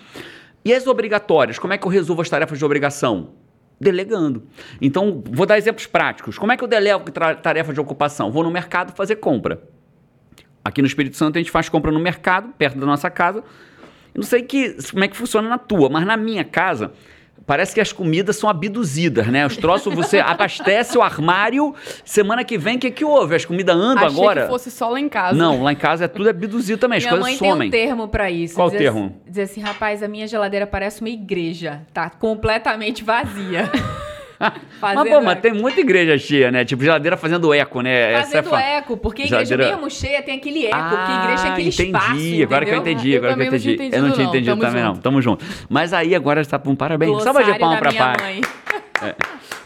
E 0.64 0.74
as 0.74 0.86
obrigatórias, 0.86 1.58
como 1.58 1.74
é 1.74 1.78
que 1.78 1.86
eu 1.86 1.90
resolvo 1.90 2.22
as 2.22 2.30
tarefas 2.30 2.60
de 2.60 2.66
obrigação? 2.66 3.30
Delegando. 3.80 4.44
Então, 4.82 5.24
vou 5.32 5.46
dar 5.46 5.58
exemplos 5.58 5.88
práticos. 5.88 6.38
Como 6.38 6.52
é 6.52 6.58
que 6.58 6.64
eu 6.64 6.68
delego 6.68 7.10
tarefa 7.42 7.74
de 7.74 7.80
ocupação? 7.80 8.32
Vou 8.32 8.44
no 8.44 8.52
mercado 8.52 8.94
fazer 8.94 9.18
compra. 9.18 9.62
Aqui 10.66 10.82
no 10.82 10.88
Espírito 10.88 11.16
Santo 11.16 11.38
a 11.38 11.40
gente 11.40 11.52
faz 11.52 11.70
compra 11.70 11.92
no 11.92 12.00
mercado, 12.00 12.50
perto 12.58 12.78
da 12.78 12.86
nossa 12.86 13.10
casa. 13.10 13.40
Eu 14.14 14.20
não 14.22 14.24
sei 14.24 14.42
que, 14.42 14.76
como 14.92 15.04
é 15.04 15.08
que 15.08 15.16
funciona 15.16 15.48
na 15.48 15.58
tua, 15.58 15.90
mas 15.90 16.06
na 16.06 16.18
minha 16.18 16.44
casa 16.44 16.92
parece 17.48 17.74
que 17.74 17.82
as 17.82 17.92
comidas 17.92 18.36
são 18.36 18.48
abduzidas, 18.50 19.26
né? 19.28 19.44
Os 19.48 19.58
troços, 19.58 19.92
você 19.96 20.20
abastece 20.22 20.96
o 20.98 21.02
armário, 21.02 21.74
semana 22.06 22.44
que 22.44 22.58
vem 22.58 22.76
o 22.76 22.80
que, 22.80 22.92
que 22.92 23.04
houve? 23.04 23.34
As 23.36 23.46
comidas 23.46 23.76
andam 23.76 24.06
Achei 24.06 24.20
agora? 24.20 24.42
que 24.44 24.48
fosse 24.50 24.70
só 24.70 24.90
lá 24.90 25.00
em 25.00 25.10
casa. 25.10 25.36
Não, 25.36 25.64
lá 25.64 25.72
em 25.72 25.76
casa 25.76 26.06
é 26.06 26.08
tudo 26.08 26.30
abduzido 26.30 26.78
também, 26.80 26.98
as 26.98 27.04
Minha 27.06 27.12
coisas 27.18 27.28
mãe 27.30 27.38
somem. 27.50 27.72
tem 27.72 27.86
um 27.86 27.88
termo 27.88 28.08
pra 28.08 28.30
isso. 28.30 28.54
Qual 28.54 28.68
dizer 28.70 28.84
termo? 28.84 29.06
assim- 29.06 29.16
Dizer 29.28 29.42
assim, 29.44 29.62
rapaz, 29.62 30.04
a 30.04 30.08
minha 30.08 30.28
geladeira 30.28 30.68
parece 30.68 31.02
uma 31.02 31.10
igreja. 31.10 31.82
Tá 31.94 32.10
completamente 32.10 33.04
vazia. 33.04 33.72
Mas, 34.80 35.10
pô, 35.10 35.22
mas 35.22 35.40
tem 35.40 35.52
muita 35.52 35.82
igreja 35.82 36.18
cheia, 36.18 36.52
né? 36.52 36.64
Tipo, 36.64 36.84
geladeira 36.84 37.18
fazendo 37.18 37.52
eco, 37.54 37.82
né? 37.82 38.14
Essa 38.14 38.38
é 38.38 38.44
Fazendo 38.44 38.50
fa- 38.50 38.62
eco, 38.62 38.96
porque 38.98 39.24
a 39.24 39.26
igreja 39.26 39.46
Geladeira- 39.46 39.76
mesmo 39.78 39.90
cheia 39.92 40.22
tem 40.22 40.36
aquele 40.38 40.66
eco, 40.68 40.78
porque 40.78 41.12
a 41.12 41.24
igreja 41.24 41.42
tem 41.44 41.52
aquele 41.52 41.68
Ah, 41.68 41.72
entendi. 41.72 41.84
espaço, 41.84 42.44
agora 42.44 42.66
que 42.66 42.72
eu 42.72 42.78
entendi, 42.78 43.12
Eu 43.12 43.18
agora 43.18 43.34
que 43.34 43.42
eu 43.42 43.52
não 43.52 43.60
tinha 43.60 43.74
entendi. 43.74 43.96
Eu 43.96 44.02
não 44.04 44.12
tinha 44.12 44.28
entendido, 44.28 44.56
não. 44.56 44.66
Também, 44.68 44.84
não. 44.84 44.90
junto. 44.94 45.02
Tamo 45.02 45.22
junto. 45.22 45.46
Mas 45.68 45.92
aí 45.94 46.14
agora 46.14 46.42
está 46.42 46.62
um 46.66 46.76
parabéns. 46.76 47.24
Salva 47.24 47.40
de 47.44 47.52
Glossário 47.52 47.60
palmas 47.60 47.80
da 47.80 47.82
pra 47.82 47.92
minha 47.92 48.42
Paty. 48.42 48.42
Mãe. 49.02 49.14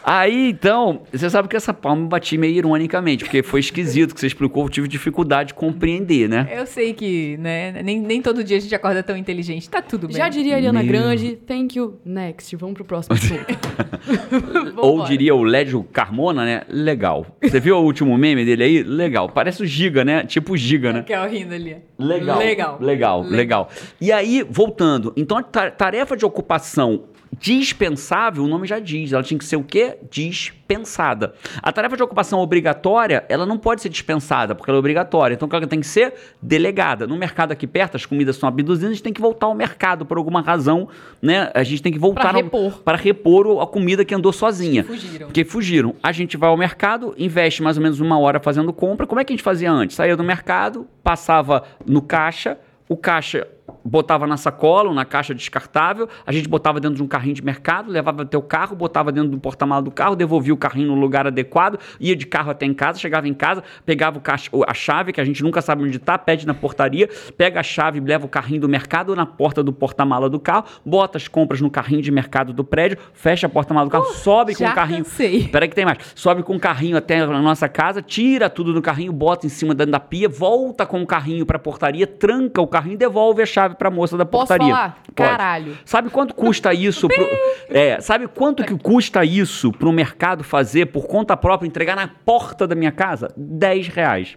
Aí, 0.04 0.50
então, 0.50 1.02
você 1.12 1.30
sabe 1.30 1.46
que 1.48 1.56
essa 1.56 1.72
palma 1.72 2.02
eu 2.02 2.08
bati 2.08 2.36
meio 2.36 2.56
ironicamente, 2.56 3.24
porque 3.24 3.42
foi 3.42 3.60
esquisito 3.60 4.14
que 4.14 4.20
você 4.20 4.26
explicou, 4.26 4.64
eu 4.64 4.68
tive 4.68 4.88
dificuldade 4.88 5.48
de 5.48 5.54
compreender, 5.54 6.28
né? 6.28 6.48
Eu 6.52 6.66
sei 6.66 6.92
que, 6.92 7.36
né, 7.38 7.80
nem, 7.82 8.00
nem 8.00 8.20
todo 8.20 8.42
dia 8.42 8.56
a 8.56 8.60
gente 8.60 8.74
acorda 8.74 9.02
tão 9.02 9.16
inteligente. 9.16 9.70
Tá 9.70 9.80
tudo 9.80 10.08
bem. 10.08 10.16
Já 10.16 10.28
diria 10.28 10.54
a 10.54 10.56
Ariana 10.56 10.82
Meu. 10.82 10.88
Grande, 10.92 11.36
thank 11.46 11.78
you, 11.78 12.00
next. 12.04 12.54
Vamos 12.56 12.74
pro 12.74 12.84
próximo. 12.84 13.16
Ou 14.76 14.92
Vambora. 14.92 15.08
diria 15.08 15.34
o 15.34 15.42
Lédio 15.42 15.82
Carmona, 15.92 16.44
né? 16.44 16.62
Legal. 16.68 17.26
Você 17.40 17.60
viu 17.60 17.76
o 17.76 17.82
último 17.84 18.16
meme 18.18 18.44
dele 18.44 18.64
aí? 18.64 18.82
Legal. 18.82 19.28
Parece 19.28 19.62
o 19.62 19.66
Giga, 19.66 20.04
né? 20.04 20.24
Tipo 20.24 20.54
o 20.54 20.56
Giga, 20.56 20.92
né? 20.92 21.02
Que 21.02 21.12
é 21.12 21.20
o 21.24 21.28
rindo 21.28 21.54
ali. 21.54 21.76
Legal. 21.98 22.38
Legal. 22.38 22.78
Legal, 22.80 23.22
legal. 23.22 23.68
E 24.00 24.10
aí, 24.10 24.44
voltando. 24.48 25.12
Então, 25.16 25.38
a 25.38 25.42
ta- 25.42 25.70
tarefa 25.70 26.16
de 26.16 26.24
ocupação 26.24 27.04
dispensável, 27.38 28.44
o 28.44 28.48
nome 28.48 28.66
já 28.66 28.78
diz. 28.78 29.12
Ela 29.12 29.22
tinha 29.22 29.38
que 29.38 29.44
ser 29.44 29.56
o 29.56 29.64
quê? 29.64 29.98
Dispensada. 30.10 31.34
A 31.62 31.72
tarefa 31.72 31.96
de 31.96 32.02
ocupação 32.02 32.38
obrigatória, 32.40 33.24
ela 33.28 33.44
não 33.46 33.58
pode 33.58 33.82
ser 33.82 33.88
dispensada, 33.88 34.54
porque 34.54 34.70
ela 34.70 34.78
é 34.78 34.80
obrigatória. 34.80 35.34
Então, 35.34 35.48
ela 35.52 35.66
tem 35.66 35.80
que 35.80 35.86
ser 35.86 36.14
delegada. 36.40 37.06
No 37.06 37.16
mercado 37.16 37.52
aqui 37.52 37.66
perto, 37.66 37.96
as 37.96 38.06
comidas 38.06 38.36
são 38.36 38.48
abduzidas, 38.48 38.90
a 38.90 38.92
gente 38.94 39.02
tem 39.02 39.12
que 39.12 39.20
voltar 39.20 39.46
ao 39.46 39.54
mercado 39.54 40.04
por 40.06 40.18
alguma 40.18 40.40
razão, 40.40 40.88
né? 41.20 41.50
A 41.54 41.62
gente 41.62 41.82
tem 41.82 41.92
que 41.92 41.98
voltar 41.98 42.34
repor. 42.34 42.80
para 42.84 42.96
repor 42.96 43.46
o- 43.46 43.60
a 43.60 43.66
comida 43.66 44.04
que 44.04 44.14
andou 44.14 44.32
sozinha. 44.32 44.84
fugiram. 44.84 45.28
Que 45.30 45.44
fugiram. 45.44 45.94
A 46.02 46.12
gente 46.12 46.36
vai 46.36 46.48
ao 46.48 46.56
mercado, 46.56 47.14
investe 47.18 47.62
mais 47.62 47.76
ou 47.76 47.82
menos 47.82 48.00
uma 48.00 48.18
hora 48.18 48.40
fazendo 48.40 48.72
compra. 48.72 49.06
Como 49.06 49.20
é 49.20 49.24
que 49.24 49.32
a 49.32 49.36
gente 49.36 49.42
fazia 49.44 49.70
antes? 49.70 49.96
Saía 49.96 50.16
do 50.16 50.24
mercado, 50.24 50.86
passava 51.02 51.64
no 51.86 52.02
caixa, 52.02 52.58
o 52.88 52.96
caixa 52.96 53.46
botava 53.84 54.26
na 54.26 54.36
sacola 54.36 54.88
ou 54.88 54.94
na 54.94 55.04
caixa 55.04 55.34
descartável, 55.34 56.08
a 56.26 56.32
gente 56.32 56.48
botava 56.48 56.80
dentro 56.80 56.96
de 56.96 57.02
um 57.02 57.06
carrinho 57.06 57.34
de 57.34 57.44
mercado, 57.44 57.90
levava 57.90 58.22
até 58.22 58.36
o 58.36 58.42
carro, 58.42 58.76
botava 58.76 59.10
dentro 59.10 59.30
do 59.30 59.38
porta-malas 59.38 59.84
do 59.84 59.90
carro, 59.90 60.14
devolvia 60.14 60.54
o 60.54 60.56
carrinho 60.56 60.88
no 60.88 60.94
lugar 60.94 61.26
adequado, 61.26 61.78
ia 62.00 62.14
de 62.14 62.26
carro 62.26 62.50
até 62.50 62.66
em 62.66 62.74
casa, 62.74 62.98
chegava 62.98 63.28
em 63.28 63.34
casa, 63.34 63.62
pegava 63.84 64.18
o 64.18 64.20
caixa, 64.20 64.50
a 64.66 64.74
chave, 64.74 65.12
que 65.12 65.20
a 65.20 65.24
gente 65.24 65.42
nunca 65.42 65.60
sabe 65.60 65.82
onde 65.82 65.96
está, 65.96 66.16
pede 66.16 66.46
na 66.46 66.54
portaria, 66.54 67.08
pega 67.36 67.60
a 67.60 67.62
chave, 67.62 68.00
leva 68.00 68.26
o 68.26 68.28
carrinho 68.28 68.60
do 68.60 68.68
mercado 68.68 69.14
na 69.16 69.26
porta 69.26 69.62
do 69.62 69.72
porta-mala 69.72 70.28
do 70.28 70.38
carro, 70.38 70.64
bota 70.84 71.18
as 71.18 71.28
compras 71.28 71.60
no 71.60 71.70
carrinho 71.70 72.02
de 72.02 72.10
mercado 72.10 72.52
do 72.52 72.64
prédio, 72.64 72.98
fecha 73.12 73.46
a 73.46 73.50
porta-mala 73.50 73.86
do 73.88 73.92
carro, 73.92 74.04
sobe 74.14 74.54
com 74.54 74.64
o 74.64 74.74
carrinho. 74.74 75.04
Peraí 75.48 75.68
que 75.68 75.74
tem 75.74 75.84
mais. 75.84 75.98
Sobe 76.14 76.42
com 76.42 76.56
o 76.56 76.60
carrinho 76.60 76.96
até 76.96 77.20
a 77.20 77.26
nossa 77.26 77.68
casa, 77.68 78.00
tira 78.02 78.48
tudo 78.48 78.72
do 78.72 78.82
carrinho, 78.82 79.12
bota 79.12 79.46
em 79.46 79.48
cima 79.48 79.74
da, 79.74 79.84
da 79.84 80.00
pia, 80.00 80.28
volta 80.28 80.86
com 80.86 81.02
o 81.02 81.06
carrinho 81.06 81.44
pra 81.44 81.58
portaria, 81.58 82.06
tranca 82.06 82.60
o 82.60 82.66
carrinho 82.66 82.94
e 82.94 82.98
devolve 82.98 83.42
a 83.42 83.46
chave 83.52 83.74
pra 83.76 83.90
moça 83.90 84.16
da 84.16 84.24
Posso 84.24 84.46
portaria. 84.48 84.74
falar? 84.74 84.98
Pode. 85.14 85.14
Caralho. 85.14 85.78
Sabe 85.84 86.10
quanto 86.10 86.34
custa 86.34 86.72
isso? 86.74 87.08
pro- 87.08 87.28
é, 87.70 88.00
sabe 88.00 88.26
quanto 88.28 88.64
que 88.64 88.76
custa 88.78 89.24
isso 89.24 89.70
pro 89.72 89.92
mercado 89.92 90.42
fazer 90.42 90.86
por 90.86 91.06
conta 91.06 91.36
própria, 91.36 91.66
entregar 91.66 91.94
na 91.96 92.08
porta 92.08 92.66
da 92.66 92.74
minha 92.74 92.92
casa? 92.92 93.28
10 93.36 93.88
reais. 93.88 94.36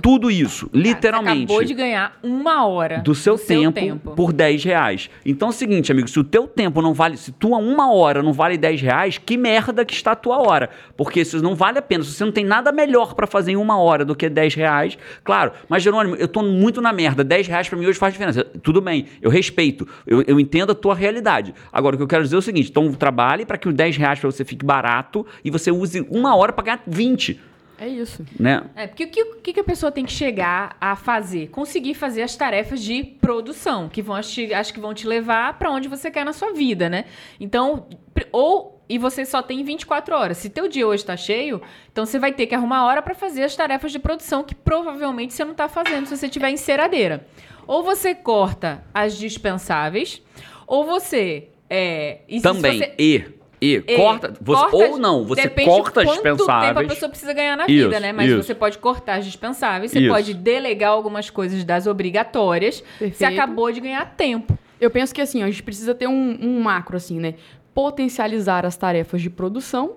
Tudo 0.00 0.30
isso, 0.30 0.68
Você 0.72 0.78
literalmente 0.78 1.44
acabou 1.44 1.64
de 1.64 1.74
ganhar 1.74 2.18
uma 2.22 2.66
hora 2.66 2.98
do 3.00 3.14
seu, 3.14 3.36
tempo, 3.36 4.12
por 4.12 4.32
10 4.32 4.64
reais. 4.64 5.10
Então 5.24 5.48
é 5.48 5.50
o 5.50 5.54
seguinte, 5.54 5.92
amigo, 5.92 6.08
se 6.08 6.18
o 6.18 6.24
teu 6.24 6.46
tempo 6.46 6.80
não 6.80 6.94
vale, 6.94 7.16
se 7.16 7.32
tua 7.32 7.58
uma 7.58 7.92
hora 7.92 8.22
não 8.22 8.32
vale 8.32 8.56
10 8.56 8.80
reais, 8.80 9.18
que 9.18 9.36
merda 9.36 9.84
que 9.84 9.92
está 9.92 10.12
a 10.12 10.16
tua 10.16 10.38
hora. 10.38 10.70
Porque 10.96 11.20
isso 11.20 11.42
não 11.42 11.54
vale 11.54 11.78
a 11.78 11.82
pena. 11.82 12.02
Se 12.04 12.12
você 12.12 12.24
não 12.24 12.32
tem 12.32 12.44
nada 12.44 12.72
melhor 12.72 13.14
pra 13.14 13.26
fazer 13.26 13.52
em 13.52 13.56
uma 13.56 13.78
hora 13.78 14.04
do 14.04 14.14
que 14.14 14.28
10 14.28 14.54
reais, 14.54 14.98
claro. 15.22 15.52
Mas, 15.68 15.82
Jerônimo, 15.82 16.16
eu 16.16 16.28
tô 16.28 16.42
muito 16.42 16.80
na 16.80 16.92
merda. 16.92 17.22
10 17.22 17.46
reais 17.48 17.68
pra 17.68 17.78
mim 17.78 17.86
hoje 17.86 17.98
faz 17.98 18.14
diferença. 18.14 18.44
Tudo 18.62 18.80
bem, 18.80 19.06
eu 19.20 19.30
respeito, 19.30 19.86
eu, 20.06 20.22
eu 20.22 20.40
entendo 20.40 20.72
a 20.72 20.74
tua 20.74 20.94
realidade. 20.94 21.54
Agora, 21.72 21.96
o 21.96 21.98
que 21.98 22.02
eu 22.02 22.08
quero 22.08 22.22
dizer 22.22 22.36
é 22.36 22.38
o 22.38 22.42
seguinte, 22.42 22.70
então 22.70 22.92
trabalhe 22.92 23.44
para 23.44 23.58
que 23.58 23.68
os 23.68 23.74
10 23.74 23.96
reais 23.96 24.18
pra 24.18 24.30
você 24.30 24.44
fique 24.44 24.64
barato 24.64 25.26
e 25.44 25.50
você 25.50 25.70
use 25.70 26.06
uma 26.10 26.34
hora 26.36 26.52
pra 26.52 26.64
ganhar 26.64 26.82
20, 26.86 27.40
É 27.84 27.88
isso. 27.88 28.24
né? 28.38 28.62
É, 28.76 28.86
porque 28.86 29.04
o 29.04 29.08
que, 29.10 29.24
que 29.42 29.52
que 29.54 29.60
a 29.60 29.64
pessoa 29.64 29.90
tem 29.90 30.04
que 30.04 30.12
chegar 30.12 30.76
a 30.80 30.94
fazer? 30.94 31.48
Conseguir 31.48 31.94
fazer 31.94 32.22
as 32.22 32.36
tarefas 32.36 32.80
de 32.80 33.02
produção, 33.02 33.88
que 33.88 34.00
vão, 34.00 34.20
te- 34.20 34.54
acho 34.54 34.72
que 34.72 34.78
vão 34.80 34.94
te 34.94 35.06
levar 35.06 35.58
para 35.58 35.70
onde 35.70 35.88
você 35.88 36.10
quer 36.10 36.24
na 36.24 36.32
sua 36.32 36.52
vida, 36.52 36.88
né? 36.88 37.06
Então, 37.40 37.86
ou 38.30 38.80
e 38.88 38.98
você 38.98 39.24
só 39.24 39.40
tem 39.40 39.64
24 39.64 40.14
horas. 40.14 40.36
Se 40.36 40.50
teu 40.50 40.68
dia 40.68 40.86
hoje 40.86 41.02
tá 41.04 41.16
cheio, 41.16 41.62
então 41.90 42.04
você 42.04 42.18
vai 42.18 42.30
ter 42.32 42.46
que 42.46 42.54
arrumar 42.54 42.84
hora 42.84 43.00
para 43.00 43.14
fazer 43.14 43.42
as 43.42 43.56
tarefas 43.56 43.90
de 43.90 43.98
produção 43.98 44.44
que 44.44 44.54
provavelmente 44.54 45.32
você 45.32 45.44
não 45.44 45.54
tá 45.54 45.66
fazendo 45.68 46.06
se 46.06 46.16
você 46.16 46.28
tiver 46.28 46.50
em 46.50 46.56
ceradeira. 46.58 47.26
Ou 47.66 47.82
você 47.82 48.14
corta 48.14 48.84
as 48.92 49.16
dispensáveis, 49.16 50.20
ou 50.66 50.84
você 50.84 51.48
é, 51.70 52.18
e 52.28 52.40
Também, 52.42 52.78
você- 52.78 52.94
e, 52.98 53.24
e, 53.64 53.74
e, 53.86 53.96
corta, 53.96 54.34
você, 54.40 54.60
corta- 54.70 54.76
ou 54.90 54.98
não, 54.98 55.24
você 55.24 55.42
depende 55.42 55.70
corta 55.70 56.00
as 56.00 56.06
quanto 56.06 56.16
tempo 56.22 56.28
a 56.28 56.34
dispensáveis. 56.34 56.88
pessoa 56.88 57.08
precisa 57.08 57.32
ganhar 57.32 57.56
na 57.56 57.64
Isso, 57.66 57.84
vida, 57.88 58.00
né? 58.00 58.12
Mas 58.12 58.28
isso. 58.30 58.42
você 58.42 58.54
pode 58.54 58.78
cortar 58.78 59.14
as 59.18 59.24
dispensáveis, 59.24 59.92
você 59.92 60.00
Isso. 60.00 60.08
pode 60.12 60.34
delegar 60.34 60.90
algumas 60.90 61.30
coisas 61.30 61.62
das 61.64 61.86
obrigatórias. 61.86 62.76
Você 62.98 62.98
Perfeito. 62.98 63.32
acabou 63.40 63.70
de 63.70 63.80
ganhar 63.80 64.04
tempo. 64.16 64.58
Eu 64.80 64.90
penso 64.90 65.14
que 65.14 65.20
assim, 65.20 65.42
ó, 65.42 65.46
a 65.46 65.50
gente 65.50 65.62
precisa 65.62 65.94
ter 65.94 66.08
um, 66.08 66.38
um 66.42 66.60
macro, 66.60 66.96
assim, 66.96 67.20
né? 67.20 67.34
Potencializar 67.72 68.66
as 68.66 68.76
tarefas 68.76 69.22
de 69.22 69.30
produção 69.30 69.92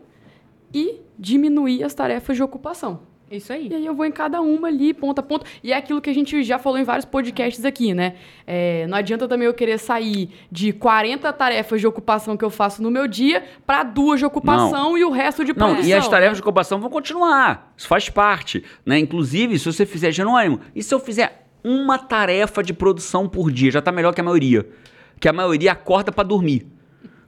e 0.74 1.02
diminuir 1.18 1.84
as 1.84 1.94
tarefas 1.94 2.38
de 2.38 2.44
ocupação. 2.44 3.00
Isso 3.30 3.52
aí. 3.52 3.68
E 3.70 3.74
aí 3.76 3.86
eu 3.86 3.96
vou 3.96 4.06
em 4.06 4.12
cada 4.12 4.40
uma 4.42 4.68
ali, 4.68 4.94
ponto 4.94 5.20
a 5.20 5.24
ponto. 5.24 5.46
E 5.64 5.74
é 5.74 5.78
aquilo 5.78 6.00
que 6.00 6.10
a 6.10 6.14
gente 6.14 6.44
já 6.44 6.60
falou 6.60 6.78
em 6.78 6.84
vários 6.84 7.06
podcasts 7.06 7.66
aqui, 7.66 7.94
né? 7.94 8.16
É, 8.46 8.86
não 8.88 8.98
adianta 8.98 9.28
também 9.28 9.48
eu 9.48 9.54
querer 9.54 9.80
sair 9.80 10.30
de 10.52 10.72
40 10.72 11.34
tarefas 11.34 11.82
de 11.82 11.88
ocupação 11.88 12.38
que 12.38 12.46
eu 12.46 12.50
faço 12.50 12.84
no 12.84 12.92
meu 12.92 13.08
dia 13.08 13.44
para 13.66 13.84
duas 13.84 14.20
de 14.20 14.26
ocupação 14.26 14.98
e 14.98 15.04
o 15.04 15.10
resto 15.10 15.44
de 15.44 15.52
Não, 15.58 15.68
produção. 15.68 15.90
e 15.90 15.94
as 15.94 16.08
tarefas 16.08 16.38
de 16.38 16.42
ocupação 16.42 16.80
vão 16.80 16.90
continuar. 16.90 17.74
Isso 17.76 17.88
faz 17.88 18.10
parte. 18.10 18.64
Né? 18.86 19.00
Inclusive, 19.00 19.58
se 19.58 19.66
você 19.66 19.86
fizer 19.86 20.12
Jerônimo, 20.12 20.60
e 20.76 20.84
se 20.84 20.94
eu 20.94 21.00
fizer 21.00 21.46
uma 21.64 21.98
tarefa 21.98 22.62
de 22.62 22.74
produção 22.74 23.28
por 23.28 23.52
dia? 23.52 23.72
Já 23.72 23.82
tá 23.82 23.92
melhor 23.92 24.14
que 24.14 24.22
a 24.22 24.24
maioria. 24.24 24.68
Que 25.20 25.28
a 25.28 25.34
maioria 25.34 25.72
acorda 25.72 26.12
pra 26.12 26.24
dormir. 26.24 26.68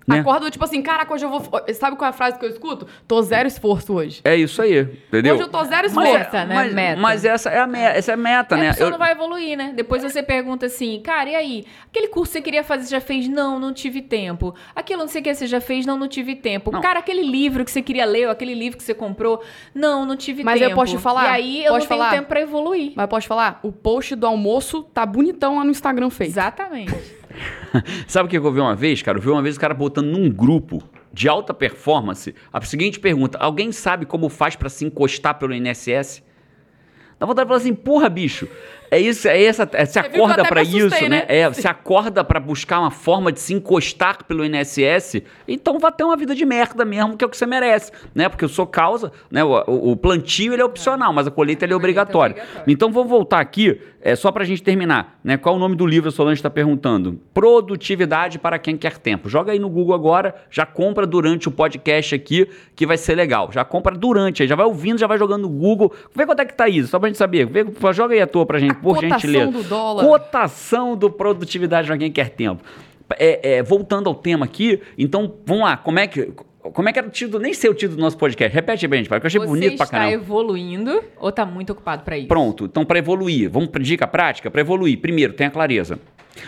Né? 0.07 0.19
Acordo 0.19 0.49
tipo 0.49 0.63
assim, 0.63 0.81
caraca, 0.81 1.13
hoje 1.13 1.25
eu 1.25 1.29
vou. 1.29 1.41
Sabe 1.73 1.97
qual 1.97 2.05
é 2.07 2.09
a 2.11 2.13
frase 2.13 2.39
que 2.39 2.45
eu 2.45 2.49
escuto? 2.49 2.87
Tô 3.05 3.21
zero 3.21 3.45
esforço 3.45 3.93
hoje. 3.93 4.21
É 4.23 4.37
isso 4.37 4.61
aí, 4.61 4.79
entendeu? 5.09 5.33
Hoje 5.35 5.43
eu 5.43 5.49
tô 5.49 5.61
zero 5.65 5.81
mas, 5.83 5.91
esforço. 5.91 6.13
Meta, 6.13 6.45
né? 6.45 6.55
mas, 6.55 6.73
Meta. 6.73 7.01
mas 7.01 7.25
essa 7.25 7.49
é 7.49 7.59
a 7.59 7.67
meta, 7.67 7.97
essa 7.97 8.11
é 8.11 8.13
a 8.13 8.17
meta, 8.17 8.55
É, 8.55 8.57
né? 8.57 8.69
a 8.69 8.71
pessoa 8.71 8.87
Eu- 8.87 8.91
não 8.91 8.97
vai 8.97 9.11
evoluir, 9.11 9.57
né? 9.57 9.73
Depois 9.75 10.01
você 10.03 10.23
pergunta 10.23 10.65
assim, 10.67 11.01
cara, 11.01 11.29
e 11.29 11.35
aí? 11.35 11.65
Aquele 11.89 12.07
curso 12.07 12.31
que 12.31 12.37
você 12.37 12.41
queria 12.41 12.63
fazer, 12.63 12.85
você 12.85 12.91
já 12.91 13.01
fez? 13.01 13.27
Não, 13.27 13.59
não 13.59 13.73
tive 13.73 14.01
tempo. 14.01 14.55
Aquilo 14.73 15.01
não 15.01 15.09
sei 15.09 15.19
o 15.19 15.23
que 15.25 15.35
você 15.35 15.45
já 15.45 15.59
fez? 15.59 15.85
Não, 15.85 15.97
não 15.97 16.07
tive 16.07 16.35
tempo. 16.37 16.71
Não. 16.71 16.79
Cara, 16.79 16.99
aquele 16.99 17.23
livro 17.23 17.65
que 17.65 17.71
você 17.71 17.81
queria 17.81 18.05
ler, 18.05 18.27
ou 18.27 18.31
aquele 18.31 18.53
livro 18.53 18.77
que 18.77 18.83
você 18.85 18.93
comprou? 18.93 19.43
Não, 19.75 20.05
não 20.05 20.15
tive 20.15 20.41
Mas 20.41 20.57
tempo. 20.59 20.71
eu 20.71 20.75
posso 20.75 20.95
te 20.95 21.01
falar? 21.01 21.25
E 21.25 21.27
aí 21.33 21.65
eu 21.65 21.73
Posso 21.73 21.79
não 21.81 21.87
tenho 21.89 21.99
falar? 22.01 22.11
tempo 22.15 22.27
pra 22.29 22.39
evoluir. 22.39 22.93
Mas 22.95 23.07
pode 23.09 23.27
falar? 23.27 23.59
O 23.61 23.73
post 23.73 24.15
do 24.15 24.25
almoço 24.25 24.83
tá 24.83 25.05
bonitão 25.05 25.57
lá 25.57 25.65
no 25.65 25.71
Instagram 25.71 26.09
feito. 26.09 26.29
Exatamente. 26.31 27.16
Sabe 28.07 28.27
o 28.27 28.29
que 28.29 28.37
eu 28.37 28.51
vi 28.51 28.59
uma 28.59 28.75
vez, 28.75 29.01
cara? 29.01 29.17
Eu 29.17 29.21
vi 29.21 29.29
uma 29.29 29.41
vez 29.41 29.55
o 29.57 29.59
cara 29.59 29.73
botando 29.73 30.07
num 30.07 30.29
grupo 30.29 30.81
de 31.13 31.27
alta 31.27 31.53
performance 31.53 32.33
a 32.51 32.61
seguinte 32.61 32.99
pergunta: 32.99 33.37
alguém 33.37 33.71
sabe 33.71 34.05
como 34.05 34.29
faz 34.29 34.55
pra 34.55 34.69
se 34.69 34.85
encostar 34.85 35.35
pelo 35.39 35.53
INSS? 35.53 36.23
Dá 37.19 37.25
vontade 37.25 37.45
de 37.45 37.49
falar 37.49 37.57
assim, 37.57 37.73
porra, 37.73 38.09
bicho. 38.09 38.47
É 38.91 38.99
isso, 38.99 39.27
é 39.27 39.43
essa. 39.43 39.67
É, 39.73 39.85
se 39.85 39.97
acorda 39.99 40.43
assustei, 40.43 40.79
isso, 40.99 41.09
né? 41.09 41.09
né? 41.09 41.25
É, 41.27 41.51
se 41.51 41.67
acorda 41.67 42.23
pra 42.23 42.39
buscar 42.39 42.79
uma 42.79 42.91
forma 42.91 43.31
de 43.31 43.39
se 43.39 43.53
encostar 43.53 44.23
pelo 44.23 44.45
INSS, 44.45 45.23
então 45.47 45.79
vai 45.79 45.91
ter 45.91 46.03
uma 46.03 46.15
vida 46.15 46.35
de 46.35 46.45
merda 46.45 46.85
mesmo, 46.85 47.17
que 47.17 47.23
é 47.25 47.27
o 47.27 47.29
que 47.29 47.35
você 47.35 47.45
merece, 47.47 47.91
né? 48.13 48.29
Porque 48.29 48.45
eu 48.45 48.49
sou 48.49 48.67
causa, 48.67 49.11
né? 49.31 49.43
O, 49.43 49.91
o- 49.91 49.97
plantio 49.97 50.53
ele 50.53 50.61
é 50.61 50.65
opcional, 50.65 51.11
mas 51.11 51.27
a 51.27 51.31
colheita 51.31 51.65
ele 51.65 51.73
é 51.73 51.75
é 51.75 51.77
obrigatória. 51.77 52.35
obrigatória. 52.35 52.71
Então 52.71 52.91
vamos 52.91 53.09
voltar 53.09 53.39
aqui, 53.39 53.81
é 54.07 54.15
só 54.15 54.31
pra 54.31 54.45
gente 54.45 54.63
terminar, 54.63 55.19
né? 55.21 55.35
Qual 55.35 55.57
o 55.57 55.59
nome 55.59 55.75
do 55.75 55.85
livro 55.85 56.07
a 56.07 56.11
Solange 56.13 56.39
está 56.39 56.49
perguntando? 56.49 57.19
Produtividade 57.33 58.39
para 58.39 58.57
quem 58.57 58.77
quer 58.77 58.97
tempo. 58.97 59.27
Joga 59.27 59.51
aí 59.51 59.59
no 59.59 59.69
Google 59.69 59.93
agora, 59.93 60.33
já 60.49 60.65
compra 60.65 61.05
durante 61.05 61.49
o 61.49 61.51
podcast 61.51 62.15
aqui, 62.15 62.47
que 62.73 62.85
vai 62.85 62.95
ser 62.95 63.15
legal. 63.15 63.51
Já 63.51 63.65
compra 63.65 63.93
durante, 63.93 64.41
aí 64.41 64.47
já 64.47 64.55
vai 64.55 64.65
ouvindo, 64.65 64.97
já 64.97 65.07
vai 65.07 65.17
jogando 65.17 65.41
no 65.41 65.49
Google. 65.49 65.93
Vê 66.15 66.25
quanto 66.25 66.39
é 66.39 66.45
que 66.45 66.53
tá 66.53 66.69
isso, 66.69 66.87
só 66.87 66.97
pra 66.97 67.09
gente 67.09 67.17
saber. 67.17 67.47
Vê, 67.47 67.65
joga 67.93 68.13
aí 68.13 68.21
a 68.21 68.27
tua 68.27 68.45
pra 68.45 68.59
gente, 68.59 68.75
por 68.75 68.95
cotação 68.95 69.09
gentileza. 69.19 69.51
do 69.51 69.63
dólar. 69.63 70.05
Cotação 70.05 70.95
do 70.95 71.09
produtividade 71.09 71.89
para 71.89 71.97
quem 71.97 72.09
quer 72.09 72.29
tempo. 72.29 72.63
É, 73.19 73.57
é, 73.57 73.63
voltando 73.63 74.07
ao 74.07 74.15
tema 74.15 74.45
aqui, 74.45 74.81
então 74.97 75.33
vamos 75.45 75.63
lá, 75.63 75.75
como 75.75 75.99
é 75.99 76.07
que. 76.07 76.31
Como 76.71 76.89
é 76.89 76.93
que 76.93 76.99
era 76.99 77.07
o 77.07 77.11
título? 77.11 77.41
Nem 77.41 77.53
sei 77.53 77.69
o 77.69 77.73
título 77.73 77.97
do 77.97 78.01
nosso 78.01 78.17
podcast. 78.17 78.53
Repete 78.53 78.85
aí, 78.85 78.91
gente, 78.91 79.09
porque 79.09 79.25
eu 79.25 79.27
achei 79.27 79.39
você 79.39 79.47
bonito 79.47 79.77
pra 79.77 79.85
está 79.85 79.97
caramba. 79.97 80.13
evoluindo 80.13 81.03
ou 81.17 81.31
tá 81.31 81.45
muito 81.45 81.71
ocupado 81.71 82.03
pra 82.03 82.17
isso? 82.17 82.27
Pronto, 82.27 82.65
então 82.65 82.85
para 82.85 82.99
evoluir, 82.99 83.49
vamos 83.49 83.69
para 83.69 83.83
dica 83.83 84.07
prática? 84.07 84.49
Para 84.51 84.61
evoluir, 84.61 84.99
primeiro, 84.99 85.33
tenha 85.33 85.49
clareza. 85.49 85.99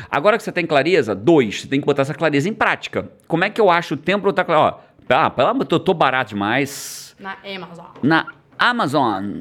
Agora 0.10 0.38
que 0.38 0.44
você 0.44 0.52
tem 0.52 0.66
clareza, 0.66 1.16
dois, 1.16 1.62
você 1.62 1.68
tem 1.68 1.80
que 1.80 1.86
botar 1.86 2.04
essa 2.04 2.14
clareza 2.14 2.48
em 2.48 2.54
prática. 2.54 3.10
Como 3.28 3.44
é 3.44 3.50
que 3.50 3.60
eu 3.60 3.70
acho 3.70 3.96
o 3.96 3.98
tempo 3.98 4.22
para 4.22 4.32
botar 4.32 4.46
clareza? 4.46 4.76
Ó, 4.76 4.80
ah, 5.10 5.30
pelo 5.30 5.48
amor, 5.50 5.66
tô, 5.66 5.80
tô 5.80 5.94
barato 5.94 6.30
demais. 6.30 7.16
Na 7.20 7.38
Amazon. 7.44 7.86
Na 8.04 8.28
Amazon, 8.58 9.40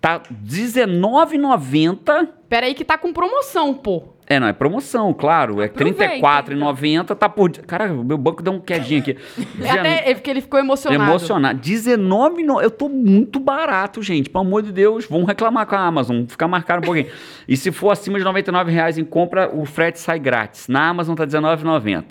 tá 0.00 0.14
R$19,90. 0.14 2.28
Pera 2.48 2.66
aí 2.66 2.74
que 2.74 2.84
tá 2.84 2.96
com 2.96 3.12
promoção, 3.12 3.74
pô. 3.74 4.14
É, 4.30 4.38
não, 4.38 4.46
é 4.46 4.52
promoção, 4.52 5.12
claro. 5.12 5.60
É 5.60 5.64
Aproveita, 5.64 6.04
R$34,90, 6.04 7.16
tá 7.16 7.28
por... 7.28 7.50
Caraca, 7.50 7.92
o 7.92 8.04
meu 8.04 8.16
banco 8.16 8.44
deu 8.44 8.52
um 8.52 8.60
quedinho 8.60 9.00
aqui. 9.00 9.16
Até 9.68 10.08
é 10.08 10.14
porque 10.14 10.30
ele 10.30 10.40
ficou 10.40 10.60
emocionado. 10.60 11.02
Emocionado. 11.02 11.58
19 11.58 12.44
no... 12.44 12.60
Eu 12.60 12.70
tô 12.70 12.88
muito 12.88 13.40
barato, 13.40 14.00
gente. 14.00 14.30
Pelo 14.30 14.44
amor 14.44 14.62
de 14.62 14.70
Deus, 14.70 15.04
vamos 15.10 15.26
reclamar 15.26 15.66
com 15.66 15.74
a 15.74 15.80
Amazon. 15.80 16.26
Ficar 16.28 16.46
marcado 16.46 16.82
um 16.82 16.84
pouquinho. 16.84 17.08
e 17.48 17.56
se 17.56 17.72
for 17.72 17.90
acima 17.90 18.18
de 18.18 18.24
99 18.24 18.70
reais 18.70 18.96
em 18.96 19.04
compra, 19.04 19.50
o 19.52 19.64
frete 19.64 19.98
sai 19.98 20.20
grátis. 20.20 20.68
Na 20.68 20.88
Amazon 20.88 21.16
tá 21.16 21.24
R$19,90. 21.24 22.04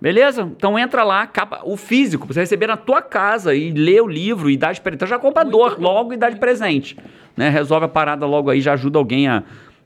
Beleza? 0.00 0.42
Então 0.42 0.78
entra 0.78 1.02
lá, 1.02 1.26
capa, 1.26 1.62
o 1.64 1.76
físico, 1.76 2.24
pra 2.26 2.34
você 2.34 2.40
receber 2.40 2.68
na 2.68 2.76
tua 2.76 3.02
casa 3.02 3.52
e 3.52 3.72
ler 3.72 4.00
o 4.00 4.06
livro 4.06 4.48
e 4.48 4.56
dar 4.56 4.72
de 4.72 4.80
presente. 4.80 4.98
Então 4.98 5.08
já 5.08 5.18
compra 5.18 5.44
dor 5.44 5.80
logo 5.80 6.12
e 6.12 6.16
dá 6.16 6.30
de 6.30 6.36
presente. 6.36 6.96
Né? 7.36 7.48
Resolve 7.48 7.86
a 7.86 7.88
parada 7.88 8.26
logo 8.26 8.48
aí, 8.48 8.60
já 8.60 8.74
ajuda 8.74 8.96
alguém 8.96 9.26
a. 9.26 9.42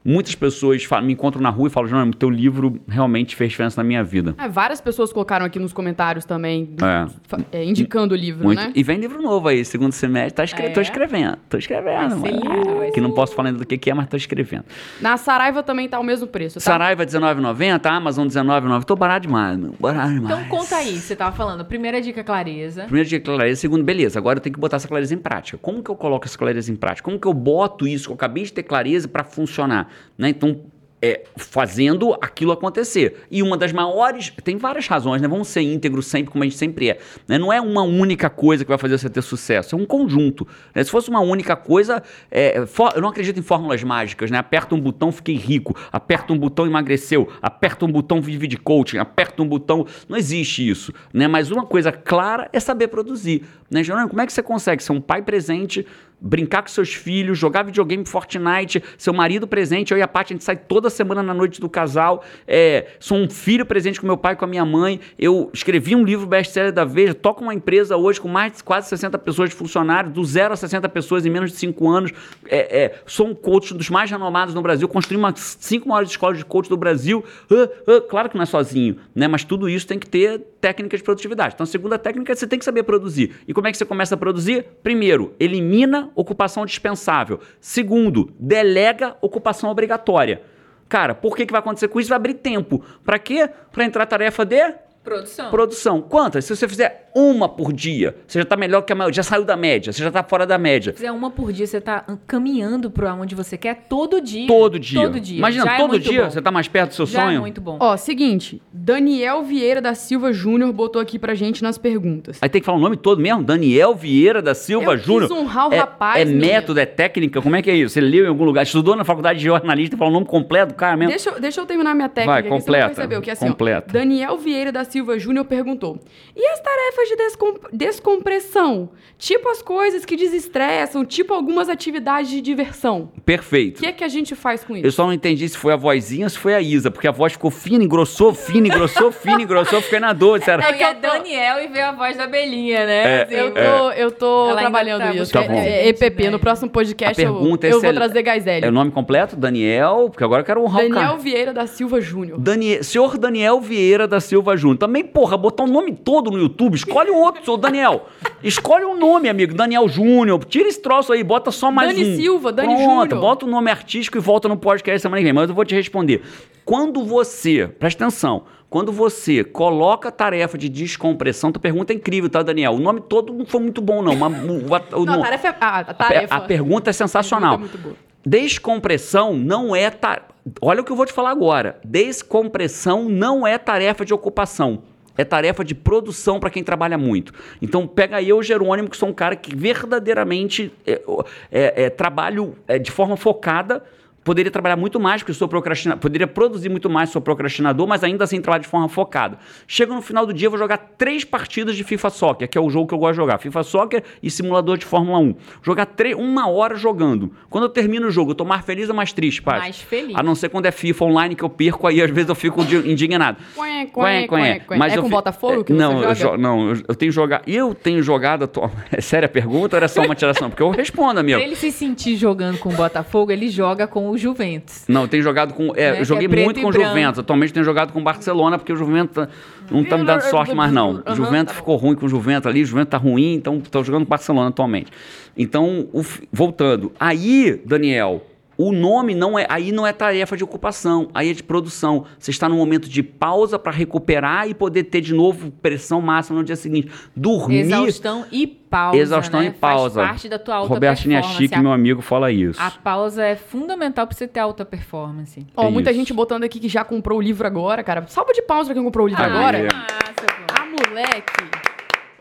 Muitas 0.09 0.35
pessoas 0.35 0.83
falam- 0.85 1.05
me 1.05 1.13
encontram 1.13 1.43
na 1.43 1.51
rua 1.51 1.69
e 1.69 1.71
falam, 1.71 1.87
João, 1.87 2.11
teu 2.11 2.31
livro 2.31 2.81
realmente 2.89 3.37
fez 3.37 3.51
diferença 3.51 3.83
na 3.83 3.87
minha 3.87 4.03
vida. 4.03 4.35
É, 4.39 4.49
várias 4.49 4.81
pessoas 4.81 5.13
colocaram 5.13 5.45
aqui 5.45 5.59
nos 5.59 5.71
comentários 5.75 6.25
também, 6.25 6.71
É. 6.81 7.59
é, 7.59 7.63
indicando 7.65 8.15
o 8.15 8.17
livro, 8.17 8.45
Muito. 8.45 8.59
né? 8.59 8.73
E 8.75 8.83
vem 8.83 8.97
livro 8.99 9.21
novo 9.21 9.49
aí, 9.49 9.63
segundo 9.67 9.93
semestre. 9.93 10.33
Tá 10.33 10.45
escre... 10.45 10.67
É? 10.67 10.71
Tô 10.71 10.81
escrevendo. 10.81 11.37
Tô 11.51 11.59
escrevendo. 11.59 12.17
Vai 12.21 12.31
lindo, 12.31 12.91
que 12.95 13.03
não 13.03 13.11
posso 13.13 13.35
falar 13.35 13.51
ainda 13.51 13.59
do 13.59 13.67
que, 13.67 13.77
que 13.77 13.91
é, 13.91 13.95
mas 13.95 14.07
tô 14.09 14.17
escrevendo. 14.17 14.65
Na 14.99 15.19
Saraiva 15.19 15.63
também 15.63 15.87
tá 15.87 16.01
o 16.01 16.03
mesmo 16.05 16.27
preço, 16.27 16.55
tá? 16.55 16.61
Saraiva 16.61 17.03
R$19,90, 17.05 17.87
Amazon 17.91 18.23
R$19,90. 18.23 18.85
Tô 18.85 18.97
barato 18.97 19.27
demais, 19.27 19.59
meu. 19.59 19.75
Barato 19.79 20.15
demais. 20.15 20.39
Então 20.39 20.49
conta 20.49 20.77
aí, 20.77 20.99
você 20.99 21.15
tava 21.15 21.37
falando. 21.37 21.67
Primeira 21.67 22.01
dica, 22.01 22.25
clareza. 22.25 22.85
Primeiro 22.85 23.07
dia 23.11 23.21
clareza, 23.21 23.61
segundo, 23.61 23.85
beleza, 23.85 24.19
agora 24.19 24.39
eu 24.39 24.43
tenho 24.43 24.55
que 24.55 24.61
botar 24.61 24.77
essa 24.77 24.89
clareza 24.89 25.15
em 25.15 25.19
prática. 25.19 25.59
Como 25.61 25.83
que 25.83 25.91
eu 25.91 25.97
coloco 25.97 26.25
essa 26.25 26.39
clareza 26.39 26.73
em 26.73 26.77
prática? 26.77 27.05
Como 27.05 27.19
que 27.21 27.27
eu 27.29 27.35
boto 27.35 27.87
isso 27.87 28.07
que 28.07 28.13
eu 28.13 28.15
acabei 28.15 28.45
de 28.45 28.55
ter 28.55 28.63
clareza 28.63 29.07
para 29.07 29.23
funcionar? 29.23 29.87
Né? 30.17 30.31
Então, 30.31 30.61
é, 31.01 31.25
fazendo 31.37 32.13
aquilo 32.21 32.51
acontecer. 32.51 33.25
E 33.31 33.41
uma 33.41 33.57
das 33.57 33.73
maiores, 33.73 34.33
tem 34.43 34.57
várias 34.57 34.87
razões, 34.89 35.23
né? 35.23 35.29
Vamos 35.29 35.49
ser 35.49 35.61
íntegros 35.61 36.07
sempre, 36.07 36.33
como 36.33 36.43
a 36.43 36.47
gente 36.47 36.57
sempre 36.57 36.91
é. 36.91 36.99
né? 37.27 37.39
Não 37.39 37.53
é 37.53 37.61
uma 37.61 37.83
única 37.83 38.29
coisa 38.29 38.65
que 38.65 38.69
vai 38.69 38.79
fazer 38.79 38.99
você 38.99 39.09
ter 39.09 39.23
sucesso, 39.23 39.77
é 39.77 39.79
um 39.79 39.87
conjunto. 39.87 40.47
né? 40.75 40.83
Se 40.83 40.91
fosse 40.91 41.09
uma 41.09 41.21
única 41.21 41.55
coisa, 41.55 42.03
é, 42.31 42.67
fó- 42.67 42.91
eu 42.97 43.01
não 43.01 43.11
acredito 43.11 43.39
em 43.39 43.43
fórmulas 43.43 43.83
mágicas, 43.85 44.29
né? 44.31 44.39
Aperta 44.39 44.75
um 44.75 44.81
botão, 44.81 45.13
fiquei 45.13 45.37
rico. 45.37 45.77
Aperta 45.93 46.33
um 46.33 46.39
botão, 46.39 46.67
emagreceu. 46.67 47.29
Aperta 47.41 47.85
um 47.85 47.93
botão, 47.93 48.21
vive 48.21 48.49
de 48.49 48.57
coaching. 48.57 48.99
Aperta 48.99 49.41
um 49.41 49.47
botão. 49.47 49.87
Não 50.09 50.17
existe 50.17 50.69
isso, 50.69 50.93
né? 51.13 51.29
Mas 51.29 51.51
uma 51.53 51.65
coisa 51.65 51.93
clara 51.93 52.49
é 52.53 52.59
saber 52.59 52.89
produzir. 52.89 53.45
Né, 53.71 53.83
como 54.09 54.21
é 54.21 54.27
que 54.27 54.33
você 54.33 54.43
consegue 54.43 54.83
ser 54.83 54.93
um 54.93 55.01
pai 55.01 55.21
presente, 55.21 55.87
brincar 56.21 56.63
com 56.63 56.69
seus 56.69 56.95
filhos, 56.95 57.39
jogar 57.39 57.63
videogame 57.63 58.05
Fortnite, 58.05 58.83
seu 58.97 59.13
marido 59.13 59.47
presente, 59.47 59.93
eu 59.93 59.99
e 59.99 60.03
a 60.03 60.09
Paty, 60.09 60.33
a 60.33 60.35
gente 60.35 60.45
sai 60.45 60.57
toda 60.57 60.91
semana 60.91 61.23
na 61.23 61.35
noite 61.35 61.61
do 61.61 61.69
casal, 61.69 62.25
é, 62.47 62.89
sou 62.99 63.19
um 63.19 63.29
filho 63.29 63.65
presente 63.65 64.01
com 64.01 64.07
meu 64.07 64.17
pai 64.17 64.37
com 64.37 64.45
a 64.45 64.49
minha 64.49 64.65
mãe, 64.65 65.01
eu 65.19 65.51
escrevi 65.53 65.95
um 65.95 66.05
livro 66.05 66.27
best-seller 66.27 66.73
da 66.73 66.85
Veja, 66.85 67.15
toco 67.15 67.43
uma 67.43 67.55
empresa 67.55 67.97
hoje 67.97 68.21
com 68.21 68.29
mais 68.29 68.57
de 68.57 68.65
quase 68.65 68.89
60 68.89 69.19
pessoas 69.19 69.51
de 69.51 69.57
funcionários, 69.57 70.13
do 70.13 70.25
zero 70.25 70.55
a 70.55 70.57
60 70.57 70.89
pessoas 70.89 71.25
em 71.25 71.31
menos 71.31 71.53
de 71.53 71.59
5 71.59 71.89
anos, 71.89 72.13
é, 72.49 72.85
é, 72.85 73.01
sou 73.07 73.29
um 73.29 73.35
coach 73.35 73.75
dos 73.75 73.89
mais 73.91 74.11
renomados 74.11 74.55
no 74.55 74.63
Brasil, 74.63 74.89
construí 74.89 75.17
uma 75.17 75.31
das 75.31 75.57
cinco 75.61 75.89
maiores 75.89 76.11
escolas 76.11 76.39
de 76.39 76.45
coach 76.45 76.69
do 76.69 76.77
Brasil, 76.77 77.25
Ah, 77.51 77.69
ah, 77.87 78.01
claro 78.09 78.29
que 78.29 78.37
não 78.37 78.43
é 78.43 78.47
sozinho, 78.47 78.97
né? 79.15 79.29
mas 79.29 79.45
tudo 79.45 79.69
isso 79.69 79.87
tem 79.87 79.99
que 79.99 80.09
ter 80.09 80.41
técnica 80.61 80.97
de 80.97 81.03
produtividade. 81.03 81.55
Então, 81.55 81.65
a 81.65 81.67
segunda 81.67 81.99
técnica 81.99 82.33
é 82.33 82.35
você 82.35 82.47
tem 82.47 82.59
que 82.59 82.65
saber 82.65 82.83
produzir. 82.83 83.33
E 83.47 83.55
como 83.55 83.67
é 83.67 83.71
que 83.71 83.79
você 83.79 83.85
começa 83.85 84.15
a 84.15 84.19
produzir? 84.19 84.65
Primeiro, 84.83 85.35
elimina 85.39 86.08
ocupação 86.15 86.65
dispensável. 86.67 87.41
Segundo, 87.61 88.33
delega 88.39 89.17
ocupação 89.21 89.71
obrigatória. 89.71 90.43
Cara, 90.89 91.15
por 91.15 91.37
que, 91.37 91.45
que 91.45 91.53
vai 91.53 91.61
acontecer 91.61 91.89
com 91.89 92.01
isso? 92.01 92.09
Vai 92.09 92.17
abrir 92.17 92.35
tempo. 92.35 92.83
Para 93.05 93.19
quê? 93.19 93.49
Para 93.71 93.85
entrar 93.85 94.05
a 94.05 94.07
tarefa 94.07 94.45
de 94.45 94.75
Produção. 95.05 95.51
produção. 95.51 96.03
Quantas? 96.03 96.45
Se 96.45 96.55
você 96.55 96.69
fizer 96.69 97.08
uma 97.19 97.49
por 97.49 97.73
dia, 97.73 98.15
você 98.27 98.39
já 98.39 98.45
tá 98.45 98.57
melhor 98.57 98.83
que 98.83 98.93
a 98.93 98.97
maioria, 98.97 99.15
já 99.17 99.23
saiu 99.23 99.45
da 99.45 99.57
média, 99.57 99.93
você 99.93 100.03
já 100.03 100.11
tá 100.11 100.23
fora 100.23 100.47
da 100.47 100.57
média. 100.59 100.93
Se 100.93 100.99
fizer 100.99 101.11
uma 101.13 101.31
por 101.31 101.53
dia, 101.53 101.67
você 101.67 101.81
tá 101.81 102.05
caminhando 102.27 102.91
para 102.91 103.13
onde 103.15 103.35
você 103.35 103.57
quer 103.57 103.87
todo 103.89 104.21
dia. 104.21 104.47
Todo 104.47 104.79
dia. 104.79 105.01
Todo 105.03 105.19
dia. 105.21 105.39
Imagina, 105.39 105.65
Já 105.65 105.73
é 105.75 105.77
todo 105.79 105.89
muito 105.91 106.09
dia 106.09 106.25
bom. 106.25 106.31
você 106.31 106.41
tá 106.43 106.51
mais 106.51 106.69
perto 106.69 106.91
do 106.91 106.95
seu 106.95 107.07
Já 107.07 107.25
sonho. 107.25 107.37
é 107.39 107.41
muito 107.41 107.61
bom. 107.61 107.77
Ó, 107.81 107.97
seguinte, 107.97 108.63
Daniel 108.73 109.43
Vieira 109.43 109.81
da 109.81 109.95
Silva 109.95 110.33
Júnior 110.33 110.73
botou 110.73 111.01
aqui 111.03 111.19
pra 111.19 111.35
gente 111.35 111.63
nas 111.63 111.77
perguntas. 111.79 112.39
Aí 112.41 112.49
tem 112.49 112.61
que 112.61 112.67
falar 112.67 112.79
o 112.79 112.81
nome 112.81 112.97
todo 112.97 113.21
mesmo? 113.21 113.43
Daniel 113.43 113.95
Vieira 113.95 114.41
da 114.41 114.55
Silva 114.55 114.97
Júnior. 114.97 115.33
honrar 115.33 115.69
o 115.69 115.73
é, 115.75 115.79
rapaz, 115.79 116.21
É 116.23 116.25
menino. 116.25 116.47
método, 116.47 116.79
é 116.81 116.87
técnica? 116.87 117.43
Como 117.43 117.57
é 117.57 117.63
que 117.63 117.71
é 117.71 117.75
isso? 117.75 117.95
Você 117.95 118.01
leu 118.01 118.25
em 118.25 118.29
algum 118.29 118.45
lugar? 118.45 118.63
Estudou 118.63 118.95
na 118.97 119.05
faculdade 119.05 119.39
de 119.39 119.45
jornalista 119.47 119.97
e 119.97 119.99
falou 119.99 120.13
o 120.13 120.15
nome 120.15 120.27
completo 120.27 120.73
do 120.73 120.77
cara 120.77 120.97
mesmo? 120.97 121.11
Deixa, 121.11 121.31
eu- 121.31 121.41
deixa 121.41 121.61
eu 121.61 121.67
terminar 121.67 121.95
minha 121.95 122.09
técnica, 122.09 122.33
Vai, 122.33 122.43
que 122.43 122.49
você 122.49 122.59
completa, 122.59 122.87
percebeu, 122.89 123.21
que 123.23 123.31
é 123.31 123.33
assim, 123.33 123.47
ó, 123.47 123.49
completa. 123.49 123.93
Daniel 123.93 124.37
Vieira 124.39 124.71
da 124.71 124.85
Silva 124.85 125.19
Júnior 125.19 125.45
perguntou, 125.47 125.99
e 126.37 126.47
as 126.47 126.61
tarefas 126.61 127.08
de 127.09 127.17
descom- 127.17 127.55
descompressão? 127.73 128.91
Tipo 129.19 129.49
as 129.49 129.61
coisas 129.61 130.05
que 130.05 130.17
desestressam, 130.17 131.05
tipo 131.05 131.35
algumas 131.35 131.69
atividades 131.69 132.31
de 132.31 132.41
diversão. 132.41 133.11
O 133.17 133.21
Perfeito. 133.21 133.81
que 133.81 133.87
é 133.87 133.93
que 133.93 134.05
a 134.05 134.09
gente 134.09 134.35
faz 134.37 134.63
com 134.63 134.77
Eu 134.77 134.83
isso? 134.89 134.93
só 134.93 135.07
não 135.07 135.13
entendi 135.13 135.49
se 135.49 135.59
foi 135.59 135.73
a 135.73 135.77
vozinha 135.77 136.27
ou 136.27 136.31
se 136.31 136.39
foi 136.39 136.55
a 136.55 136.61
Isa, 136.61 136.89
porque 136.91 137.09
a 137.09 137.11
voz 137.11 137.33
ficou 137.33 137.51
fina, 137.51 137.83
engrossou, 137.83 138.33
fina, 138.33 138.69
engrossou, 138.69 139.11
fina, 139.11 139.43
engrossou, 139.43 139.81
fiquei 139.81 139.99
na 139.99 140.13
dor, 140.13 140.41
sério. 140.41 140.65
É 140.65 140.73
que 140.73 140.85
é 140.85 140.95
Daniel 140.95 141.61
e 141.65 141.67
veio 141.69 141.87
a 141.87 141.93
voz 141.93 142.17
da 142.17 142.27
Belinha, 142.29 142.87
né? 142.87 143.23
Assim, 143.23 143.35
Eu 143.35 143.51
tô, 143.55 143.91
eu 143.93 144.11
tô 144.13 144.51
Ela 144.51 144.61
trabalhando 144.61 145.03
tá 145.03 145.15
isso. 145.15 145.33
Tá 145.33 145.43
É- 145.43 145.49
bom. 145.49 145.55
é, 145.59 145.89
EPP, 145.89 146.31
no 146.31 146.39
próximo 146.39 146.69
A 146.69 146.71
podcast 146.73 147.21
eu, 147.21 147.29
é 147.29 147.31
eu 147.69 147.75
se 147.75 147.81
vou 147.81 147.91
é- 147.91 147.93
trazer 147.93 148.23
Gaizelli. 148.23 148.67
É 148.67 148.69
o 148.69 148.73
nome 148.73 148.91
completo? 148.93 149.35
Daniel, 149.35 150.09
porque 150.11 150.23
agora 150.23 150.43
eu 150.43 150.47
quero 150.47 150.63
honrar 150.63 150.85
o 150.85 150.89
Daniel 150.89 151.09
cara. 151.09 151.17
Vieira 151.19 151.53
da 151.53 151.67
Silva 151.67 152.01
Júnior. 152.01 152.39
Danie- 152.39 152.85
Senhor 152.85 153.19
Daniel 153.19 153.61
Vieira 153.61 154.07
da 154.07 154.21
Silva 154.21 154.57
Júnior. 154.57 154.79
Também, 154.79 155.05
porra, 155.05 155.37
botar 155.37 155.65
o 155.65 155.67
nome 155.67 155.93
todo 155.93 156.31
no 156.31 156.39
YouTube. 156.39 156.77
Escolhe 156.89 157.11
um 157.11 157.17
outro, 157.17 157.57
Daniel. 157.57 158.07
Escolhe 158.43 158.85
um 158.85 158.97
nome, 158.97 159.29
amigo. 159.29 159.55
Daniel 159.55 159.89
Júnior. 159.89 160.45
Tira 160.45 160.69
esse 160.69 160.81
troço 160.81 161.13
aí, 161.13 161.23
bota 161.23 161.51
só 161.51 161.71
mais 161.71 161.95
Dani 161.95 162.13
um. 162.13 162.17
Silva, 162.17 162.53
Dani 162.53 162.75
Pronto, 162.75 162.83
Júnior. 163.03 163.21
bota 163.21 163.47
o 163.47 163.49
nome 163.49 163.71
artístico 163.71 164.17
e 164.19 164.21
volta 164.21 164.49
no 164.49 164.57
podcast 164.57 165.01
semana 165.01 165.19
que 165.21 165.25
vem. 165.25 165.33
Mas 165.33 165.49
eu 165.49 165.55
vou 165.55 165.65
te 165.65 165.75
responder. 165.75 166.23
Quando 166.65 167.05
você, 167.05 167.67
presta 167.79 168.05
atenção, 168.05 168.45
quando 168.69 168.93
você 168.93 169.43
coloca 169.43 170.09
a 170.09 170.13
tarefa 170.13 170.59
de 170.59 170.69
descompressão, 170.69 171.51
tua 171.51 171.61
pergunta 171.61 171.93
é 171.93 171.97
incrível, 171.97 172.29
tá, 172.29 172.43
Daniel? 172.43 172.73
O 172.73 172.79
nome 172.79 173.01
todo 173.01 173.33
não 173.33 173.47
foi 173.47 173.61
muito 173.61 173.81
bom, 173.81 174.03
não. 174.03 174.15
Mas, 174.15 174.33
o, 174.45 175.01
o- 175.01 175.05
Não, 175.07 175.15
a 175.15 175.23
tarefa 175.25 175.49
é... 175.49 175.57
A 175.61 175.79
a, 175.79 175.85
tarefa. 175.95 176.35
a 176.35 176.41
pergunta 176.41 176.91
é 176.91 176.93
sensacional. 176.93 177.55
A 177.55 177.59
pergunta 177.59 177.77
é 177.77 177.81
muito 177.81 177.95
boa. 177.97 178.09
Descompressão 178.27 179.33
não 179.35 179.75
é. 179.75 179.89
ta- 179.91 180.23
Olha 180.61 180.83
o 180.83 180.85
que 180.85 180.93
eu 180.93 180.97
vou 180.97 181.07
te 181.07 181.13
falar 181.13 181.31
agora. 181.31 181.79
Descompressão 181.85 183.09
não 183.09 183.47
é 183.47 183.57
tarefa 183.57 184.05
de 184.05 184.13
ocupação. 184.13 184.83
É 185.19 185.25
tarefa 185.25 185.65
de 185.65 185.75
produção 185.75 186.39
para 186.39 186.49
quem 186.49 186.63
trabalha 186.63 186.97
muito. 186.97 187.35
Então, 187.61 187.87
pega 187.87 188.23
eu, 188.23 188.41
Jerônimo, 188.43 188.89
que 188.89 188.97
sou 188.97 189.09
um 189.09 189.13
cara 189.13 189.35
que 189.35 189.55
verdadeiramente 189.55 190.73
é, 190.87 191.03
é, 191.51 191.85
é, 191.85 191.91
trabalho 191.91 192.55
é, 192.69 192.79
de 192.79 192.93
forma 192.93 193.17
focada. 193.17 193.83
Poderia 194.29 194.51
trabalhar 194.53 194.77
muito 194.77 195.01
mais, 195.01 195.23
porque 195.23 195.31
eu 195.31 195.35
sou 195.35 195.49
procrastinador. 195.49 196.03
Poderia 196.03 196.27
produzir 196.27 196.69
muito 196.69 196.91
mais, 196.91 197.09
sou 197.09 197.23
procrastinador, 197.23 197.87
mas 197.87 198.05
ainda 198.05 198.25
assim 198.25 198.39
trabalho 198.43 198.63
de 198.63 198.69
forma 198.69 198.87
focada. 198.87 199.39
Chego 199.67 199.95
no 199.95 200.03
final 200.03 200.27
do 200.27 200.35
dia, 200.35 200.49
eu 200.49 200.51
vou 200.51 200.59
jogar 200.59 200.77
três 200.99 201.25
partidas 201.25 201.75
de 201.75 201.83
FIFA 201.83 202.11
Soccer, 202.11 202.47
que 202.47 202.59
é 202.59 202.61
o 202.61 202.69
jogo 202.69 202.87
que 202.89 202.93
eu 202.95 202.99
gosto 202.99 203.13
de 203.13 203.17
jogar. 203.17 203.39
FIFA 203.39 203.63
Soccer 203.63 204.03
e 204.23 204.31
simulador 204.31 204.77
de 204.77 204.85
Fórmula 204.85 205.19
1. 205.19 205.35
Jogar 205.63 205.87
tre- 205.87 206.15
uma 206.15 206.47
hora 206.47 206.77
jogando. 206.77 207.33
Quando 207.49 207.65
eu 207.65 207.71
termino 207.71 208.09
o 208.09 208.11
jogo, 208.11 208.33
eu 208.33 208.35
tô 208.35 208.45
mais 208.45 208.63
feliz 208.67 208.91
ou 208.91 208.95
mais 208.95 209.15
triste, 209.15 209.41
pai? 209.41 209.61
Mais 209.61 209.81
feliz. 209.81 210.15
A 210.15 210.23
não 210.23 210.35
ser 210.35 210.51
quando 210.51 210.67
é 210.67 210.71
FIFA 210.71 211.07
online 211.07 211.35
que 211.35 211.43
eu 211.43 211.49
perco, 211.49 211.87
aí 211.87 212.03
às 212.03 212.11
vezes 212.11 212.29
eu 212.29 212.35
fico 212.35 212.61
indignado. 212.85 213.39
Quém, 213.55 213.87
Quém, 213.87 214.29
quém, 214.29 214.29
quém. 214.29 214.83
É 214.83 214.97
eu 214.99 215.03
com 215.03 215.09
fi- 215.09 215.15
Botafogo 215.15 215.65
que 215.65 215.73
não, 215.73 216.01
você 216.01 216.07
eu 216.07 216.15
joga? 216.15 216.37
jo- 216.37 216.43
não, 216.43 216.69
eu, 216.71 216.83
eu 216.89 216.95
tenho 216.95 217.13
jogado. 217.13 217.43
Eu 217.47 217.75
tenho 217.75 218.03
jogado. 218.03 218.45
atu- 218.45 218.71
É 218.93 219.01
séria 219.01 219.25
a 219.27 219.29
pergunta 219.29 219.77
ou 219.77 219.79
era 219.79 219.89
só 219.89 220.03
uma 220.03 220.15
tiração? 220.15 220.51
Porque 220.51 220.63
eu 220.63 220.69
respondo, 220.71 221.19
amigo. 221.21 221.39
Pra 221.39 221.47
ele 221.47 221.57
se 221.57 221.71
sentir 221.73 222.17
jogando 222.17 222.59
com 222.59 222.69
o 222.69 222.73
Botafogo, 222.73 223.31
ele 223.33 223.49
joga 223.49 223.87
com 223.87 224.11
o 224.11 224.18
Juventus. 224.19 224.85
Não, 224.89 225.03
eu 225.03 225.09
tenho 225.09 225.23
jogado 225.23 225.55
com. 225.55 225.73
É, 225.77 225.93
Né, 225.93 226.01
eu 226.01 226.05
joguei 226.05 226.29
que 226.29 226.35
é 226.41 226.45
muito 226.45 226.61
com 226.61 226.69
o. 226.69 226.73
Juventus. 226.73 227.19
Atualmente 227.21 227.53
tenho 227.53 227.65
jogado 227.65 227.93
com 227.93 228.01
o 228.01 228.03
Barcelona, 228.03 228.59
porque 228.59 228.73
o 228.73 228.77
Juventus 228.77 229.15
tá- 229.15 229.29
não 229.71 229.85
tá 229.85 229.97
me 229.97 230.05
dando 230.05 230.21
sorte 230.23 230.55
mais, 230.55 230.73
não. 230.73 231.03
O 231.07 231.15
Juventus 231.15 231.53
tá 231.55 231.55
ficou 231.55 231.77
ruim 231.77 231.95
com 231.95 232.07
o 232.07 232.09
Juventus 232.09 232.47
ali, 232.51 232.63
o 232.63 232.67
Juventus 232.67 232.91
tá 232.91 232.99
ruim, 232.99 233.35
então 233.35 233.61
tô 233.61 233.83
jogando 233.85 234.03
com 234.03 234.09
o 234.09 234.11
Barcelona 234.11 234.49
atualmente. 234.49 234.91
Então, 235.37 235.87
o 235.93 236.03
voltando. 236.33 236.93
Aí, 236.99 237.61
Daniel. 237.65 238.23
O 238.59 238.73
nome 238.73 239.15
não 239.15 239.39
é. 239.39 239.47
Aí 239.49 239.71
não 239.71 239.87
é 239.87 239.93
tarefa 239.93 240.37
de 240.37 240.43
ocupação, 240.43 241.09
aí 241.15 241.31
é 241.31 241.33
de 241.33 241.45
produção. 241.45 242.05
Você 242.19 242.33
está 242.33 242.49
no 242.49 242.57
momento 242.57 242.89
de 242.89 243.05
pausa 243.05 243.57
para 243.57 243.71
recuperar 243.71 244.49
e 244.49 244.55
poder 244.55 244.83
ter 244.85 245.01
de 245.01 245.15
novo 245.15 245.53
pressão 245.63 246.01
máxima 246.01 246.41
no 246.41 246.45
dia 246.45 246.57
seguinte. 246.57 246.91
Dormir. 247.15 247.61
Exaustão 247.61 248.27
e 248.33 248.49
pausa. 248.49 248.97
Exaustão 248.99 249.41
né? 249.41 249.47
e 249.47 249.51
pausa. 249.53 250.01
Faz 250.01 250.11
parte 250.11 250.29
da 250.29 250.41
tua 250.41 250.57
alta 250.57 250.75
Roberto 250.75 251.05
performance. 251.05 251.37
Chique, 251.37 251.55
A- 251.55 251.63
meu 251.63 251.71
amigo, 251.73 252.03
fala 252.03 252.33
isso. 252.33 252.61
A 252.61 252.69
pausa 252.73 253.25
é 253.25 253.37
fundamental 253.37 254.09
pra 254.09 254.17
você 254.17 254.27
ter 254.27 254.41
alta 254.41 254.65
performance. 254.65 255.47
Ó, 255.57 255.69
É 255.69 255.71
muita 255.71 255.91
isso. 255.93 256.01
gente 256.01 256.13
botando 256.13 256.43
aqui 256.43 256.59
que 256.59 256.69
já 256.69 256.83
comprou 256.85 257.19
o 257.19 257.23
livro 257.23 257.47
agora, 257.47 257.85
cara. 257.85 258.05
Salva 258.09 258.33
de 258.33 258.43
palmas 258.43 258.67
pra 258.67 258.75
quem 258.75 258.83
comprou 258.83 259.07
o 259.07 259.09
livro 259.09 259.23
Ah, 259.23 259.27
agora. 259.27 259.59
é. 259.59 259.69
massa, 259.73 260.27
pô. 260.27 260.55
Ah, 260.59 260.67
moleque. 260.67 261.69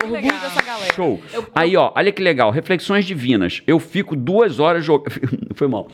Orgulho 0.03 0.21
legal. 0.21 0.39
dessa 0.39 0.61
galera. 0.61 0.93
Show. 0.93 1.19
Aí, 1.55 1.75
ó, 1.75 1.91
olha 1.95 2.11
que 2.11 2.21
legal. 2.21 2.51
Reflexões 2.51 3.03
divinas. 3.05 3.63
Eu 3.65 3.79
fico 3.79 4.15
duas 4.15 4.59
horas 4.59 4.85
jogando. 4.85 5.11
foi 5.55 5.67
mal. 5.67 5.87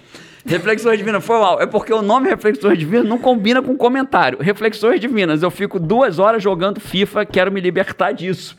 Reflexões 0.46 0.98
divinas, 0.98 1.24
foi 1.24 1.40
mal. 1.40 1.62
É 1.62 1.66
porque 1.66 1.94
o 1.94 2.02
nome 2.02 2.30
Reflexões 2.30 2.78
divinas 2.78 3.08
não 3.08 3.18
combina 3.18 3.62
com 3.62 3.76
comentário. 3.78 4.40
Reflexões 4.42 5.00
divinas. 5.00 5.42
Eu 5.42 5.50
fico 5.50 5.80
duas 5.80 6.20
horas 6.20 6.44
jogando 6.44 6.80
FIFA, 6.80 7.26
quero 7.26 7.52
me 7.52 7.62
libertar 7.62 8.12
disso. 8.12 8.58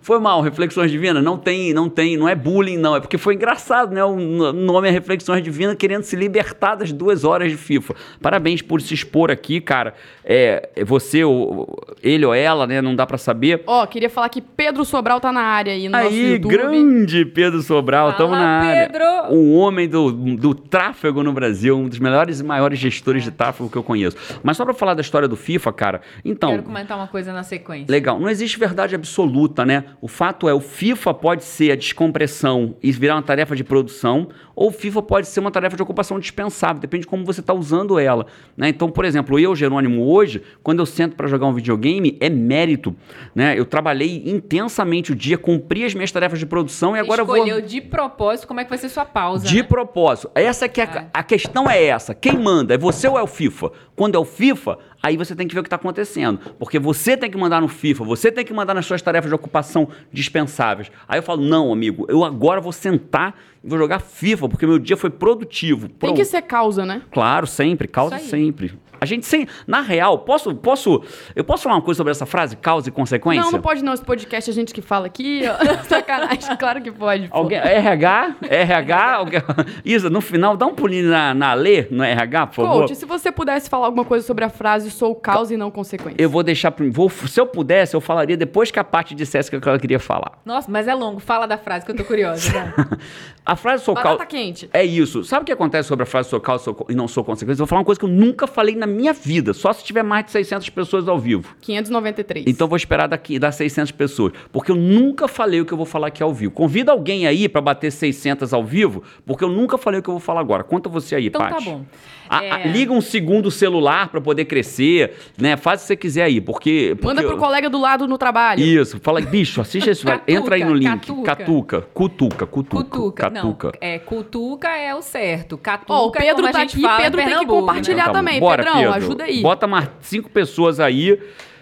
Foi 0.00 0.18
mal, 0.18 0.40
Reflexões 0.40 0.90
Divinas. 0.90 1.22
Não 1.22 1.36
tem, 1.36 1.72
não 1.72 1.88
tem, 1.88 2.16
não 2.16 2.28
é 2.28 2.34
bullying, 2.34 2.76
não. 2.76 2.96
É 2.96 3.00
porque 3.00 3.18
foi 3.18 3.34
engraçado, 3.34 3.92
né? 3.94 4.04
O 4.04 4.16
nome 4.52 4.88
é 4.88 4.90
Reflexões 4.90 5.42
Divinas 5.42 5.76
querendo 5.76 6.02
se 6.02 6.16
libertar 6.16 6.74
das 6.74 6.92
duas 6.92 7.24
horas 7.24 7.50
de 7.50 7.56
FIFA. 7.56 7.94
Parabéns 8.20 8.62
por 8.62 8.80
se 8.80 8.94
expor 8.94 9.30
aqui, 9.30 9.60
cara. 9.60 9.94
É, 10.24 10.70
você, 10.84 11.24
ou, 11.24 11.78
ele 12.02 12.24
ou 12.24 12.34
ela, 12.34 12.66
né? 12.66 12.82
Não 12.82 12.94
dá 12.94 13.06
pra 13.06 13.18
saber. 13.18 13.62
Ó, 13.66 13.86
queria 13.86 14.10
falar 14.10 14.28
que 14.28 14.40
Pedro 14.40 14.84
Sobral 14.84 15.20
tá 15.20 15.32
na 15.32 15.42
área 15.42 15.72
aí 15.72 15.88
no 15.88 15.96
Aí, 15.96 16.32
YouTube. 16.32 16.52
grande 16.52 17.24
Pedro 17.24 17.62
Sobral, 17.62 18.12
Fala, 18.12 18.12
estamos 18.12 18.38
na 18.38 18.48
área. 18.60 18.88
Pedro! 18.88 19.04
O 19.30 19.54
homem 19.56 19.88
do, 19.88 20.10
do 20.12 20.54
tráfego 20.54 21.22
no 21.22 21.32
Brasil, 21.32 21.76
um 21.76 21.88
dos 21.88 21.98
melhores 21.98 22.40
e 22.40 22.44
maiores 22.44 22.78
gestores 22.78 23.22
de 23.22 23.30
tráfego 23.30 23.70
que 23.70 23.76
eu 23.76 23.82
conheço. 23.82 24.16
Mas 24.42 24.56
só 24.56 24.64
pra 24.64 24.74
falar 24.74 24.94
da 24.94 25.00
história 25.00 25.28
do 25.28 25.36
FIFA, 25.36 25.72
cara, 25.72 26.00
então. 26.24 26.50
Quero 26.50 26.62
comentar 26.62 26.96
uma 26.96 27.06
coisa 27.06 27.32
na 27.32 27.42
sequência. 27.42 27.90
Legal, 27.90 28.18
não 28.18 28.28
existe 28.28 28.58
verdade 28.58 28.94
absoluta, 28.96 29.64
né? 29.64 29.84
O 30.00 30.08
fato 30.08 30.48
é, 30.48 30.54
o 30.54 30.60
FIFA 30.60 31.14
pode 31.14 31.44
ser 31.44 31.70
a 31.70 31.76
descompressão 31.76 32.76
e 32.82 32.90
virar 32.90 33.14
uma 33.14 33.22
tarefa 33.22 33.54
de 33.54 33.62
produção, 33.62 34.28
ou 34.56 34.72
FIFA 34.72 35.02
pode 35.02 35.26
ser 35.28 35.40
uma 35.40 35.50
tarefa 35.50 35.76
de 35.76 35.82
ocupação 35.82 36.18
dispensável, 36.18 36.80
depende 36.80 37.02
de 37.02 37.06
como 37.06 37.26
você 37.26 37.40
está 37.40 37.52
usando 37.52 37.98
ela. 37.98 38.26
Né? 38.56 38.70
Então, 38.70 38.90
por 38.90 39.04
exemplo, 39.04 39.38
eu, 39.38 39.54
Jerônimo, 39.54 40.10
hoje, 40.10 40.42
quando 40.62 40.78
eu 40.78 40.86
sento 40.86 41.14
para 41.14 41.28
jogar 41.28 41.46
um 41.46 41.52
videogame, 41.52 42.16
é 42.18 42.30
mérito. 42.30 42.96
Né? 43.34 43.58
Eu 43.58 43.66
trabalhei 43.66 44.22
intensamente 44.24 45.12
o 45.12 45.14
dia, 45.14 45.36
cumpri 45.36 45.84
as 45.84 45.92
minhas 45.92 46.10
tarefas 46.10 46.38
de 46.38 46.46
produção 46.46 46.96
e 46.96 46.98
agora 46.98 47.20
eu 47.20 47.26
vou. 47.26 47.36
Escolheu 47.36 47.60
de 47.60 47.82
propósito 47.82 48.48
como 48.48 48.58
é 48.58 48.64
que 48.64 48.70
vai 48.70 48.78
ser 48.78 48.88
sua 48.88 49.04
pausa. 49.04 49.46
De 49.46 49.58
né? 49.58 49.62
propósito. 49.62 50.30
Essa 50.34 50.66
que 50.66 50.80
é 50.80 50.84
a, 50.84 51.06
a 51.12 51.22
questão 51.22 51.68
é 51.68 51.84
essa. 51.84 52.14
Quem 52.14 52.38
manda? 52.38 52.74
É 52.74 52.78
você 52.78 53.06
ou 53.06 53.18
é 53.18 53.22
o 53.22 53.26
FIFA? 53.26 53.70
Quando 53.94 54.14
é 54.14 54.18
o 54.18 54.24
FIFA, 54.24 54.78
aí 55.02 55.16
você 55.16 55.34
tem 55.34 55.46
que 55.46 55.54
ver 55.54 55.60
o 55.60 55.62
que 55.62 55.68
está 55.68 55.76
acontecendo. 55.76 56.38
Porque 56.58 56.78
você 56.78 57.16
tem 57.16 57.30
que 57.30 57.36
mandar 57.36 57.60
no 57.60 57.68
FIFA, 57.68 58.04
você 58.04 58.32
tem 58.32 58.44
que 58.44 58.54
mandar 58.54 58.74
nas 58.74 58.86
suas 58.86 59.02
tarefas 59.02 59.30
de 59.30 59.34
ocupação 59.34 59.88
dispensáveis. 60.10 60.90
Aí 61.06 61.18
eu 61.18 61.22
falo, 61.22 61.42
não, 61.42 61.72
amigo, 61.72 62.06
eu 62.08 62.24
agora 62.24 62.60
vou 62.60 62.72
sentar 62.72 63.34
vou 63.66 63.78
jogar 63.78 63.98
FIFA, 63.98 64.48
porque 64.48 64.66
meu 64.66 64.78
dia 64.78 64.96
foi 64.96 65.10
produtivo. 65.10 65.88
Tem 65.88 65.96
Pronto. 65.98 66.16
que 66.16 66.24
ser 66.24 66.42
causa, 66.42 66.86
né? 66.86 67.02
Claro, 67.10 67.46
sempre, 67.46 67.88
causa 67.88 68.18
sempre. 68.18 68.72
A 69.00 69.04
gente 69.06 69.26
sem, 69.26 69.46
na 69.66 69.80
real, 69.80 70.18
posso, 70.20 70.54
posso, 70.54 71.02
eu 71.34 71.44
posso 71.44 71.62
falar 71.64 71.76
uma 71.76 71.82
coisa 71.82 71.96
sobre 71.96 72.10
essa 72.10 72.26
frase, 72.26 72.56
causa 72.56 72.88
e 72.88 72.92
consequência? 72.92 73.42
Não, 73.44 73.52
não 73.52 73.60
pode 73.60 73.82
não. 73.82 73.92
Esse 73.92 74.04
podcast 74.04 74.50
a 74.50 74.54
gente 74.54 74.72
que 74.74 74.82
fala 74.82 75.06
aqui. 75.06 75.42
ó. 75.46 75.84
Sacanagem, 75.84 76.56
claro 76.56 76.80
que 76.82 76.90
pode. 76.90 77.28
pô. 77.28 77.36
Alguém, 77.36 77.58
RH, 77.58 78.36
RH, 78.42 79.14
alguém, 79.14 79.40
Isa, 79.84 80.10
no 80.10 80.20
final, 80.20 80.56
dá 80.56 80.66
um 80.66 80.74
pulinho 80.74 81.10
na, 81.10 81.34
na 81.34 81.54
Lê, 81.54 81.86
no 81.90 82.02
RH, 82.02 82.46
por 82.48 82.54
favor. 82.54 82.80
Coach, 82.80 82.94
se 82.96 83.06
você 83.06 83.30
pudesse 83.32 83.68
falar 83.68 83.86
alguma 83.86 84.04
coisa 84.04 84.26
sobre 84.26 84.44
a 84.44 84.48
frase 84.48 84.90
sou 84.90 85.14
causa 85.14 85.54
e 85.54 85.56
não 85.56 85.70
consequência. 85.70 86.16
Eu 86.20 86.28
vou 86.30 86.42
deixar. 86.42 86.74
Vou, 86.90 87.08
se 87.08 87.40
eu 87.40 87.46
pudesse, 87.46 87.94
eu 87.94 88.00
falaria 88.00 88.36
depois 88.36 88.70
que 88.70 88.78
a 88.78 88.84
parte 88.84 89.14
dissesse 89.14 89.54
o 89.54 89.60
que 89.60 89.68
ela 89.68 89.78
queria 89.78 89.98
falar. 90.00 90.38
Nossa, 90.44 90.70
mas 90.70 90.88
é 90.88 90.94
longo. 90.94 91.20
Fala 91.20 91.46
da 91.46 91.58
frase 91.58 91.84
que 91.84 91.90
eu 91.92 91.96
tô 91.96 92.04
curiosa. 92.04 92.50
vai. 92.52 92.98
A 93.46 93.54
frase 93.54 93.84
sou 93.84 93.94
causa. 93.94 94.26
quente. 94.26 94.68
É 94.72 94.84
isso. 94.84 95.22
Sabe 95.22 95.42
o 95.42 95.46
que 95.46 95.52
acontece 95.52 95.86
sobre 95.86 96.02
a 96.02 96.06
frase 96.06 96.28
sou 96.28 96.40
causa 96.40 96.74
e 96.88 96.96
não 96.96 97.06
sou 97.06 97.22
consequência? 97.22 97.60
Eu 97.60 97.64
vou 97.64 97.68
falar 97.68 97.78
uma 97.80 97.84
coisa 97.84 97.98
que 97.98 98.04
eu 98.04 98.10
nunca 98.10 98.44
falei 98.44 98.74
na 98.74 98.85
minha 98.86 99.12
vida, 99.12 99.52
só 99.52 99.72
se 99.72 99.84
tiver 99.84 100.02
mais 100.02 100.24
de 100.26 100.30
600 100.32 100.70
pessoas 100.70 101.08
ao 101.08 101.18
vivo. 101.18 101.54
593. 101.60 102.44
Então 102.46 102.66
vou 102.68 102.76
esperar 102.76 103.06
daqui 103.08 103.38
das 103.38 103.54
600 103.56 103.92
pessoas, 103.92 104.32
porque 104.52 104.70
eu 104.70 104.76
nunca 104.76 105.26
falei 105.28 105.60
o 105.60 105.64
que 105.66 105.72
eu 105.72 105.76
vou 105.76 105.86
falar 105.86 106.08
aqui 106.08 106.22
ao 106.22 106.32
vivo. 106.32 106.52
Convida 106.52 106.92
alguém 106.92 107.26
aí 107.26 107.48
para 107.48 107.60
bater 107.60 107.90
600 107.90 108.52
ao 108.52 108.64
vivo, 108.64 109.02
porque 109.24 109.44
eu 109.44 109.48
nunca 109.48 109.76
falei 109.78 110.00
o 110.00 110.02
que 110.02 110.08
eu 110.08 110.14
vou 110.14 110.20
falar 110.20 110.40
agora. 110.40 110.62
Conta 110.64 110.88
você 110.88 111.14
aí, 111.16 111.26
Então 111.26 111.40
tá 111.40 111.50
Paty. 111.50 111.64
bom. 111.64 111.84
A- 112.28 112.44
É. 112.44 112.50
a- 112.50 112.66
liga 112.66 112.92
um 112.92 113.00
segundo 113.00 113.50
celular 113.50 114.08
para 114.08 114.20
poder 114.20 114.44
crescer, 114.46 115.14
né? 115.38 115.56
Faz 115.56 115.80
o 115.80 115.82
que 115.82 115.86
você 115.88 115.96
quiser 115.96 116.22
aí, 116.24 116.40
porque, 116.40 116.96
Manda 117.02 117.22
porque 117.22 117.34
pro 117.34 117.38
colega 117.38 117.68
do 117.70 117.80
lado 117.80 118.06
no 118.08 118.18
trabalho. 118.18 118.60
Isso, 118.62 118.98
fala, 119.02 119.20
bicho, 119.20 119.60
assiste 119.60 119.90
esse, 119.90 120.04
vai. 120.04 120.16
Catuca, 120.26 120.32
entra 120.32 120.54
aí 120.56 120.64
no 120.64 120.74
link, 120.74 120.88
catuca. 121.06 121.36
catuca, 121.36 121.80
cutuca, 121.94 122.46
cutuca, 122.46 122.84
Cutuca. 122.84 123.30
Não, 123.30 123.52
catuca. 123.54 123.78
é, 123.80 123.98
cutuca 123.98 124.68
é 124.76 124.94
o 124.94 125.02
certo. 125.02 125.56
Catuca 125.58 125.92
Ó, 125.92 126.06
o 126.06 126.12
é 126.14 126.18
Pedro 126.20 126.34
como 126.36 126.48
a 126.48 126.52
tá 126.52 126.60
gente 126.60 126.72
aqui, 126.72 126.82
fala 126.82 126.98
em 127.00 127.02
Pedro 127.04 127.22
tem 127.24 127.38
que 127.38 127.46
compartilhar 127.46 127.96
né? 127.96 128.02
Então 128.02 128.12
tá 128.12 128.18
também. 128.18 128.40
Bora, 128.40 128.62
Pedrão, 128.64 128.80
Pedro. 128.80 128.94
ajuda 128.94 129.24
aí. 129.24 129.42
Bota 129.42 129.66
mais 129.66 129.88
cinco 130.00 130.28
pessoas 130.30 130.80
aí 130.80 131.18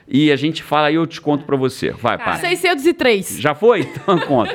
e 0.06 0.30
a 0.30 0.36
gente 0.36 0.62
fala 0.62 0.88
aí, 0.88 0.94
eu 0.96 1.06
te 1.06 1.20
conto 1.20 1.44
pra 1.44 1.56
você. 1.56 1.90
Vai, 1.90 2.18
Cara, 2.18 2.32
Paty. 2.32 2.40
603. 2.48 3.38
Já 3.40 3.54
foi? 3.54 3.80
Então 3.80 4.18
conta. 4.20 4.54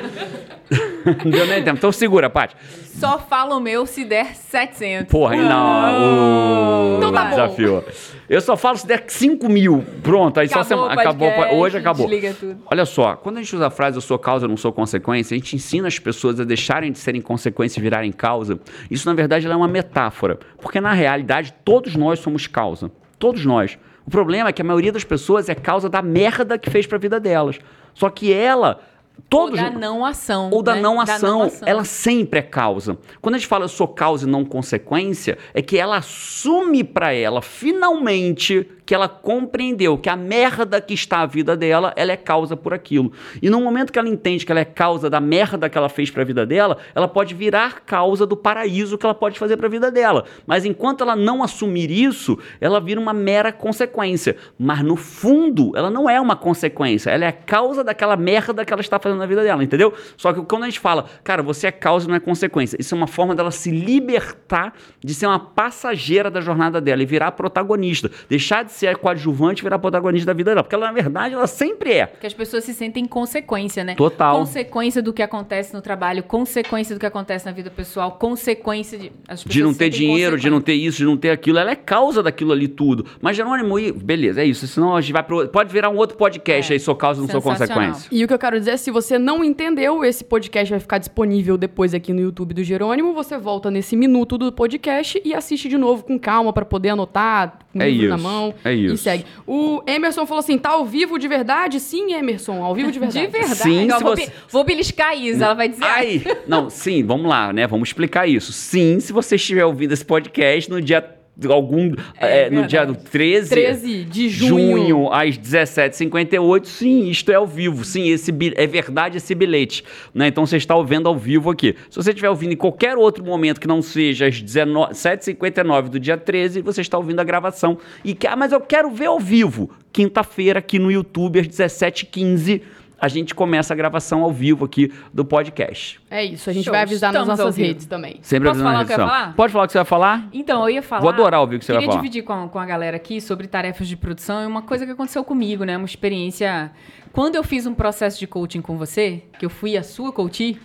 Não 1.24 1.30
deu 1.30 1.46
nem 1.46 1.62
tempo. 1.62 1.78
Então 1.78 1.92
segura, 1.92 2.28
Paty. 2.28 2.54
Só 2.84 3.18
fala 3.18 3.56
o 3.56 3.60
meu 3.60 3.86
se 3.86 4.04
der 4.04 4.34
700. 4.34 5.10
Porra, 5.10 5.36
não. 5.36 6.96
Então 6.98 7.12
tá 7.12 7.24
bom. 7.24 7.82
Eu 8.28 8.40
só 8.40 8.56
falo 8.56 8.76
se 8.76 8.86
der 8.86 9.04
5 9.08 9.48
mil. 9.48 9.84
Pronto, 10.02 10.38
aí 10.38 10.48
só 10.48 10.60
Acabou 10.60 10.88
semana. 10.88 10.96
o 10.96 11.00
Acabou. 11.00 11.58
Hoje 11.58 11.78
acabou. 11.78 12.06
desliga 12.06 12.34
tudo. 12.38 12.58
Olha 12.70 12.84
só, 12.84 13.16
quando 13.16 13.38
a 13.38 13.42
gente 13.42 13.56
usa 13.56 13.66
a 13.66 13.70
frase 13.70 13.96
eu 13.96 14.00
sou 14.00 14.18
causa, 14.18 14.44
eu 14.44 14.48
não 14.48 14.56
sou 14.56 14.72
consequência, 14.72 15.34
a 15.34 15.38
gente 15.38 15.56
ensina 15.56 15.88
as 15.88 15.98
pessoas 15.98 16.38
a 16.38 16.44
deixarem 16.44 16.92
de 16.92 16.98
serem 16.98 17.20
consequência 17.20 17.80
e 17.80 17.82
virarem 17.82 18.12
causa. 18.12 18.60
Isso, 18.90 19.08
na 19.08 19.14
verdade, 19.14 19.46
é 19.46 19.56
uma 19.56 19.66
metáfora. 19.66 20.38
Porque, 20.60 20.80
na 20.80 20.92
realidade, 20.92 21.54
todos 21.64 21.96
nós 21.96 22.20
somos 22.20 22.46
causa. 22.46 22.90
Todos 23.18 23.44
nós. 23.44 23.78
O 24.06 24.10
problema 24.10 24.48
é 24.48 24.52
que 24.52 24.62
a 24.62 24.64
maioria 24.64 24.92
das 24.92 25.04
pessoas 25.04 25.48
é 25.48 25.54
causa 25.54 25.88
da 25.88 26.02
merda 26.02 26.58
que 26.58 26.70
fez 26.70 26.86
pra 26.86 26.98
vida 26.98 27.18
delas. 27.18 27.58
Só 27.94 28.08
que 28.10 28.32
ela. 28.32 28.80
Todos, 29.28 29.60
Ou 29.60 29.64
da 29.64 29.70
não 29.70 30.04
ação. 30.04 30.50
ou 30.50 30.60
da 30.62 30.74
né? 30.74 30.80
não 30.80 31.00
ação, 31.00 31.42
ação. 31.42 31.68
ela 31.68 31.84
sempre 31.84 32.40
é 32.40 32.42
causa. 32.42 32.98
Quando 33.20 33.36
a 33.36 33.38
gente 33.38 33.46
fala 33.46 33.64
eu 33.64 33.68
sou 33.68 33.86
causa 33.86 34.26
e 34.26 34.30
não 34.30 34.44
consequência, 34.44 35.38
é 35.54 35.62
que 35.62 35.78
ela 35.78 35.98
assume 35.98 36.82
pra 36.82 37.12
ela, 37.12 37.40
finalmente, 37.40 38.66
que 38.90 38.94
ela 38.96 39.08
compreendeu 39.08 39.96
que 39.96 40.08
a 40.08 40.16
merda 40.16 40.80
que 40.80 40.94
está 40.94 41.20
a 41.20 41.26
vida 41.26 41.56
dela, 41.56 41.92
ela 41.94 42.10
é 42.10 42.16
causa 42.16 42.56
por 42.56 42.74
aquilo. 42.74 43.12
E 43.40 43.48
no 43.48 43.60
momento 43.60 43.92
que 43.92 44.00
ela 44.00 44.08
entende 44.08 44.44
que 44.44 44.50
ela 44.50 44.60
é 44.60 44.64
causa 44.64 45.08
da 45.08 45.20
merda 45.20 45.70
que 45.70 45.78
ela 45.78 45.88
fez 45.88 46.10
pra 46.10 46.24
vida 46.24 46.44
dela, 46.44 46.76
ela 46.92 47.06
pode 47.06 47.32
virar 47.32 47.82
causa 47.86 48.26
do 48.26 48.36
paraíso 48.36 48.98
que 48.98 49.06
ela 49.06 49.14
pode 49.14 49.38
fazer 49.38 49.56
pra 49.56 49.68
vida 49.68 49.92
dela. 49.92 50.24
Mas 50.44 50.64
enquanto 50.64 51.04
ela 51.04 51.14
não 51.14 51.40
assumir 51.40 51.88
isso, 51.88 52.36
ela 52.60 52.80
vira 52.80 52.98
uma 52.98 53.12
mera 53.12 53.52
consequência. 53.52 54.36
Mas 54.58 54.82
no 54.82 54.96
fundo, 54.96 55.70
ela 55.76 55.88
não 55.88 56.10
é 56.10 56.20
uma 56.20 56.34
consequência, 56.34 57.10
ela 57.10 57.24
é 57.24 57.28
a 57.28 57.32
causa 57.32 57.84
daquela 57.84 58.16
merda 58.16 58.64
que 58.64 58.72
ela 58.72 58.82
está 58.82 58.98
fazendo 58.98 59.20
na 59.20 59.26
vida 59.26 59.44
dela, 59.44 59.62
entendeu? 59.62 59.94
Só 60.16 60.32
que 60.32 60.42
quando 60.42 60.64
a 60.64 60.66
gente 60.66 60.80
fala, 60.80 61.04
cara, 61.22 61.44
você 61.44 61.68
é 61.68 61.70
causa 61.70 62.08
não 62.08 62.16
é 62.16 62.20
consequência, 62.20 62.76
isso 62.80 62.92
é 62.92 62.98
uma 62.98 63.06
forma 63.06 63.36
dela 63.36 63.52
se 63.52 63.70
libertar 63.70 64.74
de 64.98 65.14
ser 65.14 65.26
uma 65.26 65.38
passageira 65.38 66.28
da 66.28 66.40
jornada 66.40 66.80
dela 66.80 67.04
e 67.04 67.06
virar 67.06 67.30
protagonista, 67.30 68.10
deixar 68.28 68.64
de 68.64 68.79
ser 68.80 68.86
a 68.88 68.96
coadjuvante 68.96 69.60
e 69.60 69.64
virar 69.64 69.78
protagonista 69.78 70.26
da 70.26 70.32
vida 70.32 70.50
dela, 70.50 70.62
porque 70.62 70.74
ela 70.74 70.86
na 70.86 70.92
verdade 70.92 71.34
ela 71.34 71.46
sempre 71.46 71.92
é. 71.92 72.06
Porque 72.06 72.26
as 72.26 72.34
pessoas 72.34 72.64
se 72.64 72.72
sentem 72.74 73.04
consequência, 73.06 73.84
né? 73.84 73.94
Total. 73.94 74.38
Consequência 74.38 75.02
do 75.02 75.12
que 75.12 75.22
acontece 75.22 75.72
no 75.74 75.80
trabalho, 75.82 76.22
consequência 76.22 76.94
do 76.94 76.98
que 76.98 77.06
acontece 77.06 77.44
na 77.46 77.52
vida 77.52 77.70
pessoal, 77.70 78.12
consequência 78.12 78.98
de. 78.98 79.12
As 79.28 79.44
de 79.44 79.62
não 79.62 79.74
ter 79.74 79.88
dinheiro, 79.90 80.38
de 80.38 80.48
não 80.50 80.60
ter 80.60 80.74
isso, 80.74 80.98
de 80.98 81.04
não 81.04 81.16
ter 81.16 81.30
aquilo. 81.30 81.58
Ela 81.58 81.72
é 81.72 81.76
causa 81.76 82.22
daquilo 82.22 82.52
ali 82.52 82.68
tudo. 82.68 83.04
Mas 83.20 83.36
Jerônimo, 83.36 83.78
e- 83.78 83.92
beleza, 83.92 84.40
é 84.42 84.44
isso. 84.46 84.66
Senão 84.66 84.96
a 84.96 85.00
gente 85.00 85.12
vai 85.12 85.22
pro. 85.22 85.46
Pode 85.48 85.72
virar 85.72 85.90
um 85.90 85.96
outro 85.96 86.16
podcast 86.16 86.72
É. 86.72 86.74
aí, 86.74 86.80
sou 86.80 86.94
causa, 86.94 87.20
não 87.20 87.28
sou 87.28 87.42
consequência. 87.42 88.08
E 88.10 88.24
o 88.24 88.28
que 88.28 88.34
eu 88.34 88.38
quero 88.38 88.58
dizer 88.58 88.72
é, 88.72 88.76
se 88.76 88.90
você 88.90 89.18
não 89.18 89.44
entendeu, 89.44 90.04
esse 90.04 90.24
podcast 90.24 90.70
vai 90.70 90.80
ficar 90.80 90.98
disponível 90.98 91.56
depois 91.58 91.92
aqui 91.94 92.12
no 92.12 92.20
YouTube 92.20 92.54
do 92.54 92.62
Jerônimo. 92.64 93.12
Você 93.14 93.36
volta 93.36 93.70
nesse 93.70 93.96
minuto 93.96 94.38
do 94.38 94.50
podcast 94.52 95.20
e 95.24 95.34
assiste 95.34 95.68
de 95.68 95.76
novo 95.76 96.04
com 96.04 96.18
calma 96.18 96.52
pra 96.52 96.64
poder 96.64 96.90
anotar, 96.90 97.58
com 97.72 97.78
o 97.78 97.82
É 97.82 97.90
livro 97.90 98.08
na 98.10 98.14
isso, 98.16 98.24
mão. 98.24 98.54
é 98.64 98.69
isso. 98.74 98.94
E 98.94 98.98
segue. 98.98 99.24
O 99.46 99.82
Emerson 99.86 100.26
falou 100.26 100.40
assim: 100.40 100.58
tá 100.58 100.70
ao 100.70 100.84
vivo 100.84 101.18
de 101.18 101.28
verdade? 101.28 101.78
Sim, 101.80 102.12
Emerson, 102.12 102.62
ao 102.62 102.74
vivo 102.74 102.90
de 102.92 102.98
verdade. 102.98 103.26
De 103.26 103.32
verdade. 103.32 103.56
Sim, 103.60 103.90
se 103.90 104.02
vou, 104.02 104.16
você- 104.16 104.32
vou 104.48 104.64
beliscar 104.64 105.08
a 105.10 105.14
Isa, 105.14 105.44
ela 105.44 105.54
vai 105.54 105.68
dizer. 105.68 105.84
Ai, 105.84 106.22
não, 106.46 106.68
sim, 106.70 107.04
vamos 107.04 107.26
lá, 107.28 107.52
né? 107.52 107.66
Vamos 107.66 107.88
explicar 107.88 108.26
isso. 108.28 108.52
Sim, 108.52 108.98
se 109.00 109.12
você 109.12 109.36
estiver 109.36 109.64
ouvindo 109.64 109.92
esse 109.92 110.04
podcast 110.04 110.70
no 110.70 110.80
dia 110.80 111.00
algum 111.48 111.92
É 112.20 112.40
é, 112.40 112.50
no 112.50 112.66
dia 112.66 112.84
do 112.84 112.94
13, 112.94 113.50
13 113.50 114.04
de 114.04 114.28
junho. 114.28 114.78
junho 114.78 115.12
às 115.12 115.38
17h58, 115.38 116.64
sim, 116.64 117.08
isto 117.08 117.30
é 117.30 117.34
ao 117.34 117.46
vivo. 117.46 117.84
Sim, 117.84 118.08
esse 118.08 118.32
é 118.56 118.66
verdade 118.66 119.18
esse 119.18 119.34
bilhete. 119.34 119.84
Né? 120.14 120.28
Então 120.28 120.46
você 120.46 120.56
está 120.56 120.74
ouvindo 120.74 121.08
ao 121.08 121.16
vivo 121.16 121.50
aqui. 121.50 121.74
Se 121.90 121.96
você 121.96 122.10
estiver 122.10 122.30
ouvindo 122.30 122.52
em 122.52 122.56
qualquer 122.56 122.96
outro 122.96 123.24
momento 123.24 123.60
que 123.60 123.68
não 123.68 123.82
seja 123.82 124.26
às 124.26 124.40
19 124.40 124.94
7h59 124.94 125.88
do 125.88 126.00
dia 126.00 126.16
13, 126.16 126.62
você 126.62 126.80
está 126.80 126.96
ouvindo 126.96 127.20
a 127.20 127.24
gravação. 127.24 127.78
E 128.04 128.16
ah, 128.26 128.36
mas 128.36 128.52
eu 128.52 128.60
quero 128.60 128.90
ver 128.90 129.06
ao 129.06 129.18
vivo. 129.18 129.70
Quinta-feira 129.92 130.60
aqui 130.60 130.78
no 130.78 130.90
YouTube 130.90 131.40
às 131.40 131.48
17h15. 131.48 132.62
A 133.00 133.08
gente 133.08 133.34
começa 133.34 133.72
a 133.72 133.76
gravação 133.76 134.22
ao 134.22 134.30
vivo 134.30 134.64
aqui 134.64 134.92
do 135.12 135.24
podcast. 135.24 135.98
É 136.10 136.22
isso, 136.22 136.50
a 136.50 136.52
gente 136.52 136.64
Show, 136.64 136.72
vai 136.72 136.82
avisar 136.82 137.12
nas 137.12 137.22
estamos 137.22 137.38
nossas 137.38 137.56
redes 137.56 137.86
também. 137.86 138.18
Sempre 138.20 138.50
Posso 138.50 138.62
falar 138.62 138.82
o 138.82 138.86
que 138.86 138.92
eu 138.92 138.98
ia 138.98 139.06
falar? 139.06 139.34
Pode 139.34 139.52
falar 139.52 139.64
o 139.64 139.66
que 139.66 139.72
você 139.72 139.78
vai 139.78 139.84
falar? 139.86 140.28
Então, 140.32 140.62
eu 140.62 140.70
ia 140.74 140.82
falar. 140.82 141.00
Vou 141.00 141.10
adorar 141.10 141.40
ouvir 141.40 141.56
o 141.56 141.58
que 141.58 141.64
você 141.64 141.72
vai 141.72 141.80
queria 141.80 141.92
falar. 141.92 142.02
dividir 142.02 142.22
com, 142.22 142.48
com 142.48 142.58
a 142.58 142.66
galera 142.66 142.96
aqui 142.96 143.20
sobre 143.20 143.46
tarefas 143.46 143.88
de 143.88 143.96
produção 143.96 144.42
e 144.42 144.46
uma 144.46 144.62
coisa 144.62 144.84
que 144.84 144.92
aconteceu 144.92 145.24
comigo, 145.24 145.64
né? 145.64 145.76
Uma 145.76 145.86
experiência. 145.86 146.72
Quando 147.12 147.36
eu 147.36 147.42
fiz 147.42 147.66
um 147.66 147.74
processo 147.74 148.18
de 148.18 148.26
coaching 148.26 148.60
com 148.60 148.76
você, 148.76 149.22
que 149.38 149.46
eu 149.46 149.50
fui 149.50 149.76
a 149.78 149.82
sua 149.82 150.12
coaching, 150.12 150.58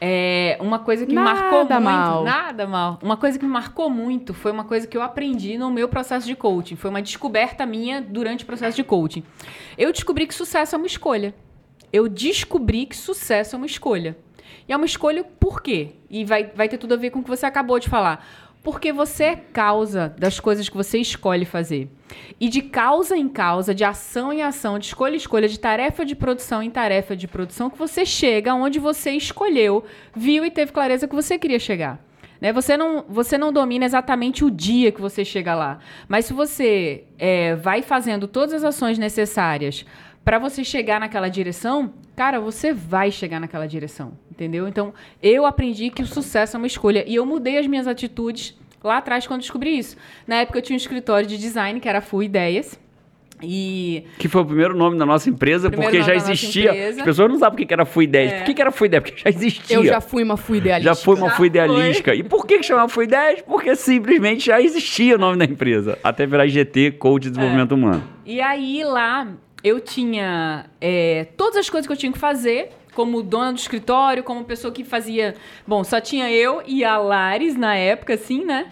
é, 0.00 0.56
uma 0.60 0.78
coisa 0.78 1.04
que 1.04 1.14
me 1.14 1.20
Nada 1.22 1.40
marcou 1.40 1.58
muito. 1.64 1.80
mal. 1.80 2.24
Nada 2.24 2.66
mal. 2.66 2.98
Uma 3.02 3.16
coisa 3.16 3.38
que 3.38 3.44
me 3.44 3.50
marcou 3.50 3.90
muito 3.90 4.32
foi 4.32 4.50
uma 4.50 4.64
coisa 4.64 4.86
que 4.86 4.96
eu 4.96 5.02
aprendi 5.02 5.58
no 5.58 5.70
meu 5.70 5.88
processo 5.88 6.26
de 6.26 6.34
coaching. 6.34 6.74
Foi 6.74 6.90
uma 6.90 7.02
descoberta 7.02 7.66
minha 7.66 8.00
durante 8.00 8.44
o 8.44 8.46
processo 8.46 8.76
de 8.76 8.82
coaching. 8.82 9.22
Eu 9.76 9.92
descobri 9.92 10.26
que 10.26 10.34
sucesso 10.34 10.74
é 10.74 10.78
uma 10.78 10.86
escolha. 10.86 11.34
Eu 11.92 12.08
descobri 12.08 12.86
que 12.86 12.96
sucesso 12.96 13.54
é 13.54 13.58
uma 13.58 13.66
escolha. 13.66 14.16
E 14.68 14.72
é 14.72 14.76
uma 14.76 14.86
escolha 14.86 15.24
por 15.24 15.62
quê? 15.62 15.90
E 16.08 16.24
vai, 16.24 16.44
vai 16.54 16.68
ter 16.68 16.78
tudo 16.78 16.94
a 16.94 16.96
ver 16.96 17.10
com 17.10 17.20
o 17.20 17.22
que 17.22 17.28
você 17.28 17.46
acabou 17.46 17.78
de 17.78 17.88
falar. 17.88 18.24
Porque 18.62 18.92
você 18.92 19.24
é 19.24 19.36
causa 19.36 20.14
das 20.18 20.38
coisas 20.38 20.68
que 20.68 20.76
você 20.76 20.98
escolhe 20.98 21.44
fazer. 21.44 21.88
E 22.38 22.48
de 22.48 22.60
causa 22.60 23.16
em 23.16 23.28
causa, 23.28 23.74
de 23.74 23.84
ação 23.84 24.32
em 24.32 24.42
ação, 24.42 24.78
de 24.78 24.86
escolha 24.86 25.14
em 25.14 25.16
escolha, 25.16 25.48
de 25.48 25.58
tarefa 25.58 26.04
de 26.04 26.14
produção 26.14 26.62
em 26.62 26.70
tarefa 26.70 27.16
de 27.16 27.26
produção, 27.26 27.70
que 27.70 27.78
você 27.78 28.04
chega 28.04 28.54
onde 28.54 28.78
você 28.78 29.12
escolheu, 29.12 29.84
viu 30.14 30.44
e 30.44 30.50
teve 30.50 30.72
clareza 30.72 31.08
que 31.08 31.14
você 31.14 31.38
queria 31.38 31.58
chegar. 31.58 32.04
Né? 32.40 32.52
Você, 32.52 32.76
não, 32.76 33.04
você 33.08 33.36
não 33.36 33.52
domina 33.52 33.84
exatamente 33.84 34.44
o 34.44 34.50
dia 34.50 34.90
que 34.92 35.00
você 35.00 35.24
chega 35.24 35.54
lá. 35.54 35.78
Mas 36.08 36.24
se 36.26 36.32
você 36.32 37.04
é, 37.18 37.54
vai 37.54 37.82
fazendo 37.82 38.26
todas 38.26 38.54
as 38.54 38.64
ações 38.64 38.98
necessárias 38.98 39.84
para 40.24 40.38
você 40.38 40.62
chegar 40.62 41.00
naquela 41.00 41.28
direção, 41.28 41.92
cara, 42.14 42.40
você 42.40 42.72
vai 42.72 43.10
chegar 43.10 43.40
naquela 43.40 43.66
direção, 43.66 44.12
entendeu? 44.30 44.68
Então, 44.68 44.92
eu 45.22 45.46
aprendi 45.46 45.90
que 45.90 46.02
o 46.02 46.06
sucesso 46.06 46.56
é 46.56 46.58
uma 46.58 46.66
escolha 46.66 47.04
e 47.06 47.14
eu 47.14 47.24
mudei 47.24 47.58
as 47.58 47.66
minhas 47.66 47.86
atitudes 47.86 48.56
lá 48.82 48.98
atrás 48.98 49.26
quando 49.26 49.40
descobri 49.40 49.78
isso. 49.78 49.96
Na 50.26 50.36
época 50.36 50.58
eu 50.58 50.62
tinha 50.62 50.74
um 50.74 50.78
escritório 50.78 51.26
de 51.26 51.38
design 51.38 51.80
que 51.80 51.88
era 51.88 52.00
Full 52.00 52.24
Ideias. 52.24 52.78
E 53.42 54.04
Que 54.18 54.28
foi 54.28 54.42
o 54.42 54.44
primeiro 54.44 54.76
nome 54.76 54.98
da 54.98 55.06
nossa 55.06 55.30
empresa, 55.30 55.70
Primeiro 55.70 55.92
porque 55.92 56.06
já 56.06 56.14
existia. 56.14 56.90
As 56.90 57.02
pessoas 57.02 57.30
não 57.30 57.38
sabem 57.38 57.54
o 57.54 57.56
que 57.56 57.66
que 57.66 57.72
era 57.72 57.86
Fui 57.86 58.06
10. 58.06 58.32
É. 58.32 58.38
Por 58.42 58.54
que, 58.54 58.60
era 58.60 58.70
Fui 58.70 58.88
10? 58.88 59.02
Porque 59.02 59.22
já 59.22 59.30
existia. 59.30 59.76
Eu 59.76 59.84
já 59.86 60.00
fui 60.00 60.22
uma 60.22 60.36
fui 60.36 60.58
idealista. 60.58 60.94
Já 60.94 60.94
foi 60.94 61.16
uma 61.16 61.30
Já 61.30 61.36
Fui 61.36 61.46
Idealística. 61.46 62.14
E 62.14 62.22
por 62.22 62.46
que, 62.46 62.62
chamava 62.62 62.88
Fui 62.88 63.06
10? 63.06 63.42
Porque 63.42 63.74
simplesmente 63.74 64.46
já 64.46 64.60
existia 64.60 65.14
o 65.16 65.18
nome 65.18 65.38
da 65.38 65.46
empresa. 65.46 65.98
Até 66.04 66.26
virar 66.26 66.46
GT, 66.46 66.92
Coach 66.92 67.22
de 67.22 67.30
Desenvolvimento 67.30 67.72
Humano. 67.72 68.04
E 68.26 68.40
aí 68.40 68.84
lá 68.84 69.26
eu 69.62 69.80
tinha 69.80 70.66
é, 70.80 71.26
todas 71.36 71.56
as 71.56 71.70
coisas 71.70 71.86
que 71.86 71.92
eu 71.92 71.96
tinha 71.96 72.12
que 72.12 72.18
fazer, 72.18 72.70
como 72.94 73.22
dona 73.22 73.52
do 73.52 73.58
escritório, 73.58 74.22
como 74.22 74.44
pessoa 74.44 74.72
que 74.72 74.84
fazia. 74.84 75.34
Bom, 75.66 75.84
só 75.84 76.00
tinha 76.00 76.30
eu 76.30 76.62
e 76.66 76.84
a 76.84 76.96
Lares 76.96 77.56
na 77.56 77.74
época, 77.74 78.14
assim, 78.14 78.44
né? 78.44 78.70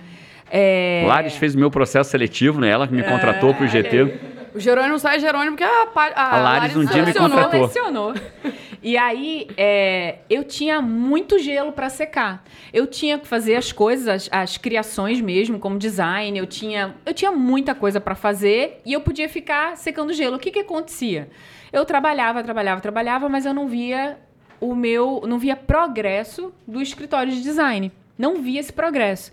É, 0.50 1.04
Lares 1.06 1.36
fez 1.36 1.54
o 1.54 1.58
meu 1.58 1.70
processo 1.70 2.10
seletivo, 2.10 2.60
né? 2.60 2.70
Ela 2.70 2.88
que 2.88 2.94
me 2.94 3.02
contratou 3.02 3.54
pro 3.54 3.66
GT. 3.68 4.37
O 4.58 4.60
Jerônimo 4.60 4.98
sai 4.98 5.20
Jerônimo 5.20 5.56
porque 5.56 5.62
a, 5.62 5.86
a, 6.16 6.36
A 6.36 6.40
Lares 6.40 6.76
um 6.76 6.84
dia 6.84 7.04
me 7.04 7.14
contratou. 7.14 7.68
Selecionou. 7.68 8.14
E 8.82 8.96
aí, 8.96 9.46
é, 9.56 10.18
eu 10.28 10.42
tinha 10.42 10.82
muito 10.82 11.38
gelo 11.38 11.70
para 11.70 11.88
secar. 11.88 12.44
Eu 12.72 12.86
tinha 12.86 13.18
que 13.18 13.26
fazer 13.26 13.54
as 13.54 13.70
coisas, 13.70 14.08
as, 14.08 14.28
as 14.32 14.56
criações 14.56 15.20
mesmo, 15.20 15.60
como 15.60 15.78
design. 15.78 16.36
Eu 16.36 16.46
tinha, 16.46 16.94
eu 17.06 17.14
tinha 17.14 17.30
muita 17.30 17.72
coisa 17.72 18.00
para 18.00 18.16
fazer 18.16 18.80
e 18.84 18.92
eu 18.92 19.00
podia 19.00 19.28
ficar 19.28 19.76
secando 19.76 20.12
gelo. 20.12 20.36
O 20.36 20.38
que 20.40 20.50
que 20.50 20.60
acontecia? 20.60 21.28
Eu 21.72 21.84
trabalhava, 21.84 22.42
trabalhava, 22.42 22.80
trabalhava, 22.80 23.28
mas 23.28 23.46
eu 23.46 23.54
não 23.54 23.68
via 23.68 24.18
o 24.60 24.74
meu, 24.74 25.22
não 25.24 25.38
via 25.38 25.54
progresso 25.54 26.52
do 26.66 26.82
escritório 26.82 27.32
de 27.32 27.42
design. 27.42 27.92
Não 28.18 28.42
via 28.42 28.58
esse 28.58 28.72
progresso. 28.72 29.30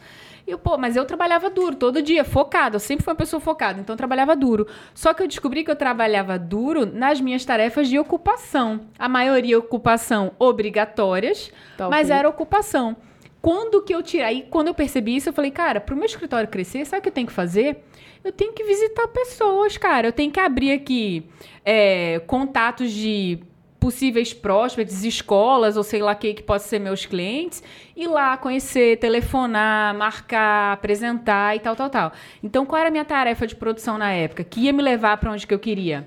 E 0.47 0.51
eu, 0.51 0.59
pô, 0.59 0.77
mas 0.77 0.95
eu 0.95 1.05
trabalhava 1.05 1.49
duro 1.49 1.75
todo 1.75 2.01
dia, 2.01 2.23
focada. 2.23 2.75
Eu 2.75 2.79
sempre 2.79 3.03
fui 3.03 3.11
uma 3.11 3.17
pessoa 3.17 3.39
focada, 3.39 3.79
então 3.79 3.93
eu 3.93 3.97
trabalhava 3.97 4.35
duro. 4.35 4.67
Só 4.93 5.13
que 5.13 5.23
eu 5.23 5.27
descobri 5.27 5.63
que 5.63 5.71
eu 5.71 5.75
trabalhava 5.75 6.37
duro 6.37 6.85
nas 6.85 7.19
minhas 7.19 7.43
tarefas 7.43 7.87
de 7.89 7.97
ocupação. 7.97 8.81
A 8.99 9.09
maioria 9.09 9.57
ocupação 9.57 10.33
obrigatórias, 10.37 11.51
Tá, 11.77 11.89
mas 11.89 12.09
era 12.09 12.29
ocupação. 12.29 12.95
Quando 13.41 13.81
que 13.83 13.93
eu 13.93 14.01
tirei, 14.01 14.25
aí 14.25 14.47
quando 14.49 14.67
eu 14.67 14.73
percebi 14.73 15.15
isso, 15.15 15.29
eu 15.29 15.33
falei, 15.33 15.51
cara, 15.51 15.79
pro 15.79 15.95
meu 15.95 16.05
escritório 16.05 16.47
crescer, 16.49 16.85
sabe 16.85 16.99
o 16.99 17.03
que 17.03 17.09
eu 17.09 17.13
tenho 17.13 17.27
que 17.27 17.33
fazer? 17.33 17.83
Eu 18.23 18.31
tenho 18.31 18.53
que 18.53 18.63
visitar 18.63 19.07
pessoas, 19.09 19.77
cara. 19.77 20.07
Eu 20.07 20.11
tenho 20.11 20.31
que 20.31 20.39
abrir 20.39 20.71
aqui 20.71 21.27
é, 21.63 22.19
contatos 22.25 22.91
de 22.91 23.39
possíveis 23.85 24.33
prospects, 24.33 25.03
escolas, 25.03 25.77
ou 25.77 25.83
sei 25.83 26.01
lá 26.01 26.15
quem 26.15 26.33
que 26.33 26.41
possa 26.41 26.67
ser 26.67 26.79
meus 26.79 27.05
clientes, 27.05 27.61
ir 27.95 28.07
lá 28.07 28.35
conhecer, 28.35 28.97
telefonar, 28.97 29.93
marcar, 29.93 30.73
apresentar 30.73 31.55
e 31.55 31.59
tal, 31.59 31.75
tal, 31.75 31.87
tal. 31.87 32.11
Então, 32.41 32.65
qual 32.65 32.79
era 32.79 32.89
a 32.89 32.91
minha 32.91 33.05
tarefa 33.05 33.45
de 33.45 33.55
produção 33.55 33.95
na 33.95 34.11
época? 34.11 34.43
Que 34.43 34.61
ia 34.61 34.73
me 34.73 34.81
levar 34.81 35.17
para 35.17 35.31
onde 35.31 35.45
que 35.45 35.53
eu 35.53 35.59
queria? 35.59 36.03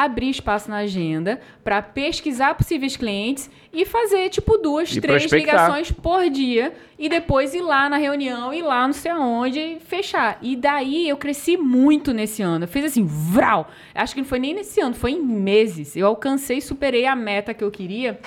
Abrir 0.00 0.30
espaço 0.30 0.70
na 0.70 0.76
agenda 0.76 1.40
para 1.64 1.82
pesquisar 1.82 2.54
possíveis 2.54 2.96
clientes 2.96 3.50
e 3.72 3.84
fazer, 3.84 4.28
tipo, 4.28 4.56
duas, 4.58 4.94
E 4.94 5.00
três 5.00 5.24
ligações 5.32 5.90
por 5.90 6.30
dia 6.30 6.72
e 6.96 7.08
depois 7.08 7.52
ir 7.52 7.62
lá 7.62 7.88
na 7.88 7.96
reunião, 7.96 8.54
ir 8.54 8.62
lá 8.62 8.86
não 8.86 8.94
sei 8.94 9.10
aonde 9.10 9.58
e 9.58 9.80
fechar. 9.80 10.38
E 10.40 10.54
daí 10.54 11.08
eu 11.08 11.16
cresci 11.16 11.56
muito 11.56 12.12
nesse 12.12 12.42
ano. 12.42 12.64
Eu 12.64 12.68
fiz 12.68 12.84
assim, 12.84 13.04
vral. 13.04 13.68
Acho 13.92 14.14
que 14.14 14.20
não 14.20 14.28
foi 14.28 14.38
nem 14.38 14.54
nesse 14.54 14.80
ano, 14.80 14.94
foi 14.94 15.10
em 15.12 15.20
meses. 15.20 15.96
Eu 15.96 16.06
alcancei 16.06 16.58
e 16.58 16.62
superei 16.62 17.04
a 17.04 17.16
meta 17.16 17.52
que 17.52 17.64
eu 17.64 17.70
queria 17.70 18.20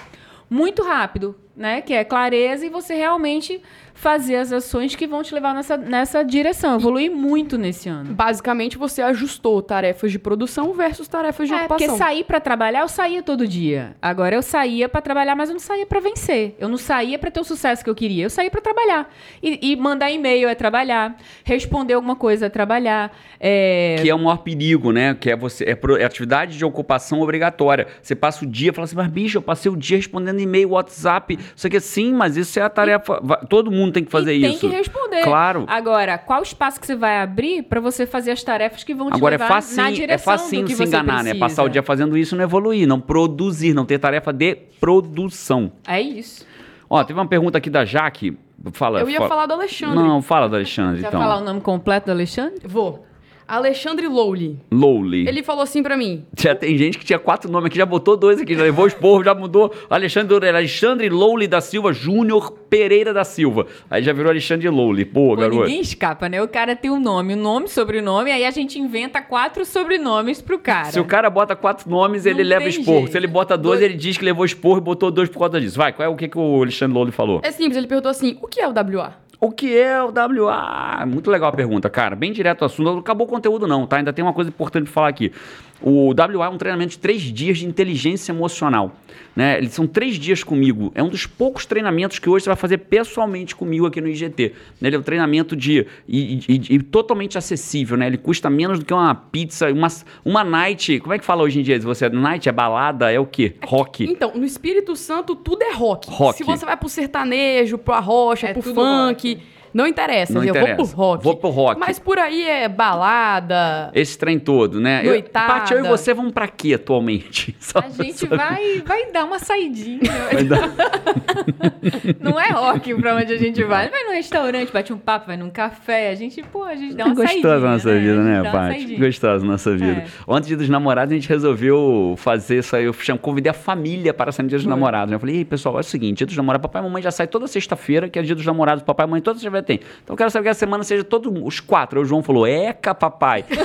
muito 0.50 0.84
rápido, 0.84 1.34
né? 1.56 1.82
Que 1.82 1.94
é 1.94 2.04
clareza 2.04 2.66
e 2.66 2.70
você 2.70 2.94
realmente 2.96 3.62
fazer 3.94 4.38
as 4.38 4.52
ações 4.52 4.96
que 4.96 5.06
vão 5.06 5.22
te 5.22 5.32
levar 5.32 5.54
nessa, 5.54 5.78
nessa 5.78 6.24
direção. 6.24 6.72
Eu 6.72 6.80
evoluí 6.80 7.08
muito 7.10 7.56
nesse 7.56 7.88
ano. 7.88 8.14
Basicamente, 8.16 8.76
você 8.76 9.00
ajustou 9.02 9.62
tarefas 9.62 10.12
de 10.12 10.18
produção 10.18 10.74
versus 10.74 11.08
tarefas 11.08 11.48
de 11.48 11.54
É, 11.54 11.68
porque 11.68 11.84
ocupação. 11.84 11.98
sair 11.98 12.24
pra 12.24 12.40
trabalhar, 12.40 12.80
eu 12.82 12.88
saía 12.88 13.22
todo 13.22 13.48
dia. 13.48 13.96
Agora 14.02 14.34
eu 14.36 14.42
saía 14.42 14.90
pra 14.90 15.02
trabalhar, 15.02 15.36
mas 15.36 15.50
eu 15.50 15.54
não 15.54 15.60
saía 15.60 15.86
pra 15.86 16.00
vencer. 16.00 16.56
Eu 16.58 16.68
não 16.68 16.78
saía 16.78 17.20
pra 17.20 17.30
ter 17.30 17.42
o 17.42 17.44
sucesso 17.44 17.84
que 17.84 17.90
eu 17.90 17.94
queria. 17.96 18.24
Eu 18.26 18.30
saía 18.32 18.50
pra 18.50 18.62
trabalhar. 18.62 19.14
E, 19.44 19.72
e 19.72 19.76
mandar 19.76 20.10
e-mail 20.10 20.50
é 20.50 20.56
trabalhar. 20.56 21.16
Responder 21.44 21.94
alguma 21.94 22.16
coisa 22.16 22.48
é 22.48 22.50
trabalhar. 22.50 23.16
É... 23.40 23.98
Que 24.02 24.10
é 24.10 24.16
o 24.16 24.20
maior 24.20 24.38
perigo, 24.38 24.92
né? 24.92 25.16
Que 25.20 25.30
é 25.30 25.36
você 25.36 25.64
é, 25.66 25.76
pro- 25.76 25.98
é 25.98 26.06
atividade 26.06 26.58
de 26.58 26.66
ocupação 26.66 27.22
obrigatória. 27.22 27.86
Você 28.02 28.16
passa 28.16 28.44
o 28.46 28.48
dia 28.48 28.74
falando 28.74 28.86
assim, 28.86 28.96
mas 28.96 29.08
bicho, 29.10 29.38
eu 29.38 29.42
passei 29.44 29.70
o 29.72 29.76
dia 29.76 29.98
respondendo 29.98 30.40
e-mail, 30.40 30.70
WhatsApp, 30.72 31.38
isso 31.56 31.68
aqui 31.68 31.80
sim, 31.80 32.14
mas 32.14 32.38
isso 32.38 32.60
é 32.60 32.62
a 32.64 32.70
tarefa. 32.70 33.20
va- 33.24 33.38
Todo 33.38 33.72
mundo 33.72 33.92
tem 33.94 34.04
que 34.04 34.12
fazer 34.12 34.34
e 34.36 34.42
tem 34.42 34.52
isso. 34.52 34.60
que 34.70 34.76
responder. 34.76 35.24
Claro. 35.24 35.66
Agora, 35.68 36.18
qual 36.18 36.42
espaço 36.42 36.80
que 36.80 36.86
você 36.88 36.96
vai 36.96 37.20
abrir 37.22 37.64
pra 37.64 37.80
você 37.80 38.06
fazer 38.06 38.32
as 38.32 38.44
tarefas 38.44 38.84
que 38.84 38.94
vão 38.94 39.10
te 39.10 39.14
Agora 39.16 39.36
é 39.36 39.38
levar 39.38 39.50
na 39.50 39.56
facinho, 39.62 39.94
direção 39.94 40.34
é 40.34 40.38
facinho 40.38 40.62
do 40.64 40.68
que 40.68 40.74
se 40.74 40.78
você 40.78 40.84
enganar, 40.88 41.18
né? 41.24 41.32
precisa. 41.32 41.40
Passar 41.40 41.64
o 41.64 41.70
dia 41.70 41.84
fazendo 41.84 42.18
isso 42.18 42.36
e 42.36 42.38
não 42.38 42.44
evoluir, 42.44 42.88
não 42.88 43.00
produzir, 43.00 43.74
não 43.74 43.86
ter 43.86 44.00
tarefa 44.00 44.32
de 44.34 44.56
produção. 44.80 45.72
É 45.88 46.00
isso. 46.02 46.46
Ó, 46.90 47.04
teve 47.04 47.18
uma 47.20 47.28
pergunta 47.28 47.58
aqui 47.58 47.70
da 47.70 47.86
Jaque. 47.86 48.38
Fala. 48.74 49.00
Eu 49.00 49.10
ia 49.10 49.20
fa- 49.20 49.28
falar 49.28 49.46
do 49.48 49.54
Alexandre. 49.54 49.96
Não, 49.96 50.22
fala 50.22 50.48
do 50.48 50.56
Alexandre, 50.56 51.00
Você 51.02 51.08
então. 51.08 51.20
vai 51.20 51.28
falar 51.30 51.42
o 51.42 51.44
nome 51.44 51.62
completo 51.62 52.08
do 52.08 52.12
Alexandre? 52.12 52.60
Vou. 52.68 53.06
Alexandre 53.52 54.08
Lowley. 54.08 54.58
Lowly. 54.72 55.28
Ele 55.28 55.44
falou 55.44 55.62
assim 55.64 55.84
pra 55.84 55.98
mim. 55.98 56.24
Já 56.40 56.56
tem 56.56 56.78
gente 56.78 56.98
que 56.98 57.04
tinha 57.04 57.20
quatro 57.20 57.52
nomes 57.52 57.68
aqui, 57.68 57.78
já 57.78 57.86
botou 57.86 58.16
dois 58.16 58.40
aqui, 58.40 58.56
já 58.56 58.64
levou 58.64 58.86
os 58.86 58.94
porros, 58.94 59.26
já 59.26 59.36
mudou. 59.36 59.74
Alexandre, 59.90 60.48
Alexandre 60.48 61.10
Lowly 61.10 61.48
da 61.48 61.60
Silva, 61.60 61.92
Júnior 61.92 62.52
Pereira 62.70 63.14
da 63.14 63.26
Silva. 63.26 63.68
Aí 63.90 64.02
já 64.02 64.14
virou 64.14 64.32
Alexandre 64.32 64.70
Lowly. 64.70 65.04
Pô, 65.04 65.32
Pô, 65.32 65.36
garoto. 65.36 65.64
ninguém 65.64 65.82
escapa, 65.82 66.30
né? 66.30 66.42
O 66.42 66.48
cara 66.48 66.78
tem 66.78 66.90
um 66.90 67.00
nome, 67.00 67.34
um 67.36 67.42
nome, 67.42 67.68
sobrenome, 67.68 68.32
aí 68.32 68.46
a 68.46 68.52
gente 68.52 68.80
inventa 68.80 69.22
quatro 69.22 69.66
sobrenomes 69.66 70.42
pro 70.42 70.58
cara. 70.58 70.86
Se 70.92 71.00
o 71.02 71.06
cara 71.06 71.30
bota 71.30 71.54
quatro 71.54 71.90
nomes, 71.90 72.26
ele 72.26 72.44
Não 72.44 72.50
leva 72.52 72.62
tem 72.62 72.70
esporro. 72.70 72.98
jeito. 73.00 73.12
Se 73.12 73.18
ele 73.18 73.28
bota 73.28 73.58
dois, 73.58 73.80
Dois. 73.80 73.92
ele 73.92 73.98
diz 74.00 74.18
que 74.18 74.24
levou 74.24 74.46
esporro 74.46 74.78
e 74.78 74.82
botou 74.82 75.12
dois 75.12 75.28
por 75.28 75.40
causa 75.40 75.60
disso. 75.60 75.78
Vai, 75.78 75.92
qual 75.92 76.06
é 76.06 76.10
o 76.10 76.16
que, 76.16 76.30
que 76.30 76.38
o 76.38 76.62
Alexandre 76.62 76.96
Lowly 76.96 77.12
falou? 77.12 77.42
É 77.44 77.52
simples, 77.52 77.76
ele 77.76 77.88
perguntou 77.88 78.10
assim: 78.12 78.38
o 78.42 78.48
que 78.48 78.62
é 78.62 78.68
o 78.68 78.72
WA? 78.72 79.14
O 79.44 79.52
que 79.52 79.76
é 79.76 80.00
o 80.04 80.10
WA? 80.10 81.04
Muito 81.08 81.32
legal 81.32 81.50
a 81.50 81.52
pergunta, 81.52 81.90
cara. 81.90 82.16
Bem 82.16 82.32
direto 82.32 82.62
ao 82.62 82.68
assunto. 82.68 83.00
Acabou 83.00 83.26
o 83.26 83.30
conteúdo, 83.30 83.68
não, 83.68 83.88
tá? 83.88 83.98
Ainda 83.98 84.14
tem 84.14 84.24
uma 84.24 84.34
coisa 84.34 84.52
importante 84.52 84.84
pra 84.84 84.94
falar 84.94 85.08
aqui. 85.08 85.34
O 85.82 86.10
WA 86.14 86.46
é 86.46 86.50
um 86.50 86.58
treinamento 86.58 86.92
de 86.92 87.00
três 87.00 87.22
dias 87.24 87.58
de 87.58 87.66
inteligência 87.66 88.32
emocional. 88.32 88.96
Né? 89.36 89.58
Eles 89.58 89.72
são 89.74 89.88
três 89.88 90.16
dias 90.16 90.44
comigo. 90.44 90.92
É 90.94 91.02
um 91.02 91.08
dos 91.08 91.26
poucos 91.26 91.66
treinamentos 91.66 92.20
que 92.20 92.30
hoje 92.30 92.44
você 92.44 92.50
vai 92.50 92.58
fazer 92.58 92.78
pessoalmente 92.80 93.56
comigo 93.56 93.86
aqui 93.86 94.02
no 94.02 94.08
IGT. 94.10 94.54
né? 94.80 94.90
Ele 94.90 94.96
é 94.98 95.00
um 95.00 95.02
treinamento 95.02 95.56
de 95.56 95.88
e, 96.08 96.40
e- 96.48 96.76
e 96.76 96.80
totalmente 96.84 97.38
acessível, 97.38 97.96
né? 97.98 98.08
Ele 98.08 98.18
custa 98.18 98.50
menos 98.50 98.78
do 98.80 98.86
que 98.86 98.94
uma 98.94 99.16
pizza, 99.16 99.72
uma, 99.72 99.88
uma 100.26 100.44
night. 100.44 101.00
Como 101.00 101.14
é 101.14 101.18
que 101.20 101.24
fala 101.26 101.44
hoje 101.44 101.60
em 101.60 101.64
dia? 101.64 101.80
Você 101.80 102.10
night 102.10 102.48
é 102.50 102.52
balada, 102.52 103.12
é 103.12 103.20
o 103.20 103.26
quê? 103.26 103.56
Rock. 103.64 104.04
Então, 104.04 104.34
no 104.36 104.44
Espírito 104.46 104.96
Santo, 104.96 105.34
tudo 105.36 105.64
é 105.64 105.74
rock. 105.74 106.10
Rock. 106.12 106.38
Se 106.38 106.44
você 106.44 106.66
vai 106.66 106.76
pro 106.76 106.90
sertanejo, 106.90 107.78
pro 107.78 107.94
arrocha, 107.94 108.48
É 108.48 108.54
pro 108.54 108.62
funk, 108.62 109.40
não 109.74 109.88
interessa. 109.88 110.34
Não 110.34 110.44
eu 110.44 110.50
interessa. 110.50 110.76
vou 110.76 110.86
pro 110.88 110.96
rock. 110.96 111.24
Vou 111.24 111.36
pro 111.38 111.50
rock. 111.50 111.80
Mas 111.80 112.00
por 112.00 112.18
aí 112.20 112.44
é 112.48 112.68
balada. 112.70 113.90
Esse 113.94 114.18
trem 114.18 114.38
todo, 114.40 114.80
né? 114.80 115.02
Eu, 115.04 115.12
Noitada. 115.12 115.54
Paty, 115.54 115.74
eu 115.74 115.86
e 115.86 115.88
você 115.88 116.14
vamos 116.14 116.32
pra 116.32 116.48
quê 116.48 116.74
atualmente? 116.74 117.56
Só 117.60 117.80
A 117.80 117.90
gente 117.90 118.14
saber. 118.20 118.38
vai, 118.38 118.84
vai 118.86 119.12
dar 119.12 119.26
uma 119.26 119.40
saidinha. 119.40 120.00
Vai 120.32 120.44
dar- 120.44 120.72
Não 122.20 122.40
é 122.40 122.50
rock 122.50 122.94
pra 122.96 123.16
onde 123.16 123.34
a 123.34 123.38
gente 123.38 123.64
vai. 123.64 123.90
Vai 123.90 124.04
num 124.04 124.12
restaurante, 124.14 124.72
bate 124.72 124.94
um 124.94 124.98
papo, 124.98 125.28
vai 125.28 125.38
num 125.38 125.50
café. 125.50 126.10
A 126.10 126.16
gente, 126.16 126.42
pô, 126.44 126.64
a 126.64 126.76
gente 126.76 126.96
dá 126.96 127.06
uma 127.06 127.16
saidinha. 127.16 127.42
Gostosa 127.42 127.68
a 127.68 127.72
nossa 127.72 127.94
né? 127.94 128.00
vida, 128.00 128.16
né, 128.24 128.42
dá 128.44 128.52
Paty? 128.52 128.96
Gostosa 128.98 129.46
a 129.46 129.48
nossa 129.48 129.72
vida. 129.76 129.92
É. 129.92 130.06
Ontem, 130.28 130.48
dia 130.50 130.58
dos 130.58 130.70
namorados, 130.70 131.12
a 131.12 131.16
gente 131.16 131.28
resolveu 131.30 132.16
fazer 132.18 132.60
isso 132.60 132.76
aí. 132.76 132.86
Eu 132.86 132.94
convidei 133.20 133.50
a 133.50 133.54
família 133.54 134.14
para 134.14 134.32
sair 134.32 134.44
no 134.44 134.50
dia 134.50 134.58
dos 134.58 134.68
namorados. 134.68 135.10
né? 135.12 135.16
Eu 135.16 135.20
falei, 135.20 135.38
ei, 135.38 135.46
pessoal, 135.46 135.78
é 135.78 135.80
o 135.80 135.84
seguinte: 135.84 136.20
dia 136.20 136.28
dos 136.28 136.36
namorados, 136.38 136.62
papai 136.64 136.82
e 136.82 136.86
mamãe 136.86 137.02
já 137.02 137.12
sai 137.12 137.28
toda 137.28 137.48
sexta-feira, 137.48 138.10
que 138.10 138.18
é 138.20 138.22
dia 138.22 138.36
dos 138.36 138.46
namorados, 138.46 138.84
papai 138.84 139.06
e 139.06 139.08
mamãe 139.08 139.22
toda 139.22 139.40
tem. 139.62 139.80
Então 140.04 140.14
eu 140.14 140.18
quero 140.18 140.30
saber 140.30 140.44
que 140.44 140.50
a 140.50 140.54
semana 140.54 140.84
seja 140.84 141.04
todos 141.04 141.32
os 141.44 141.60
quatro. 141.60 142.00
Aí 142.00 142.06
o 142.06 142.08
João 142.08 142.24
falou, 142.24 142.48
eca, 142.48 142.94
papai. 142.94 143.46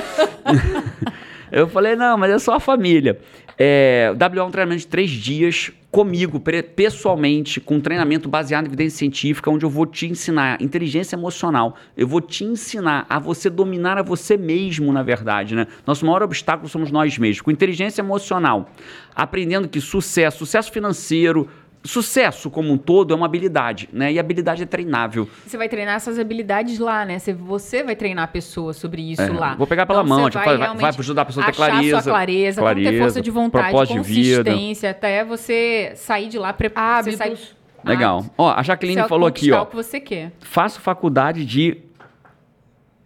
Eu 1.51 1.67
falei, 1.67 1.95
não, 1.95 2.17
mas 2.17 2.31
é 2.31 2.39
só 2.39 2.55
a 2.55 2.59
família. 2.59 3.19
É, 3.57 4.13
o 4.13 4.15
WA 4.15 4.41
é 4.41 4.43
um 4.43 4.51
treinamento 4.51 4.81
de 4.81 4.87
três 4.87 5.09
dias 5.09 5.71
comigo, 5.89 6.39
pessoalmente, 6.75 7.59
com 7.59 7.75
um 7.75 7.81
treinamento 7.81 8.29
baseado 8.29 8.65
em 8.65 8.67
evidência 8.67 8.99
científica, 8.99 9.49
onde 9.49 9.65
eu 9.65 9.69
vou 9.69 9.85
te 9.85 10.05
ensinar 10.05 10.61
inteligência 10.61 11.15
emocional. 11.15 11.75
Eu 11.95 12.07
vou 12.07 12.21
te 12.21 12.43
ensinar 12.43 13.05
a 13.09 13.17
você 13.17 13.49
dominar 13.49 13.97
a 13.97 14.03
você 14.03 14.37
mesmo, 14.37 14.91
na 14.93 15.01
verdade, 15.01 15.55
né? 15.55 15.65
Nosso 15.87 16.05
maior 16.05 16.21
obstáculo 16.21 16.69
somos 16.69 16.91
nós 16.91 17.17
mesmos. 17.17 17.41
Com 17.41 17.49
inteligência 17.49 18.01
emocional, 18.01 18.69
aprendendo 19.15 19.67
que 19.67 19.81
sucesso, 19.81 20.39
sucesso 20.39 20.71
financeiro, 20.71 21.49
sucesso 21.83 22.49
como 22.49 22.71
um 22.71 22.77
todo 22.77 23.13
é 23.13 23.15
uma 23.15 23.25
habilidade, 23.25 23.87
né? 23.93 24.11
E 24.11 24.17
a 24.17 24.21
habilidade 24.21 24.63
é 24.63 24.65
treinável. 24.65 25.29
Você 25.45 25.57
vai 25.57 25.69
treinar 25.69 25.95
essas 25.95 26.19
habilidades 26.19 26.79
lá, 26.79 27.05
né? 27.05 27.17
Você, 27.19 27.33
você 27.33 27.83
vai 27.83 27.95
treinar 27.95 28.25
a 28.25 28.27
pessoa 28.27 28.73
sobre 28.73 29.01
isso 29.11 29.21
É, 29.21 29.29
lá. 29.29 29.55
Vou 29.55 29.65
pegar 29.67 29.85
pela 29.85 30.03
Então, 30.03 30.17
mão, 30.17 30.29
tipo, 30.29 30.43
vai 30.43 30.57
vai, 30.57 30.89
ajudar 30.89 31.21
a 31.21 31.25
pessoa 31.25 31.45
a 31.45 31.51
ter 31.51 31.61
achar 31.61 31.71
clareza. 31.71 32.01
sua 32.01 32.11
clareza, 32.11 32.61
como 32.61 32.75
ter 32.75 32.81
clareza, 32.81 33.03
força 33.03 33.21
de 33.21 33.31
vontade, 33.31 33.63
propósito 33.69 34.01
de 34.01 34.07
vida. 34.07 34.43
consistência, 34.51 34.89
até 34.91 35.23
você 35.23 35.91
sair 35.95 36.27
de 36.27 36.37
lá 36.37 36.51
preparado. 36.53 37.11
Sai... 37.13 37.37
Legal. 37.83 38.25
Ó, 38.37 38.49
a 38.51 38.61
Jaqueline 38.63 39.01
Você 39.01 39.07
falou 39.07 39.27
aqui, 39.27 39.51
ó. 39.51 39.63
o 39.63 39.65
que 39.65 39.75
você 39.75 39.99
quer. 39.99 40.31
Faço 40.41 40.81
faculdade 40.81 41.45
de 41.45 41.77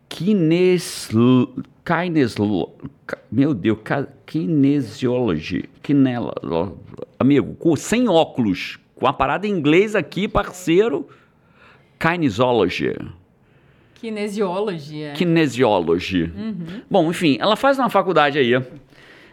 kines... 0.10 1.10
Kineslo... 1.86 2.74
Meu 3.32 3.54
Deus, 3.54 3.80
kinesiology. 4.26 5.70
Kinelo... 5.82 6.80
Amigo, 7.20 7.76
sem 7.78 8.08
óculos. 8.08 8.80
Com 8.96 9.08
a 9.08 9.14
parada 9.14 9.48
em 9.48 9.52
inglês 9.52 9.96
aqui, 9.96 10.28
parceiro. 10.28 11.08
Kinesology. 12.00 12.96
Kinesiologia. 13.96 15.14
Kinesiology. 15.14 16.32
Bom, 16.90 17.10
enfim, 17.10 17.38
ela 17.40 17.56
faz 17.56 17.78
uma 17.78 17.90
faculdade 17.90 18.40
aí. 18.40 18.54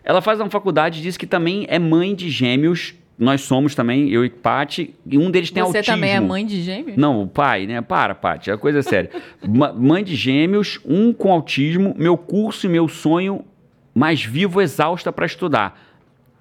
Ela 0.04 0.20
faz 0.20 0.40
uma 0.40 0.50
faculdade, 0.50 1.02
diz 1.02 1.16
que 1.16 1.26
também 1.26 1.66
é 1.68 1.78
mãe 1.78 2.14
de 2.14 2.30
gêmeos. 2.30 2.94
Nós 3.18 3.40
somos 3.40 3.74
também, 3.74 4.08
eu 4.10 4.24
e 4.24 4.30
Paty. 4.30 4.94
E 5.04 5.18
um 5.18 5.30
deles 5.30 5.50
tem 5.50 5.62
Você 5.64 5.78
autismo. 5.78 5.94
também 5.96 6.10
é 6.12 6.20
mãe 6.20 6.46
de 6.46 6.62
gêmeos? 6.62 6.96
Não, 6.96 7.22
o 7.22 7.26
pai, 7.26 7.66
né? 7.66 7.80
Para, 7.80 8.14
Paty, 8.14 8.50
a 8.50 8.56
coisa 8.56 8.78
é 8.78 8.82
séria. 8.82 9.10
Mãe 9.76 10.04
de 10.04 10.14
gêmeos, 10.14 10.78
um 10.84 11.12
com 11.12 11.32
autismo, 11.32 11.94
meu 11.98 12.16
curso 12.16 12.66
e 12.66 12.68
meu 12.68 12.86
sonho, 12.86 13.44
mas 13.92 14.22
vivo 14.22 14.60
exausta 14.60 15.12
para 15.12 15.26
estudar. 15.26 15.87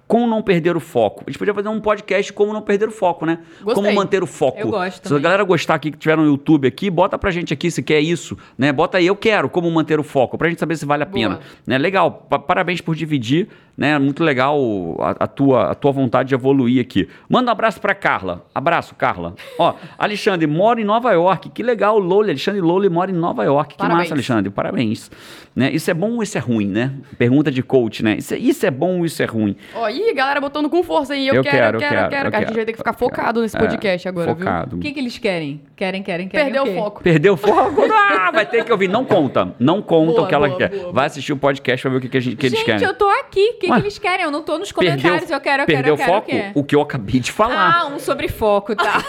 Como 0.08 0.26
não 0.26 0.40
perder 0.42 0.74
o 0.74 0.80
foco. 0.80 1.22
A 1.26 1.30
gente 1.30 1.38
podia 1.38 1.52
fazer 1.52 1.68
um 1.68 1.80
podcast 1.80 2.32
como 2.32 2.52
não 2.54 2.62
perder 2.62 2.88
o 2.88 2.90
foco, 2.90 3.26
né? 3.26 3.40
Gostei. 3.62 3.74
Como 3.84 3.94
manter 3.94 4.22
o 4.22 4.26
foco. 4.26 4.58
Eu 4.58 4.70
gosto 4.70 5.06
Se 5.06 5.14
a 5.14 5.18
galera 5.18 5.44
gostar 5.44 5.74
aqui, 5.74 5.90
que 5.92 5.98
tiver 5.98 6.16
no 6.16 6.24
YouTube 6.24 6.66
aqui, 6.66 6.88
bota 6.88 7.18
pra 7.18 7.30
gente 7.30 7.52
aqui 7.52 7.70
se 7.70 7.82
quer 7.82 8.00
isso, 8.00 8.36
né? 8.56 8.72
Bota 8.72 8.96
aí, 8.96 9.06
eu 9.06 9.14
quero, 9.14 9.50
como 9.50 9.70
manter 9.70 10.00
o 10.00 10.02
foco, 10.02 10.38
pra 10.38 10.48
gente 10.48 10.58
saber 10.58 10.76
se 10.76 10.86
vale 10.86 11.02
a 11.02 11.06
Boa. 11.06 11.14
pena. 11.14 11.40
Né? 11.66 11.76
Legal, 11.76 12.10
pa- 12.10 12.38
parabéns 12.38 12.80
por 12.80 12.96
dividir, 12.96 13.48
né? 13.76 13.98
Muito 13.98 14.24
legal 14.24 14.58
a, 14.98 15.10
a 15.24 15.26
tua, 15.26 15.70
a 15.72 15.74
tua 15.74 15.92
vontade 15.92 16.30
de 16.30 16.34
evoluir 16.34 16.80
aqui. 16.80 17.06
Manda 17.28 17.50
um 17.50 17.52
abraço 17.52 17.78
pra 17.78 17.94
Carla. 17.94 18.46
Abraço, 18.54 18.94
Carla. 18.94 19.34
Ó, 19.58 19.74
Alexandre, 19.98 20.46
mora 20.46 20.80
em 20.80 20.84
Nova 20.84 21.12
York. 21.12 21.50
Que 21.50 21.62
legal, 21.62 21.98
Loli. 21.98 22.30
Alexandre 22.30 22.62
Loli 22.62 22.88
mora 22.88 23.10
em 23.10 23.14
Nova 23.14 23.44
York. 23.44 23.72
Que 23.74 23.76
Parabéns. 23.78 23.98
massa, 24.04 24.14
Alexandre. 24.14 24.50
Parabéns. 24.50 25.10
Né? 25.58 25.72
Isso 25.72 25.90
é 25.90 25.94
bom 25.94 26.12
ou 26.12 26.22
isso 26.22 26.38
é 26.38 26.40
ruim, 26.40 26.68
né? 26.68 26.92
Pergunta 27.18 27.50
de 27.50 27.64
coach, 27.64 28.00
né? 28.04 28.14
Isso 28.18 28.32
é, 28.32 28.38
isso 28.38 28.64
é 28.64 28.70
bom 28.70 28.98
ou 29.00 29.04
isso 29.04 29.20
é 29.20 29.26
ruim? 29.26 29.56
Ó, 29.74 29.88
ih, 29.88 30.14
galera 30.14 30.40
botando 30.40 30.70
com 30.70 30.84
força 30.84 31.14
aí. 31.14 31.26
Eu, 31.26 31.34
Eu 31.34 31.42
quero, 31.42 31.56
quero, 31.56 31.76
eu 31.76 31.80
quero, 31.80 31.94
eu 31.94 31.98
quero, 31.98 32.10
quero. 32.10 32.28
eu 32.28 32.30
cara. 32.30 32.36
A 32.36 32.40
gente 32.42 32.46
quero, 32.46 32.56
vai 32.58 32.64
ter 32.64 32.72
que 32.74 32.78
ficar 32.78 32.94
quero. 32.94 32.98
focado 33.10 33.40
nesse 33.42 33.56
É, 33.56 33.60
podcast 33.60 34.08
agora, 34.08 34.36
Focado. 34.36 34.76
O 34.76 34.78
que, 34.78 34.92
que 34.92 35.00
eles 35.00 35.18
querem? 35.18 35.60
Querem, 35.74 36.00
querem, 36.04 36.28
querem. 36.28 36.52
viu? 36.52 36.62
Perdeu 36.62 36.74
o 36.74 36.78
o 36.78 36.84
foco. 36.84 37.02
Perdeu 37.02 37.32
o 37.34 37.36
foco? 37.36 37.82
Ah, 38.20 38.30
vai 38.30 38.46
ter 38.46 38.64
que 38.64 38.70
ouvir. 38.70 38.86
Não 38.88 39.04
conta. 39.04 39.52
Não 39.58 39.82
conta 39.82 40.12
Boa, 40.12 40.22
o 40.22 40.26
que 40.28 40.34
ela 40.34 40.46
boa, 40.48 40.58
quer. 40.58 40.70
Vai 40.92 41.06
assistir 41.06 41.32
o 41.32 41.36
podcast 41.36 41.82
pra 41.82 41.90
ver 41.90 41.96
o 41.96 42.00
que, 42.00 42.08
que, 42.08 42.16
a 42.18 42.20
gente, 42.20 42.36
que 42.36 42.46
eles 42.46 42.58
Gente, 42.58 42.66
querem. 42.66 42.86
eu 42.86 42.94
tô 42.94 43.08
aqui. 43.08 43.40
O 43.56 43.58
que, 43.58 43.66
que 43.66 43.72
eles 43.72 43.98
querem? 43.98 44.24
Eu 44.24 44.30
não 44.30 44.42
tô 44.42 44.58
nos 44.58 44.70
Perdeu, 44.70 44.96
comentários. 44.96 45.30
eu 45.30 45.40
quero, 45.40 45.62
eu 45.62 45.66
perdeu 45.66 45.96
quero, 45.96 46.12
eu 46.12 46.18
o 46.18 46.22
quero. 46.22 46.42
foco? 46.44 46.58
O 46.58 46.60
O 46.60 46.64
que 46.64 46.76
eu 46.76 46.80
acabei 46.80 47.18
de 47.20 47.32
falar. 47.32 47.80
Ah, 47.82 47.86
um 47.88 47.98
sobre 47.98 48.28
foco, 48.28 48.76
tá. 48.76 49.02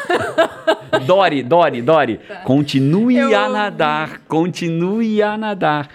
Dori, 1.06 1.44
Dori, 1.44 1.82
Dori. 1.82 2.20
Continue 2.44 3.18
Eu 3.18 3.38
a 3.38 3.50
nadar. 3.50 4.20
Continue 4.28 5.22
a 5.22 5.38
nadar. 5.38 5.88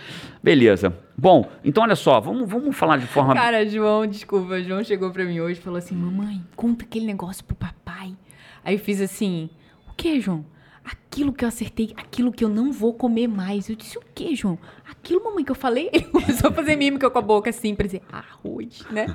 Beleza. 0.44 0.94
Bom, 1.16 1.50
então 1.64 1.82
olha 1.82 1.96
só, 1.96 2.20
vamos, 2.20 2.48
vamos 2.48 2.76
falar 2.76 2.98
de 2.98 3.06
forma. 3.06 3.34
Cara, 3.34 3.66
João, 3.66 4.06
desculpa, 4.06 4.60
João 4.62 4.84
chegou 4.84 5.10
pra 5.10 5.24
mim 5.24 5.40
hoje 5.40 5.58
e 5.58 5.62
falou 5.62 5.78
assim: 5.78 5.94
Mamãe, 5.94 6.42
conta 6.54 6.84
aquele 6.84 7.06
negócio 7.06 7.42
pro 7.44 7.56
papai. 7.56 8.14
Aí 8.62 8.74
eu 8.74 8.78
fiz 8.78 9.00
assim: 9.00 9.48
O 9.88 9.94
que, 9.94 10.20
João? 10.20 10.44
Aquilo 10.84 11.32
que 11.32 11.42
eu 11.42 11.48
acertei, 11.48 11.94
aquilo 11.96 12.30
que 12.30 12.44
eu 12.44 12.48
não 12.50 12.70
vou 12.70 12.92
comer 12.92 13.26
mais. 13.26 13.70
Eu 13.70 13.74
disse: 13.76 13.96
O 13.96 14.02
que, 14.14 14.36
João? 14.36 14.58
Aquilo, 14.90 15.24
mamãe, 15.24 15.42
que 15.42 15.50
eu 15.50 15.54
falei. 15.54 15.88
Ele 15.94 16.04
começou 16.04 16.50
a 16.50 16.52
fazer 16.52 16.76
mímica 16.76 17.08
com 17.08 17.18
a 17.18 17.22
boca 17.22 17.48
assim, 17.48 17.74
pra 17.74 17.86
dizer 17.86 18.02
arroz, 18.12 18.84
né? 18.90 19.06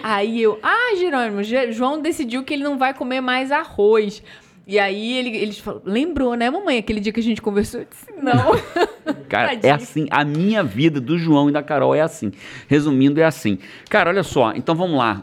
Aí 0.00 0.40
eu: 0.40 0.60
Ah, 0.62 0.94
Jerônimo, 0.96 1.42
Je- 1.42 1.72
João 1.72 2.00
decidiu 2.00 2.44
que 2.44 2.54
ele 2.54 2.62
não 2.62 2.78
vai 2.78 2.94
comer 2.94 3.20
mais 3.20 3.50
arroz. 3.50 4.22
E 4.66 4.80
aí 4.80 5.16
ele, 5.16 5.36
eles 5.36 5.58
falaram, 5.60 5.84
lembrou, 5.86 6.34
né, 6.34 6.50
mamãe, 6.50 6.78
aquele 6.78 6.98
dia 6.98 7.12
que 7.12 7.20
a 7.20 7.22
gente 7.22 7.40
conversou? 7.40 7.80
Eu 7.80 7.86
disse, 7.88 8.06
não. 8.20 8.56
Cara, 9.28 9.56
é 9.62 9.70
assim, 9.70 10.08
a 10.10 10.24
minha 10.24 10.64
vida 10.64 11.00
do 11.00 11.16
João 11.16 11.48
e 11.48 11.52
da 11.52 11.62
Carol 11.62 11.94
é 11.94 12.00
assim. 12.00 12.32
Resumindo, 12.66 13.20
é 13.20 13.24
assim. 13.24 13.58
Cara, 13.88 14.10
olha 14.10 14.24
só, 14.24 14.52
então 14.54 14.74
vamos 14.74 14.98
lá. 14.98 15.22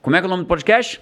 Como 0.00 0.16
é 0.16 0.20
que 0.20 0.24
é 0.24 0.28
o 0.28 0.30
nome 0.30 0.44
do 0.44 0.46
podcast? 0.46 0.98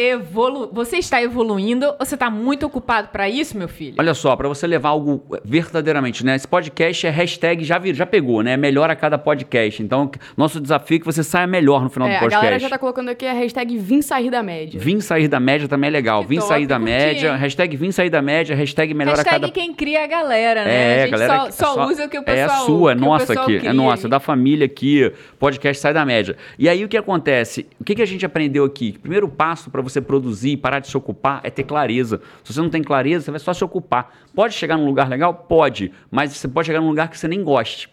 Evolu... 0.00 0.70
Você 0.72 0.98
está 0.98 1.20
evoluindo 1.20 1.84
ou 1.86 1.96
você 1.98 2.14
está 2.14 2.30
muito 2.30 2.64
ocupado 2.64 3.08
pra 3.08 3.28
isso, 3.28 3.58
meu 3.58 3.66
filho? 3.66 3.96
Olha 3.98 4.14
só, 4.14 4.36
pra 4.36 4.46
você 4.46 4.64
levar 4.64 4.90
algo 4.90 5.24
verdadeiramente, 5.44 6.24
né? 6.24 6.36
Esse 6.36 6.46
podcast 6.46 7.04
é 7.04 7.10
hashtag 7.10 7.64
já, 7.64 7.78
vir, 7.78 7.96
já 7.96 8.06
pegou, 8.06 8.40
né? 8.40 8.56
Melhor 8.56 8.88
a 8.90 8.94
cada 8.94 9.18
podcast. 9.18 9.82
Então, 9.82 10.08
nosso 10.36 10.60
desafio 10.60 10.96
é 10.96 11.00
que 11.00 11.04
você 11.04 11.24
saia 11.24 11.48
melhor 11.48 11.82
no 11.82 11.90
final 11.90 12.06
É, 12.08 12.12
do 12.12 12.16
a 12.16 12.18
podcast. 12.20 12.44
galera 12.44 12.58
já 12.60 12.68
tá 12.68 12.78
colocando 12.78 13.08
aqui 13.08 13.26
a 13.26 13.32
hashtag 13.32 13.76
Vim 13.76 14.00
Sair 14.00 14.30
da 14.30 14.40
Média. 14.40 14.78
Vim 14.80 15.00
sair 15.00 15.26
da 15.26 15.40
média 15.40 15.66
também 15.66 15.88
é 15.88 15.90
legal. 15.90 16.22
Que 16.22 16.28
Vim 16.28 16.36
top, 16.36 16.48
sair 16.48 16.66
da 16.68 16.78
média. 16.78 17.34
Hashtag 17.34 17.76
vim 17.76 17.90
sair 17.90 18.08
da 18.10 18.22
média. 18.22 18.54
Hashtag 18.54 18.94
melhor 18.94 19.16
Hashtag 19.16 19.28
a 19.36 19.40
cada 19.40 19.52
quem 19.52 19.74
cria 19.74 19.98
é 19.98 20.04
a 20.04 20.06
galera, 20.06 20.64
né? 20.64 20.70
É, 20.74 20.94
a 20.94 21.06
gente 21.06 21.10
galera, 21.10 21.36
só, 21.36 21.46
que- 21.46 21.52
só 21.54 21.86
usa 21.88 22.04
o 22.04 22.08
que 22.08 22.18
o 22.18 22.22
pessoal 22.22 22.38
É 22.48 22.62
a 22.62 22.64
sua, 22.66 22.92
é 22.92 22.94
nossa 22.94 23.32
aqui, 23.32 23.56
é 23.56 23.58
cria, 23.58 23.72
nossa, 23.72 24.06
hein? 24.06 24.10
da 24.10 24.20
família 24.20 24.66
aqui, 24.66 25.12
podcast 25.40 25.82
sai 25.82 25.92
da 25.92 26.04
média. 26.06 26.36
E 26.56 26.68
aí 26.68 26.84
o 26.84 26.88
que 26.88 26.96
acontece? 26.96 27.66
O 27.80 27.84
que, 27.84 27.96
que 27.96 28.02
a 28.02 28.06
gente 28.06 28.24
aprendeu 28.24 28.64
aqui? 28.64 28.92
Primeiro 29.02 29.28
passo 29.28 29.70
para 29.70 29.87
você 29.88 30.00
produzir 30.00 30.56
parar 30.58 30.80
de 30.80 30.88
se 30.88 30.96
ocupar 30.96 31.40
é 31.42 31.50
ter 31.50 31.64
clareza. 31.64 32.20
Se 32.44 32.52
você 32.52 32.60
não 32.60 32.70
tem 32.70 32.82
clareza, 32.82 33.24
você 33.24 33.30
vai 33.30 33.40
só 33.40 33.52
se 33.52 33.64
ocupar. 33.64 34.12
Pode 34.34 34.54
chegar 34.54 34.76
num 34.76 34.86
lugar 34.86 35.08
legal? 35.08 35.32
Pode, 35.34 35.92
mas 36.10 36.32
você 36.32 36.48
pode 36.48 36.66
chegar 36.66 36.80
num 36.80 36.88
lugar 36.88 37.08
que 37.08 37.18
você 37.18 37.28
nem 37.28 37.42
goste. 37.42 37.88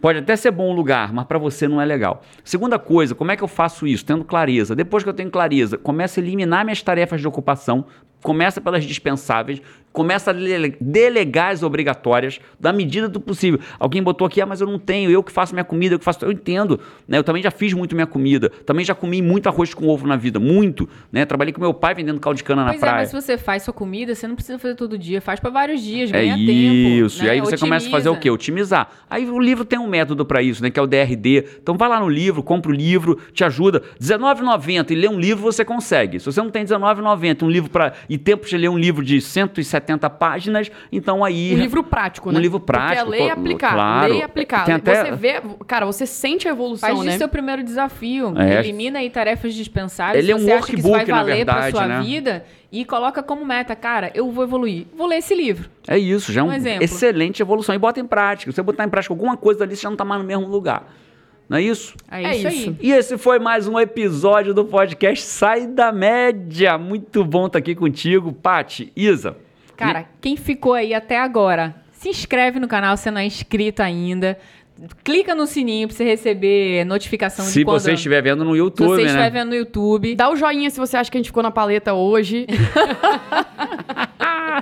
Pode 0.00 0.18
até 0.18 0.34
ser 0.34 0.50
bom 0.50 0.70
o 0.70 0.72
lugar, 0.72 1.12
mas 1.12 1.26
para 1.26 1.38
você 1.38 1.68
não 1.68 1.78
é 1.78 1.84
legal. 1.84 2.22
Segunda 2.42 2.78
coisa, 2.78 3.14
como 3.14 3.32
é 3.32 3.36
que 3.36 3.44
eu 3.44 3.48
faço 3.48 3.86
isso? 3.86 4.04
Tendo 4.04 4.24
clareza. 4.24 4.74
Depois 4.74 5.02
que 5.02 5.10
eu 5.10 5.14
tenho 5.14 5.30
clareza, 5.30 5.76
começa 5.76 6.18
a 6.18 6.22
eliminar 6.22 6.64
minhas 6.64 6.82
tarefas 6.82 7.20
de 7.20 7.28
ocupação, 7.28 7.84
começa 8.22 8.60
pelas 8.60 8.84
dispensáveis, 8.84 9.60
começa 9.92 10.30
a 10.30 10.32
dele- 10.34 10.76
delegar 10.80 11.50
as 11.52 11.64
obrigatórias, 11.64 12.38
da 12.60 12.72
medida 12.72 13.08
do 13.08 13.18
possível. 13.18 13.58
Alguém 13.76 14.00
botou 14.00 14.24
aqui, 14.24 14.40
ah, 14.40 14.46
mas 14.46 14.60
eu 14.60 14.66
não 14.68 14.78
tenho, 14.78 15.10
eu 15.10 15.20
que 15.20 15.32
faço 15.32 15.52
minha 15.52 15.64
comida, 15.64 15.96
eu 15.96 15.98
que 15.98 16.04
faço. 16.04 16.24
Eu 16.24 16.30
entendo, 16.30 16.78
né? 17.08 17.18
Eu 17.18 17.24
também 17.24 17.42
já 17.42 17.50
fiz 17.50 17.72
muito 17.72 17.96
minha 17.96 18.06
comida, 18.06 18.50
também 18.64 18.84
já 18.84 18.94
comi 18.94 19.20
muito 19.20 19.48
arroz 19.48 19.74
com 19.74 19.88
ovo 19.88 20.06
na 20.06 20.14
vida, 20.16 20.38
muito, 20.38 20.88
né? 21.10 21.24
Trabalhei 21.26 21.52
com 21.52 21.60
meu 21.60 21.74
pai 21.74 21.92
vendendo 21.94 22.20
caldo 22.20 22.36
de 22.36 22.44
cana 22.44 22.62
na 22.62 22.70
Pois 22.70 22.80
é, 22.82 22.86
praia. 22.86 22.96
mas 22.98 23.08
se 23.08 23.14
você 23.20 23.36
faz 23.36 23.64
sua 23.64 23.74
comida, 23.74 24.14
você 24.14 24.28
não 24.28 24.36
precisa 24.36 24.60
fazer 24.60 24.76
todo 24.76 24.96
dia. 24.96 25.20
Faz 25.20 25.40
pra 25.40 25.50
vários 25.50 25.80
dias, 25.82 26.10
É 26.10 26.12
ganha 26.12 26.36
tempo. 26.36 27.06
isso. 27.06 27.18
né? 27.24 27.26
E 27.26 27.30
aí 27.30 27.40
você 27.40 27.58
começa 27.58 27.88
a 27.88 27.90
fazer 27.90 28.08
o 28.10 28.12
Otimiza. 28.12 28.22
quê? 28.22 28.30
Otimizar. 28.30 28.88
Aí 29.10 29.28
o 29.28 29.40
livro 29.40 29.64
tem 29.64 29.78
um 29.78 29.88
método 29.88 30.24
para 30.24 30.40
isso, 30.40 30.62
né? 30.62 30.70
Que 30.70 30.78
é 30.78 30.82
o 30.82 30.86
DRD. 30.86 31.44
Então 31.60 31.76
vai 31.76 31.88
lá 31.88 31.98
no 31.98 32.08
livro, 32.08 32.44
compra 32.44 32.70
o 32.70 32.74
livro, 32.74 33.18
te 33.32 33.42
ajuda. 33.42 33.82
R$19,90 34.00 34.90
e 34.92 34.94
lê 34.94 35.08
um 35.08 35.18
livro 35.18 35.42
você 35.42 35.64
consegue. 35.64 36.20
Se 36.20 36.26
você 36.26 36.40
não 36.40 36.50
tem 36.50 36.62
R$19,90 36.62 37.42
um 37.42 37.50
livro 37.50 37.68
para 37.70 37.92
e 38.10 38.18
tempo 38.18 38.44
de 38.46 38.58
ler 38.58 38.68
um 38.68 38.76
livro 38.76 39.04
de 39.04 39.20
170 39.20 40.10
páginas, 40.10 40.70
então 40.90 41.24
aí 41.24 41.54
Um 41.54 41.58
livro 41.58 41.82
prático, 41.84 42.28
Um 42.28 42.32
né? 42.32 42.40
livro 42.40 42.58
prático, 42.58 43.04
Porque 43.06 43.16
é 43.16 43.20
ler 43.22 43.26
e 43.28 43.30
aplicar. 43.30 43.72
claro. 43.72 44.12
Ler 44.12 44.18
e 44.18 44.22
aplicar. 44.22 44.64
Tem 44.66 44.74
até- 44.74 45.04
Você 45.04 45.12
vê, 45.12 45.40
cara, 45.66 45.86
você 45.86 46.04
sente 46.04 46.48
a 46.48 46.50
evolução, 46.50 46.88
Faz 46.96 47.04
né? 47.04 47.16
seu 47.16 47.28
primeiro 47.28 47.62
desafio. 47.62 48.34
É. 48.36 48.58
Elimina 48.58 48.98
aí 48.98 49.08
tarefas 49.08 49.54
dispensáveis. 49.54 50.22
Ele 50.24 50.32
é 50.32 50.36
se 50.36 50.42
um 50.42 50.44
você 50.44 50.52
acha 50.52 50.66
que 50.66 50.74
isso 50.74 50.82
vai 50.82 50.98
workbook, 50.98 51.18
valer 51.20 51.36
verdade, 51.36 51.60
pra 51.60 51.70
sua 51.70 51.86
né? 51.86 52.00
vida 52.02 52.44
e 52.72 52.84
coloca 52.84 53.22
como 53.22 53.44
meta, 53.46 53.76
cara, 53.76 54.10
eu 54.12 54.30
vou 54.32 54.42
evoluir. 54.44 54.86
Vou 54.96 55.06
ler 55.06 55.18
esse 55.18 55.34
livro. 55.34 55.70
É 55.86 55.96
isso, 55.96 56.32
já 56.32 56.40
é 56.40 56.44
Um 56.44 56.48
uma 56.48 56.56
exemplo. 56.56 56.82
excelente 56.84 57.40
evolução. 57.40 57.74
E 57.74 57.78
bota 57.78 58.00
em 58.00 58.06
prática. 58.06 58.50
Se 58.50 58.56
você 58.56 58.62
botar 58.62 58.84
em 58.84 58.88
prática 58.88 59.14
alguma 59.14 59.36
coisa 59.36 59.60
dali, 59.60 59.76
você 59.76 59.82
já 59.82 59.88
não 59.88 59.94
está 59.94 60.04
mais 60.04 60.20
no 60.20 60.26
mesmo 60.26 60.46
lugar. 60.48 60.84
Não 61.50 61.56
é 61.56 61.62
isso? 61.62 61.96
É, 62.08 62.22
É 62.22 62.36
isso, 62.36 62.48
isso. 62.48 62.70
aí. 62.70 62.76
E 62.80 62.92
esse 62.92 63.18
foi 63.18 63.40
mais 63.40 63.66
um 63.66 63.76
episódio 63.76 64.54
do 64.54 64.64
podcast 64.64 65.26
Sai 65.26 65.66
da 65.66 65.90
Média. 65.90 66.78
Muito 66.78 67.24
bom 67.24 67.48
estar 67.48 67.58
aqui 67.58 67.74
contigo, 67.74 68.32
Pati, 68.32 68.92
Isa. 68.94 69.36
Cara, 69.76 70.06
quem 70.20 70.36
ficou 70.36 70.74
aí 70.74 70.94
até 70.94 71.18
agora, 71.18 71.74
se 71.90 72.08
inscreve 72.08 72.60
no 72.60 72.68
canal 72.68 72.96
se 72.96 73.10
não 73.10 73.20
é 73.20 73.24
inscrito 73.24 73.82
ainda. 73.82 74.38
Clica 75.04 75.34
no 75.34 75.46
sininho 75.46 75.88
pra 75.88 75.96
você 75.96 76.04
receber 76.04 76.84
notificação 76.84 77.44
se 77.44 77.58
de 77.60 77.64
quando... 77.64 77.80
você 77.80 77.92
estiver 77.92 78.22
vendo 78.22 78.44
no 78.44 78.52
se 78.52 78.58
YouTube, 78.58 78.88
você 78.88 79.02
né? 79.02 79.06
estiver 79.08 79.30
vendo 79.30 79.48
no 79.50 79.54
YouTube. 79.54 80.14
Dá 80.14 80.30
o 80.30 80.36
joinha 80.36 80.70
se 80.70 80.78
você 80.78 80.96
acha 80.96 81.10
que 81.10 81.16
a 81.16 81.20
gente 81.20 81.26
ficou 81.28 81.42
na 81.42 81.50
paleta 81.50 81.92
hoje. 81.94 82.46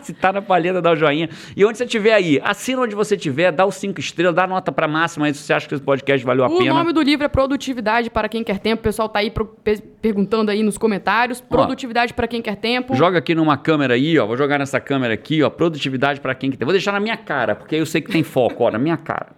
Se 0.03 0.13
tá 0.13 0.33
na 0.33 0.41
palheta, 0.41 0.81
dá 0.81 0.93
o 0.93 0.97
joinha. 0.97 1.29
E 1.57 1.65
onde 1.65 1.77
você 1.77 1.85
estiver 1.85 2.13
aí, 2.13 2.41
assina 2.45 2.83
onde 2.83 2.95
você 2.95 3.17
estiver, 3.17 3.51
dá 3.51 3.67
os 3.67 3.75
cinco 3.75 3.99
estrelas, 3.99 4.35
dá 4.35 4.47
nota 4.47 4.71
pra 4.71 4.87
máxima 4.87 5.27
aí 5.27 5.35
se 5.35 5.43
você 5.43 5.53
acha 5.53 5.67
que 5.67 5.75
esse 5.75 5.83
podcast 5.83 6.25
valeu 6.25 6.45
a 6.45 6.49
o 6.49 6.59
pena. 6.59 6.73
nome 6.75 6.93
do 6.93 7.03
livro 7.03 7.25
é 7.25 7.29
Produtividade 7.29 8.09
para 8.09 8.29
quem 8.29 8.45
quer 8.45 8.59
tempo. 8.61 8.81
O 8.81 8.83
pessoal 8.85 9.09
tá 9.09 9.19
aí 9.19 9.31
pro- 9.31 9.47
pe- 9.47 9.83
perguntando 10.01 10.51
aí 10.53 10.63
nos 10.63 10.79
comentários. 10.79 11.41
Produtividade 11.41 12.15
para 12.15 12.29
quem 12.29 12.41
quer 12.41 12.57
tempo. 12.57 12.95
Joga 12.95 13.19
aqui 13.19 13.35
numa 13.35 13.57
câmera 13.57 13.95
aí, 13.95 14.17
ó. 14.19 14.27
Vou 14.27 14.37
jogar 14.37 14.59
nessa 14.59 14.79
câmera 14.79 15.15
aqui, 15.15 15.43
ó. 15.43 15.51
Produtividade 15.51 16.21
pra 16.21 16.35
quem 16.35 16.51
que 16.51 16.57
tem. 16.57 16.65
Vou 16.65 16.73
deixar 16.73 16.93
na 16.93 17.01
minha 17.01 17.17
cara, 17.17 17.57
porque 17.57 17.75
aí 17.75 17.81
eu 17.81 17.87
sei 17.87 18.01
que 18.01 18.11
tem 18.13 18.23
foco, 18.23 18.65
ó, 18.65 18.71
na 18.71 18.79
minha 18.79 18.97
cara. 18.97 19.29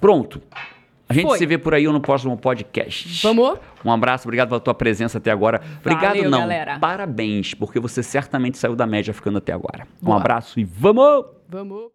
Pronto. 0.00 0.40
A 1.08 1.14
gente 1.14 1.26
Foi. 1.26 1.38
se 1.38 1.46
vê 1.46 1.56
por 1.56 1.72
aí 1.72 1.84
no 1.86 2.00
próximo 2.00 2.36
podcast. 2.36 3.22
Vamos? 3.22 3.58
Um 3.82 3.90
abraço, 3.90 4.28
obrigado 4.28 4.48
pela 4.48 4.60
tua 4.60 4.74
presença 4.74 5.16
até 5.16 5.30
agora. 5.30 5.62
Obrigado, 5.80 6.16
Valeu, 6.16 6.30
não. 6.30 6.40
galera. 6.40 6.78
Parabéns, 6.78 7.54
porque 7.54 7.80
você 7.80 8.02
certamente 8.02 8.58
saiu 8.58 8.76
da 8.76 8.86
média 8.86 9.14
ficando 9.14 9.38
até 9.38 9.52
agora. 9.52 9.86
Um 10.02 10.06
Boa. 10.06 10.18
abraço 10.18 10.60
e 10.60 10.64
vamos! 10.64 11.24
Vamos. 11.48 11.90